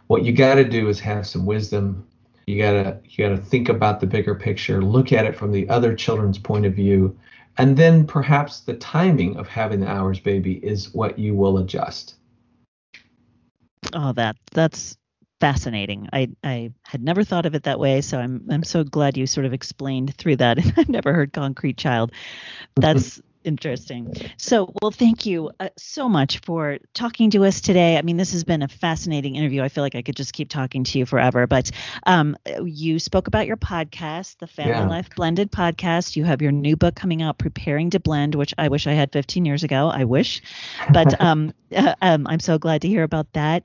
What 0.07 0.23
you 0.23 0.31
got 0.31 0.55
to 0.55 0.63
do 0.63 0.87
is 0.87 0.99
have 0.99 1.25
some 1.25 1.45
wisdom. 1.45 2.07
You 2.45 2.59
got 2.59 2.71
to 2.73 2.99
you 3.09 3.27
got 3.27 3.35
to 3.35 3.41
think 3.41 3.69
about 3.69 3.99
the 3.99 4.05
bigger 4.05 4.35
picture, 4.35 4.83
look 4.83 5.11
at 5.11 5.25
it 5.25 5.35
from 5.35 5.51
the 5.51 5.67
other 5.67 5.95
children's 5.95 6.37
point 6.37 6.67
of 6.67 6.75
view, 6.75 7.17
and 7.57 7.75
then 7.75 8.05
perhaps 8.05 8.59
the 8.59 8.75
timing 8.75 9.37
of 9.37 9.47
having 9.47 9.79
the 9.79 9.87
ours 9.87 10.19
baby 10.19 10.63
is 10.63 10.93
what 10.93 11.17
you 11.17 11.33
will 11.33 11.57
adjust. 11.57 12.15
Oh, 13.93 14.13
that 14.13 14.35
that's 14.51 14.95
fascinating. 15.45 16.09
I, 16.11 16.29
I 16.43 16.71
had 16.81 17.03
never 17.03 17.23
thought 17.23 17.45
of 17.45 17.53
it 17.53 17.63
that 17.63 17.79
way, 17.79 18.01
so 18.01 18.17
I'm 18.17 18.47
I'm 18.49 18.63
so 18.63 18.83
glad 18.83 19.15
you 19.15 19.27
sort 19.27 19.45
of 19.45 19.53
explained 19.53 20.15
through 20.15 20.37
that. 20.37 20.57
I've 20.77 20.89
never 20.89 21.13
heard 21.13 21.33
concrete 21.33 21.77
child. 21.77 22.11
That's 22.75 23.21
interesting. 23.45 24.13
So, 24.37 24.73
well, 24.81 24.91
thank 24.91 25.25
you 25.25 25.51
uh, 25.59 25.69
so 25.77 26.09
much 26.09 26.39
for 26.39 26.79
talking 26.93 27.29
to 27.31 27.45
us 27.45 27.61
today. 27.61 27.97
I 27.97 28.01
mean, 28.01 28.17
this 28.17 28.31
has 28.33 28.43
been 28.43 28.61
a 28.61 28.67
fascinating 28.67 29.35
interview. 29.35 29.61
I 29.61 29.69
feel 29.69 29.83
like 29.83 29.95
I 29.95 30.01
could 30.01 30.15
just 30.15 30.33
keep 30.33 30.49
talking 30.49 30.83
to 30.83 30.99
you 30.99 31.05
forever. 31.05 31.47
But 31.47 31.71
um, 32.05 32.35
you 32.63 32.99
spoke 32.99 33.27
about 33.27 33.47
your 33.47 33.57
podcast, 33.57 34.39
the 34.39 34.47
Family 34.47 34.71
yeah. 34.71 34.87
Life 34.87 35.09
Blended 35.15 35.51
podcast. 35.51 36.15
You 36.15 36.25
have 36.25 36.41
your 36.41 36.51
new 36.51 36.75
book 36.75 36.95
coming 36.95 37.21
out, 37.21 37.37
Preparing 37.37 37.89
to 37.91 37.99
Blend, 37.99 38.35
which 38.35 38.53
I 38.57 38.67
wish 38.67 38.87
I 38.87 38.93
had 38.93 39.11
15 39.11 39.45
years 39.45 39.63
ago. 39.63 39.87
I 39.87 40.03
wish, 40.03 40.41
but 40.91 41.19
um, 41.21 41.53
uh, 41.75 41.95
um, 42.01 42.27
I'm 42.27 42.39
so 42.39 42.57
glad 42.57 42.81
to 42.81 42.87
hear 42.87 43.03
about 43.03 43.31
that. 43.33 43.63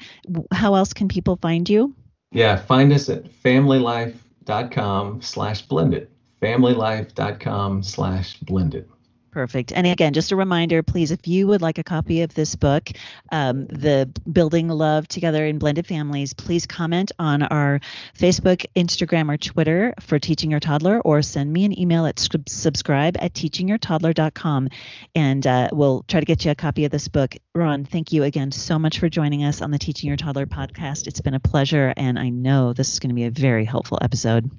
How 0.52 0.74
else 0.74 0.92
can 0.92 1.08
people 1.08 1.38
find 1.40 1.68
you? 1.68 1.94
Yeah, 2.32 2.56
find 2.56 2.92
us 2.92 3.08
at 3.08 3.24
familylife.com 3.24 5.22
slash 5.22 5.62
blended. 5.62 6.08
Familylife.com 6.40 7.82
slash 7.82 8.38
blended. 8.38 8.88
Perfect. 9.30 9.72
And 9.72 9.86
again, 9.86 10.12
just 10.12 10.32
a 10.32 10.36
reminder, 10.36 10.82
please, 10.82 11.12
if 11.12 11.28
you 11.28 11.46
would 11.46 11.62
like 11.62 11.78
a 11.78 11.84
copy 11.84 12.22
of 12.22 12.34
this 12.34 12.56
book, 12.56 12.90
um, 13.30 13.66
The 13.66 14.10
Building 14.30 14.68
Love 14.68 15.06
Together 15.06 15.46
in 15.46 15.58
Blended 15.58 15.86
Families, 15.86 16.34
please 16.34 16.66
comment 16.66 17.12
on 17.18 17.44
our 17.44 17.80
Facebook, 18.18 18.66
Instagram, 18.74 19.32
or 19.32 19.36
Twitter 19.36 19.94
for 20.00 20.18
Teaching 20.18 20.50
Your 20.50 20.58
Toddler, 20.58 21.00
or 21.00 21.22
send 21.22 21.52
me 21.52 21.64
an 21.64 21.78
email 21.78 22.06
at 22.06 22.18
subscribe 22.18 23.16
at 23.20 23.32
teachingyourtoddler.com, 23.34 24.68
and 25.14 25.46
uh, 25.46 25.68
we'll 25.72 26.02
try 26.08 26.18
to 26.18 26.26
get 26.26 26.44
you 26.44 26.50
a 26.50 26.56
copy 26.56 26.84
of 26.84 26.90
this 26.90 27.06
book. 27.06 27.36
Ron, 27.54 27.84
thank 27.84 28.12
you 28.12 28.24
again 28.24 28.50
so 28.50 28.80
much 28.80 28.98
for 28.98 29.08
joining 29.08 29.44
us 29.44 29.62
on 29.62 29.70
the 29.70 29.78
Teaching 29.78 30.08
Your 30.08 30.16
Toddler 30.16 30.46
podcast. 30.46 31.06
It's 31.06 31.20
been 31.20 31.34
a 31.34 31.40
pleasure, 31.40 31.94
and 31.96 32.18
I 32.18 32.30
know 32.30 32.72
this 32.72 32.92
is 32.92 32.98
going 32.98 33.10
to 33.10 33.14
be 33.14 33.26
a 33.26 33.30
very 33.30 33.64
helpful 33.64 33.98
episode. 34.02 34.50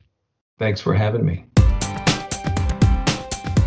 Thanks 0.58 0.80
for 0.80 0.94
having 0.94 1.26
me. 1.26 1.51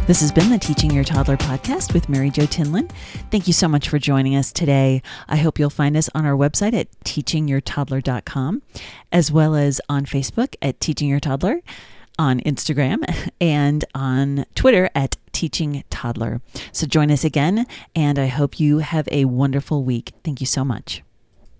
This 0.06 0.20
has 0.20 0.32
been 0.32 0.50
the 0.50 0.58
Teaching 0.58 0.90
Your 0.90 1.02
Toddler 1.02 1.38
podcast 1.38 1.94
with 1.94 2.10
Mary 2.10 2.28
Jo 2.28 2.42
Tinlin. 2.42 2.90
Thank 3.30 3.46
you 3.46 3.54
so 3.54 3.66
much 3.68 3.88
for 3.88 3.98
joining 3.98 4.36
us 4.36 4.52
today. 4.52 5.00
I 5.28 5.36
hope 5.36 5.58
you'll 5.58 5.70
find 5.70 5.96
us 5.96 6.10
on 6.14 6.26
our 6.26 6.36
website 6.36 6.74
at 6.74 6.90
teachingyourtoddler.com, 7.06 8.60
as 9.10 9.32
well 9.32 9.54
as 9.54 9.80
on 9.88 10.04
Facebook 10.04 10.56
at 10.60 10.78
Teaching 10.78 11.08
Your 11.08 11.20
Toddler, 11.20 11.62
on 12.18 12.40
Instagram, 12.40 13.30
and 13.40 13.86
on 13.94 14.44
Twitter 14.54 14.90
at 14.94 15.16
Teaching 15.32 15.84
Toddler. 15.88 16.42
So 16.70 16.86
join 16.86 17.10
us 17.10 17.24
again, 17.24 17.66
and 17.96 18.18
I 18.18 18.26
hope 18.26 18.60
you 18.60 18.80
have 18.80 19.08
a 19.10 19.24
wonderful 19.24 19.84
week. 19.84 20.12
Thank 20.22 20.38
you 20.40 20.46
so 20.46 20.66
much. 20.66 21.02